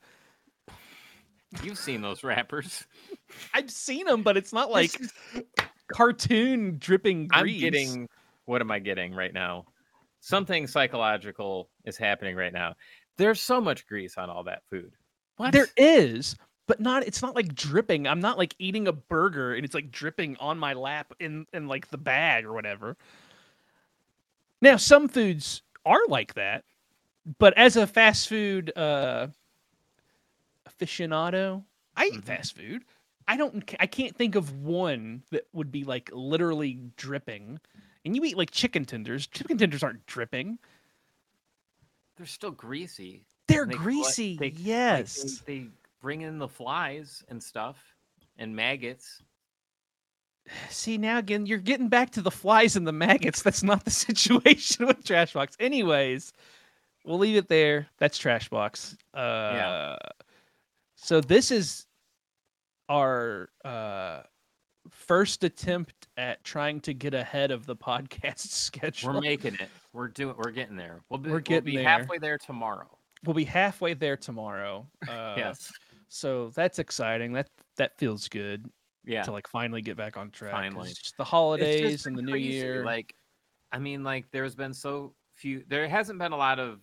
You've 1.64 1.78
seen 1.78 2.02
those 2.02 2.24
wrappers. 2.24 2.86
I've 3.54 3.72
seen 3.72 4.06
them, 4.06 4.24
but 4.24 4.38
it's 4.38 4.54
not 4.54 4.70
like 4.70 4.92
This 4.92 5.14
cartoon 5.88 6.78
dripping 6.78 7.28
grease. 7.28 7.56
I'm 7.56 7.60
getting 7.60 8.10
what 8.46 8.62
am 8.62 8.72
I 8.72 8.80
getting 8.80 9.14
right 9.14 9.34
now? 9.34 9.66
Something 10.20 10.68
psychological 10.68 11.70
is 11.86 11.98
happening 11.98 12.36
right 12.36 12.54
now. 12.54 12.76
There's 13.18 13.42
so 13.42 13.62
much 13.62 13.88
grease 13.88 14.18
on 14.18 14.30
all 14.30 14.44
that 14.44 14.64
food. 14.70 14.94
What? 15.38 15.52
There 15.52 15.68
is, 15.78 16.36
but 16.66 16.80
not. 16.80 17.06
It's 17.06 17.22
not 17.22 17.36
like 17.36 17.54
dripping. 17.54 18.08
I'm 18.08 18.20
not 18.20 18.38
like 18.38 18.56
eating 18.60 18.88
a 18.88 18.94
burger 18.94 19.54
and 19.54 19.64
it's 19.64 19.76
like 19.76 19.92
dripping 19.92 20.38
on 20.40 20.58
my 20.58 20.74
lap 20.74 21.14
in 21.20 21.46
in 21.54 21.68
like 21.68 21.90
the 21.90 21.98
bag 21.98 22.46
or 22.46 22.54
whatever. 22.54 22.98
Now, 24.62 24.78
some 24.78 25.08
foods 25.08 25.62
are 25.86 26.02
like 26.08 26.34
that, 26.34 26.64
but 27.40 27.58
as 27.58 27.76
a 27.76 27.86
fast 27.88 28.28
food 28.30 28.72
uh 28.78 29.28
aficionado, 30.68 31.64
I 31.96 32.06
eat 32.08 32.14
Mhm. 32.22 32.24
fast 32.24 32.56
food. 32.56 32.84
I 33.28 33.36
don't. 33.38 33.74
I 33.80 33.88
can't 33.88 34.16
think 34.16 34.36
of 34.36 34.62
one 34.64 35.24
that 35.32 35.48
would 35.54 35.72
be 35.72 35.84
like 35.84 36.10
literally 36.14 36.80
dripping. 36.96 37.60
And 38.06 38.16
you 38.16 38.24
eat 38.24 38.38
like 38.38 38.52
chicken 38.52 38.86
tenders. 38.86 39.28
Chicken 39.28 39.58
tenders 39.58 39.84
aren't 39.84 40.06
dripping. 40.06 40.60
They're 42.16 42.26
still 42.26 42.52
greasy. 42.52 43.26
They're 43.48 43.66
they 43.66 43.74
greasy. 43.74 44.38
they- 44.38 44.46
like, 44.46 44.56
they- 44.56 44.62
yes. 44.62 45.42
they, 45.46 45.68
bring 46.00 46.22
in 46.22 46.38
the 46.38 46.48
flies 46.48 47.24
and 47.28 47.42
stuff 47.44 47.96
and 48.38 48.56
maggots. 48.56 49.24
See 50.70 50.98
now 50.98 51.18
again, 51.18 51.46
you're 51.48 51.58
getting 51.58 51.90
back 51.90 52.12
to 52.12 52.22
the 52.22 52.30
flies 52.32 52.76
and 52.76 52.88
the 52.88 52.92
maggots. 52.94 53.42
That's 53.42 53.64
not 53.64 53.84
the 53.84 53.92
situation 54.06 54.86
with 54.86 55.04
trash 55.04 55.34
box. 55.34 55.58
Anyways, 55.60 56.34
we'll 57.08 57.18
leave 57.18 57.38
it 57.38 57.48
there. 57.50 57.88
That's 57.98 58.18
trash 58.18 58.50
box. 58.50 58.96
Uh, 59.14 59.96
So 60.96 61.22
this 61.22 61.52
is 61.52 61.86
our 62.90 63.50
uh, 63.66 64.22
first 64.90 65.44
attempt 65.44 66.08
at 66.18 66.44
trying 66.44 66.80
to 66.82 66.94
get 66.94 67.14
ahead 67.14 67.52
of 67.52 67.66
the 67.66 67.76
podcast 67.90 68.48
schedule. 68.50 69.14
We're 69.14 69.22
making 69.22 69.56
it. 69.56 69.70
We're 69.94 70.08
doing. 70.08 70.36
We're 70.38 70.52
getting 70.52 70.76
there. 70.76 71.02
We'll 71.10 71.20
be. 71.20 71.30
We're 71.30 71.42
we'll 71.48 71.62
be 71.62 71.76
there. 71.78 71.84
halfway 71.86 72.18
there 72.18 72.38
tomorrow. 72.38 72.88
we'll 73.26 73.34
be 73.36 73.44
halfway 73.46 73.94
there 73.94 74.18
tomorrow. 74.18 74.88
Uh, 75.10 75.36
yes. 75.38 75.72
So 76.10 76.50
that's 76.56 76.80
exciting. 76.80 77.34
That 77.34 77.48
that 77.78 77.98
feels 77.98 78.28
good 78.30 78.66
Yeah. 79.06 79.24
to 79.24 79.32
like 79.32 79.48
finally 79.48 79.82
get 79.82 79.98
back 79.98 80.18
on 80.18 80.32
track. 80.32 80.52
Finally. 80.52 80.90
it's 80.92 81.00
just 81.00 81.18
the 81.18 81.24
holidays 81.24 82.06
and 82.06 82.18
the 82.18 82.22
been 82.24 82.32
new 82.34 82.38
year. 82.38 82.86
Like, 82.86 83.14
I 83.72 83.78
mean, 83.80 84.04
like 84.04 84.26
there's 84.32 84.56
been 84.56 84.74
so 84.74 85.14
few. 85.36 85.64
There 85.68 85.88
hasn't 85.88 86.18
been 86.20 86.32
a 86.32 86.38
lot 86.38 86.60
of 86.60 86.80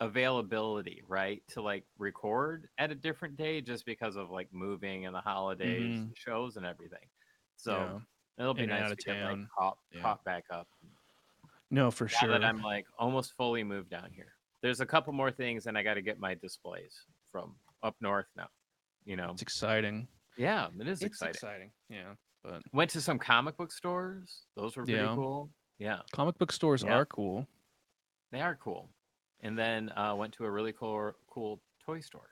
availability, 0.00 1.02
right, 1.06 1.42
to 1.48 1.62
like 1.62 1.84
record 1.98 2.68
at 2.78 2.90
a 2.90 2.94
different 2.94 3.36
day 3.36 3.60
just 3.60 3.84
because 3.84 4.16
of 4.16 4.30
like 4.30 4.48
moving 4.52 5.06
and 5.06 5.14
the 5.14 5.20
holidays, 5.20 5.82
Mhm. 5.82 6.02
and 6.08 6.18
shows, 6.18 6.56
and 6.56 6.66
everything. 6.66 7.08
So 7.56 7.72
Yeah. 7.72 8.00
it'll 8.42 8.54
be 8.54 8.62
In 8.64 8.70
nice 8.70 8.90
to 8.90 8.96
get 8.96 9.22
like 9.22 9.48
caught, 9.50 9.78
Yeah. 9.92 10.00
caught 10.02 10.24
back 10.24 10.44
up. 10.50 10.68
No, 11.70 11.90
for 11.90 12.04
now 12.04 12.08
sure. 12.08 12.28
that 12.30 12.44
I'm 12.44 12.62
like 12.62 12.86
almost 12.98 13.34
fully 13.36 13.62
moved 13.62 13.90
down 13.90 14.10
here. 14.10 14.34
There's 14.62 14.80
a 14.80 14.86
couple 14.86 15.12
more 15.12 15.30
things, 15.30 15.66
and 15.66 15.78
I 15.78 15.82
got 15.82 15.94
to 15.94 16.02
get 16.02 16.18
my 16.18 16.34
displays 16.34 17.06
from 17.30 17.58
up 17.82 17.96
north 18.00 18.26
now. 18.36 18.48
You 19.04 19.16
know, 19.16 19.30
It's 19.32 19.42
exciting. 19.42 20.08
yeah, 20.36 20.68
it 20.78 20.86
is 20.88 21.00
It's 21.02 21.04
exciting. 21.12 21.34
exciting. 21.34 21.72
Yeah. 21.88 22.14
But 22.42 22.62
Went 22.72 22.90
to 22.92 23.00
some 23.00 23.18
comic 23.18 23.56
book 23.56 23.70
stores; 23.72 24.46
those 24.56 24.76
were 24.76 24.84
pretty 24.84 25.00
Yeah. 25.00 25.14
cool. 25.14 25.50
Yeah, 25.78 26.02
comic 26.12 26.38
book 26.38 26.52
stores 26.52 26.82
are 26.84 27.06
cool. 27.06 27.46
they 28.32 28.40
are 28.40 28.56
cool. 28.56 28.94
And 29.42 29.58
then 29.58 29.90
uh, 29.96 30.14
went 30.16 30.32
to 30.34 30.44
a 30.44 30.50
really 30.50 30.72
cool, 30.72 31.12
cool 31.28 31.60
toy 31.84 32.00
store. 32.00 32.28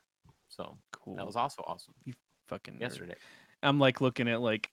So 0.48 0.76
Cool. 0.92 1.16
that 1.16 1.26
was 1.26 1.36
also 1.36 1.62
awesome 1.66 1.94
fucking 2.48 2.74
nerd. 2.74 2.80
yesterday. 2.80 3.14
I'm 3.62 3.78
like 3.78 4.00
looking 4.00 4.28
at 4.28 4.40
like 4.40 4.68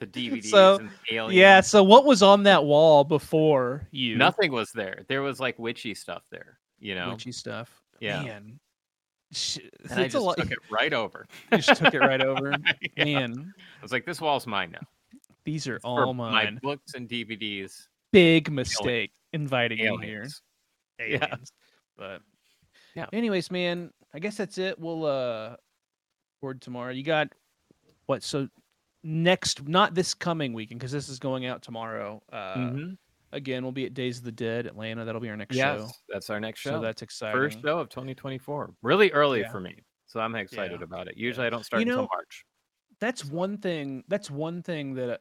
the 0.00 0.06
DVDs 0.06 0.44
So, 0.50 0.80
aliens. 1.10 1.34
Yeah. 1.34 1.60
So 1.60 1.82
what 1.82 2.04
was 2.04 2.22
on 2.22 2.42
that 2.44 2.64
wall 2.64 3.04
before 3.04 3.86
you? 3.90 4.16
nothing 4.16 4.52
was 4.52 4.70
there. 4.72 5.04
There 5.08 5.22
was 5.22 5.40
like 5.40 5.58
witchy 5.58 5.94
stuff 5.94 6.24
there. 6.30 6.58
You 6.80 6.94
know, 6.94 7.10
Witchy 7.10 7.32
stuff. 7.32 7.70
Yeah. 8.00 8.22
Man. 8.22 8.60
And 9.90 9.92
I 9.92 10.04
it's 10.04 10.14
a 10.14 10.18
just 10.18 10.24
lot. 10.24 10.36
took 10.38 10.50
it 10.50 10.58
right 10.70 10.92
over. 10.94 11.26
You 11.52 11.58
just 11.58 11.82
took 11.82 11.92
it 11.92 11.98
right 12.00 12.22
over. 12.22 12.54
Yeah. 12.96 13.04
Man, 13.04 13.52
I 13.58 13.82
was 13.82 13.92
like, 13.92 14.06
this 14.06 14.20
wall's 14.20 14.46
mine 14.46 14.70
now. 14.70 14.86
these 15.44 15.66
are 15.68 15.76
It's 15.76 15.84
all 15.84 16.14
My 16.14 16.50
books 16.62 16.94
and 16.94 17.08
DVDs. 17.08 17.88
Big 18.12 18.50
mistake 18.50 19.10
inviting 19.32 19.78
you 19.78 19.98
here. 19.98 20.26
Aliens. 21.00 21.22
Yeah. 21.22 21.36
But 21.96 22.22
Yeah. 22.94 23.06
Anyways, 23.12 23.50
man, 23.50 23.90
I 24.14 24.18
guess 24.18 24.36
that's 24.36 24.58
it. 24.58 24.78
We'll 24.78 25.04
uh 25.04 25.56
record 26.42 26.60
tomorrow. 26.62 26.92
You 26.92 27.02
got 27.02 27.28
what? 28.06 28.22
So 28.22 28.48
next, 29.02 29.66
not 29.68 29.94
this 29.94 30.14
coming 30.14 30.52
weekend, 30.52 30.80
because 30.80 30.92
this 30.92 31.08
is 31.08 31.18
going 31.18 31.46
out 31.46 31.62
tomorrow. 31.62 32.22
Uh 32.32 32.54
Mhm. 32.56 32.98
Again, 33.32 33.62
we'll 33.62 33.72
be 33.72 33.84
at 33.84 33.92
Days 33.92 34.16
of 34.18 34.24
the 34.24 34.32
Dead, 34.32 34.64
Atlanta. 34.66 35.04
That'll 35.04 35.20
be 35.20 35.28
our 35.28 35.36
next 35.36 35.54
Yes, 35.54 35.78
show. 35.80 35.90
that's 36.08 36.30
our 36.30 36.40
next 36.40 36.60
show. 36.60 36.70
So 36.70 36.80
that's 36.80 37.02
exciting. 37.02 37.38
First 37.38 37.60
show 37.60 37.78
of 37.78 37.90
2024. 37.90 38.72
Really 38.82 39.12
early 39.12 39.40
Yeah. 39.40 39.50
for 39.50 39.60
me. 39.60 39.82
So 40.06 40.18
I'm 40.20 40.34
excited 40.34 40.80
Yeah. 40.80 40.84
about 40.84 41.08
it. 41.08 41.16
Usually 41.18 41.46
I 41.46 41.50
don't 41.50 41.62
start 41.64 41.84
You 41.84 41.92
until 41.92 42.08
March. 42.10 42.44
that's 43.00 43.24
one 43.24 43.58
thing 43.58 44.02
that's 44.08 44.30
one 44.30 44.62
thing 44.62 44.94
that 44.94 45.20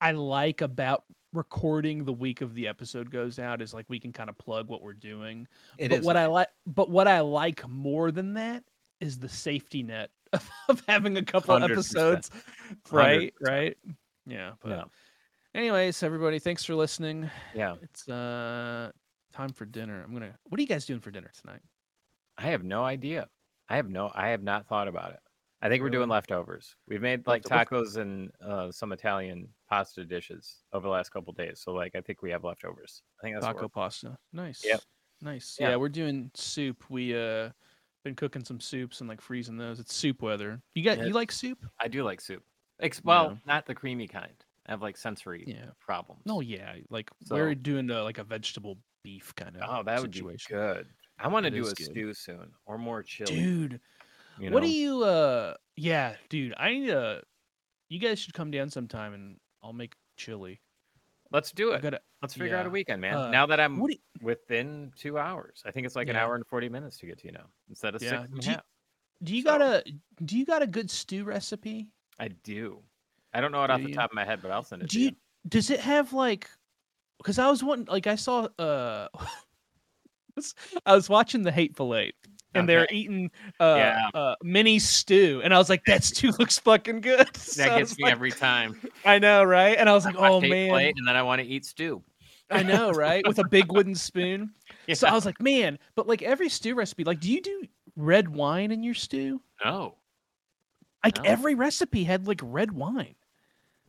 i 0.00 0.12
like 0.12 0.60
about 0.60 1.02
recording 1.38 2.04
the 2.04 2.12
week 2.12 2.40
of 2.42 2.54
the 2.54 2.66
episode 2.68 3.10
goes 3.10 3.38
out 3.38 3.62
is 3.62 3.72
like 3.72 3.86
we 3.88 3.98
can 3.98 4.12
kind 4.12 4.28
of 4.28 4.36
plug 4.36 4.68
what 4.68 4.82
we're 4.82 4.92
doing 4.92 5.46
but 5.88 6.02
what 6.02 6.16
i 6.16 6.26
like 6.26 6.48
but 6.66 6.90
what 6.90 7.06
i 7.08 7.20
like 7.20 7.66
more 7.68 8.10
than 8.10 8.34
that 8.34 8.62
is 9.00 9.18
the 9.18 9.28
safety 9.28 9.82
net 9.82 10.10
of, 10.32 10.50
of 10.68 10.82
having 10.88 11.16
a 11.16 11.24
couple 11.24 11.56
100%. 11.56 11.70
episodes 11.70 12.30
right 12.90 13.32
100%. 13.42 13.48
right 13.48 13.76
yeah 14.26 14.50
but 14.60 14.70
Yeah. 14.70 14.82
anyways 15.54 16.02
everybody 16.02 16.38
thanks 16.38 16.64
for 16.64 16.74
listening 16.74 17.30
Yeah. 17.54 17.76
it's 17.82 18.08
uh 18.08 18.90
time 19.32 19.52
for 19.52 19.64
dinner 19.64 20.02
i'm 20.04 20.12
gonna 20.12 20.34
what 20.48 20.58
are 20.58 20.62
you 20.62 20.68
guys 20.68 20.84
doing 20.84 21.00
for 21.00 21.10
dinner 21.10 21.30
tonight 21.40 21.60
I 22.40 22.50
have 22.50 22.62
no 22.62 22.84
idea. 22.84 23.26
I 23.68 23.74
have 23.74 23.90
no 23.90 24.12
I 24.14 24.28
have 24.28 24.44
not 24.44 24.68
thought 24.68 24.86
about 24.86 25.10
it. 25.12 25.18
I 25.60 25.68
think 25.68 25.82
we're 25.82 25.90
doing 25.90 26.08
leftovers. 26.08 26.76
We've 26.86 27.00
made 27.02 27.26
like 27.26 27.42
tacos 27.42 27.96
and 27.96 28.30
uh, 28.40 28.70
some 28.70 28.92
Italian 28.92 29.48
pasta 29.68 30.04
dishes 30.04 30.58
over 30.72 30.84
the 30.86 30.90
last 30.92 31.10
couple 31.10 31.32
days. 31.32 31.60
So 31.60 31.72
like 31.72 31.96
I 31.96 32.00
think 32.00 32.22
we 32.22 32.30
have 32.30 32.44
leftovers. 32.44 33.02
I 33.20 33.22
think 33.22 33.34
that's 33.36 33.44
what 33.46 33.52
taco 33.54 33.62
we're- 33.62 33.70
pasta 33.74 34.18
nice 34.32 34.64
Yep. 34.64 34.80
nice 35.20 35.56
Yeah. 35.58 35.70
yeah. 35.70 35.76
we're 35.76 35.88
doing 35.88 36.30
soup 36.34 36.84
we 36.90 37.12
uh 37.16 37.50
been 38.04 38.14
cooking 38.14 38.44
some 38.44 38.60
soups 38.60 39.00
and 39.00 39.08
like 39.08 39.20
freezing 39.20 39.56
those 39.56 39.80
it's 39.80 39.92
soup 39.92 40.22
weather 40.22 40.62
you 40.76 40.84
got 40.84 40.98
Yeah. 40.98 41.06
you 41.06 41.12
like 41.12 41.32
soup 41.32 41.58
I 41.80 41.88
do 41.88 42.04
like 42.04 42.20
soup. 42.20 42.44
Ex- 42.80 43.02
well, 43.02 43.30
Yeah. 43.32 43.36
not 43.44 43.66
the 43.66 43.74
creamy 43.74 44.06
kind. 44.06 44.32
I 44.66 44.70
have 44.70 44.82
like 44.82 44.96
sensory 44.96 45.42
Yeah. 45.48 45.70
problems. 45.80 46.22
no 46.24 46.40
yeah 46.40 46.76
like 46.90 47.10
So- 47.24 47.34
we're 47.34 47.56
doing 47.56 47.90
uh, 47.90 48.04
like 48.04 48.18
a 48.18 48.24
vegetable 48.24 48.78
beef 49.02 49.34
kind 49.34 49.56
of 49.56 49.62
Oh, 49.68 49.82
that 49.82 50.00
would 50.00 50.12
be 50.12 50.18
situation 50.18 50.56
good. 50.56 50.86
I 51.18 51.26
want 51.26 51.42
to 51.44 51.50
do 51.50 51.62
is 51.62 51.72
a 51.72 51.74
good. 51.74 51.84
stew 51.86 52.14
soon 52.14 52.52
or 52.64 52.78
more 52.78 53.02
chili. 53.02 53.34
dude 53.34 53.80
you 54.40 54.50
what 54.50 54.62
do 54.62 54.68
you 54.70 55.02
uh 55.04 55.54
yeah 55.76 56.14
dude 56.28 56.54
i 56.58 56.70
need 56.72 56.86
to 56.86 57.22
you 57.88 57.98
guys 57.98 58.18
should 58.18 58.34
come 58.34 58.50
down 58.50 58.68
sometime 58.70 59.14
and 59.14 59.36
i'll 59.62 59.72
make 59.72 59.94
chili 60.16 60.60
Let's 61.30 61.52
do 61.52 61.72
it. 61.72 61.82
gotta 61.82 62.00
Let's 62.22 62.32
figure 62.32 62.56
out 62.56 62.64
a 62.64 62.70
weekend, 62.70 63.02
man. 63.02 63.14
Uh, 63.14 63.30
now 63.30 63.44
that 63.44 63.60
I'm 63.60 63.78
do 63.86 63.94
within 64.22 64.90
two 64.96 65.18
hours, 65.18 65.62
I 65.66 65.70
think 65.70 65.84
it's 65.86 65.94
like 65.94 66.08
an 66.08 66.16
hour 66.16 66.34
and 66.36 66.46
forty 66.46 66.70
minutes 66.70 66.96
to 67.00 67.06
get 67.06 67.18
to 67.18 67.26
you 67.26 67.32
now 67.32 67.44
instead 67.68 67.94
of 67.94 68.02
Yeah. 68.02 68.08
six 68.22 68.22
and 68.32 68.40
Do 68.40 68.46
you- 68.48 68.54
half. 68.54 68.64
do 69.22 69.36
you 69.36 69.42
So- 69.42 69.44
got 69.50 69.60
a 69.60 69.84
do 70.24 70.38
you 70.38 70.46
got 70.46 70.62
a 70.62 70.66
good 70.66 70.90
stew 70.90 71.24
recipe 71.24 71.88
I 72.18 72.28
do. 72.28 72.82
I 73.34 73.42
don't 73.42 73.52
know 73.52 73.62
it 73.62 73.70
off 73.70 73.80
Do 73.82 73.88
the 73.88 73.92
top 73.92 74.10
of 74.10 74.14
my 74.14 74.24
head, 74.24 74.40
but 74.40 74.50
I'll 74.50 74.62
send 74.62 74.82
it 74.84 74.88
do 74.88 74.98
to 74.98 75.04
you 75.04 75.10
does 75.46 75.68
it 75.68 75.80
have 75.80 76.14
like 76.14 76.48
because 77.18 77.38
i 77.38 77.48
was 77.50 77.62
wanting 77.62 77.84
like 77.86 78.06
i 78.06 78.14
saw 78.14 78.48
uh 78.58 79.08
i 80.86 80.94
was 80.94 81.08
watching 81.10 81.42
the 81.42 81.52
hateful 81.52 81.94
eight 81.94 82.14
and 82.54 82.68
they're 82.68 82.86
eating 82.90 83.30
uh, 83.60 83.74
Yeah. 83.76 84.08
uh 84.14 84.34
Minnie 84.42 84.78
stew 84.78 85.40
and 85.44 85.52
i 85.54 85.58
was 85.58 85.68
like 85.68 85.84
that 85.86 86.02
stew 86.04 86.32
looks 86.38 86.58
fucking 86.58 87.00
good 87.02 87.26
That 87.56 87.78
gets 87.78 87.96
me 87.98 88.04
like- 88.04 88.12
every 88.12 88.30
time. 88.32 88.80
i 89.04 89.18
know 89.18 89.44
right 89.44 89.76
and 89.78 89.88
i 89.88 89.92
was 89.92 90.04
like 90.04 90.16
I 90.16 90.28
oh 90.28 90.40
man 90.40 90.70
Plate, 90.70 90.94
and 90.96 91.06
then 91.06 91.16
I 91.16 91.22
want 91.22 91.40
to 91.42 91.46
eat 91.46 91.64
stew. 91.66 92.02
i 92.50 92.62
know 92.62 92.90
right 92.92 93.26
with 93.26 93.38
a 93.38 93.48
big 93.48 93.70
wooden 93.72 93.94
spoon 93.94 94.50
so 94.94 95.06
i 95.06 95.12
was 95.12 95.26
like 95.26 95.40
man 95.40 95.78
but 95.94 96.06
like 96.06 96.22
every 96.22 96.48
stew 96.48 96.74
recipe 96.74 97.04
like 97.04 97.20
do 97.20 97.30
you 97.30 97.42
do 97.42 97.62
red 97.96 98.28
wine 98.28 98.70
in 98.70 98.82
your 98.82 98.94
stew 98.94 99.40
No, 99.64 99.96
like 101.04 101.16
No. 101.18 101.24
every 101.30 101.54
recipe 101.54 102.04
had 102.04 102.26
like 102.26 102.40
red 102.42 102.72
wine 102.72 103.14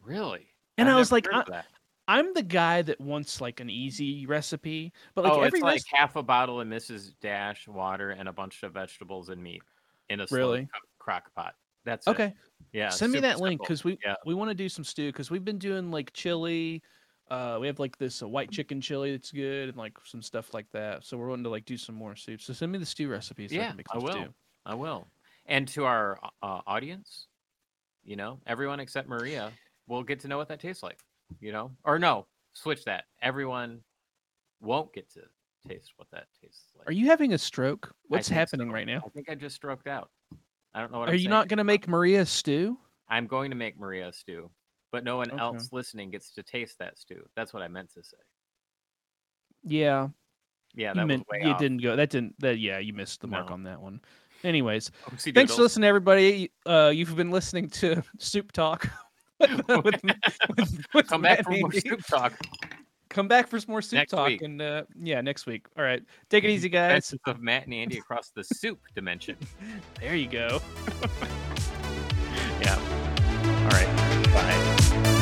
really. 0.03 0.47
and 0.78 0.89
I've 0.89 0.95
i 0.95 0.99
was 0.99 1.12
like 1.12 1.28
I. 1.32 1.64
i'm 2.10 2.34
the 2.34 2.43
guy 2.43 2.82
that 2.82 2.99
wants 2.99 3.39
like 3.39 3.60
an 3.60 3.70
easy 3.70 4.26
recipe 4.26 4.91
but 5.14 5.24
like 5.24 5.34
oh, 5.34 5.41
every 5.41 5.60
it's 5.60 5.64
like 5.64 5.76
recipe 5.76 5.95
half 5.95 6.16
a 6.16 6.24
bottle 6.24 6.60
of 6.60 6.68
Mrs. 6.68 7.14
Dash 7.22 7.68
water 7.68 8.10
and 8.12 8.28
a 8.28 8.34
bunch 8.34 8.64
of 8.64 8.74
vegetables 8.74 9.30
and 9.30 9.41
meat 9.41 9.62
in 10.10 10.20
a 10.20 10.28
Really? 10.32 10.68
crock 10.97 11.34
pot. 11.36 11.53
That's 11.86 12.07
it. 12.07 12.12
okay 12.12 12.34
Yeah. 12.74 12.89
send 12.89 13.14
me 13.14 13.20
that 13.20 13.39
link 13.39 13.62
because 13.62 13.84
we 13.84 13.97
yeah. 14.03 14.16
we 14.26 14.34
want 14.34 14.49
to 14.49 14.55
do 14.55 14.68
some 14.68 14.84
stew 14.84 15.12
because 15.12 15.30
we've 15.30 15.45
been 15.45 15.60
doing 15.60 15.91
like 15.91 16.12
chili 16.14 16.82
uh 17.30 17.57
we 17.62 17.68
have 17.68 17.80
like 17.80 17.97
this 17.97 18.24
uh, 18.24 18.28
white 18.28 18.49
chicken 18.49 18.82
chili 18.82 19.12
that's 19.12 19.32
good 19.32 19.70
and 19.70 19.78
like 19.78 19.93
some 20.03 20.22
stuff 20.22 20.53
like 20.53 20.70
that 20.72 21.05
so 21.05 21.16
we're 21.16 21.30
wanting 21.30 21.43
to 21.43 21.49
like 21.49 21.66
do 21.66 21.78
some 21.78 21.93
more 21.95 22.16
soup 22.16 22.41
so 22.41 22.53
send 22.53 22.72
me 22.72 22.80
the 22.80 22.86
stew 22.86 23.07
recipes 23.07 23.51
so 23.51 23.57
I 23.57 23.60
Yeah, 23.60 23.68
can 23.68 23.78
make 23.78 23.88
I 23.93 23.97
will. 23.99 24.12
stew. 24.12 24.34
I 24.66 24.74
will. 24.74 25.07
And 25.45 25.68
to 25.70 25.86
our 25.86 26.20
uh, 26.43 26.62
audience, 26.68 27.28
you 28.03 28.16
know, 28.16 28.39
everyone 28.45 28.80
except 28.80 29.07
Maria 29.07 29.51
we'll 29.88 30.03
get 30.03 30.20
to 30.22 30.28
know 30.28 30.38
what 30.38 30.47
that 30.49 30.60
tastes 30.60 30.84
like. 30.84 30.99
You 31.39 31.51
know, 31.51 31.71
or 31.84 31.99
no, 31.99 32.27
switch 32.53 32.84
that. 32.86 33.05
Everyone 33.21 33.82
won't 34.61 34.93
get 34.93 35.09
to 35.13 35.21
taste 35.67 35.93
what 35.97 36.09
that 36.11 36.27
tastes 36.41 36.71
like. 36.77 36.88
are 36.88 36.91
you 36.93 37.05
having 37.07 37.34
a 37.34 37.38
stroke 37.38 37.93
what's 38.07 38.27
happening 38.30 38.69
so. 38.69 38.73
right 38.73 38.88
now 38.88 39.01
I 39.05 39.09
think 39.09 39.30
I 39.30 39.36
just 39.36 39.55
stroked 39.55 39.88
out. 39.88 40.09
I 40.73 40.80
don't 40.82 40.91
know 40.91 40.99
what. 40.99 41.09
are 41.09 41.11
I'm 41.11 41.15
you 41.17 41.21
saying. 41.23 41.30
not 41.32 41.47
going 41.49 41.57
to 41.57 41.63
make 41.63 41.88
maria 41.88 42.25
stew 42.25 42.77
I'm 43.09 43.25
going 43.27 43.49
to 43.49 43.57
make 43.57 43.80
Maria 43.80 44.13
stew, 44.13 44.51
but 44.91 45.03
no 45.03 45.17
one 45.17 45.32
Okay. 45.32 45.39
else 45.41 45.69
listening 45.71 46.11
gets 46.11 46.32
to 46.34 46.43
taste 46.43 46.77
that 46.77 46.97
stew. 46.99 47.25
That's 47.36 47.53
what 47.53 47.63
I 47.63 47.67
meant 47.67 47.91
to 47.95 48.03
say. 48.03 48.17
yeah 49.63 50.09
Yeah, 50.75 50.89
you 50.89 50.95
that 50.95 51.07
meant 51.07 51.25
was 51.27 51.39
way 51.39 51.47
you 51.47 51.53
off. 51.53 51.59
didn't 51.59 51.82
go 51.82 51.95
that 51.95 52.09
didn't 52.09 52.36
that 52.39 52.59
yeah 52.59 52.77
you 52.80 52.93
missed 52.93 53.21
the 53.21 53.27
mark 53.27 53.49
on 53.51 53.63
that 53.63 53.82
one 53.82 53.99
anyways 54.43 54.91
thanks 55.34 55.55
for 55.55 55.61
listening 55.63 55.88
everybody 55.88 56.51
uh 56.65 56.91
you've 56.93 57.15
been 57.15 57.32
listening 57.32 57.67
to 57.69 58.01
soup 58.19 58.51
talk 58.51 58.88
with, 59.83 60.01
with, 60.57 60.85
with 60.93 61.07
Come 61.07 61.21
Matt 61.21 61.37
back 61.37 61.45
for 61.45 61.51
Andy. 61.51 61.61
more 61.61 61.71
soup 61.71 62.05
talk. 62.07 62.33
Come 63.09 63.27
back 63.27 63.47
for 63.47 63.59
some 63.59 63.71
more 63.71 63.81
soup 63.81 63.97
next 63.97 64.11
talk, 64.11 64.27
week. 64.27 64.41
and 64.41 64.61
uh, 64.61 64.83
yeah, 65.01 65.21
next 65.21 65.45
week. 65.45 65.65
All 65.77 65.83
right, 65.83 66.03
take 66.29 66.43
it 66.43 66.49
easy, 66.49 66.69
guys. 66.69 67.11
Best 67.11 67.15
of 67.25 67.41
Matt 67.41 67.65
and 67.65 67.73
Andy 67.73 67.97
across 67.97 68.29
the 68.29 68.43
soup 68.55 68.79
dimension. 68.93 69.35
There 69.99 70.15
you 70.15 70.27
go. 70.27 70.61
yeah. 72.61 72.77
All 73.45 73.69
right. 73.69 73.87
Bye. 74.33 74.57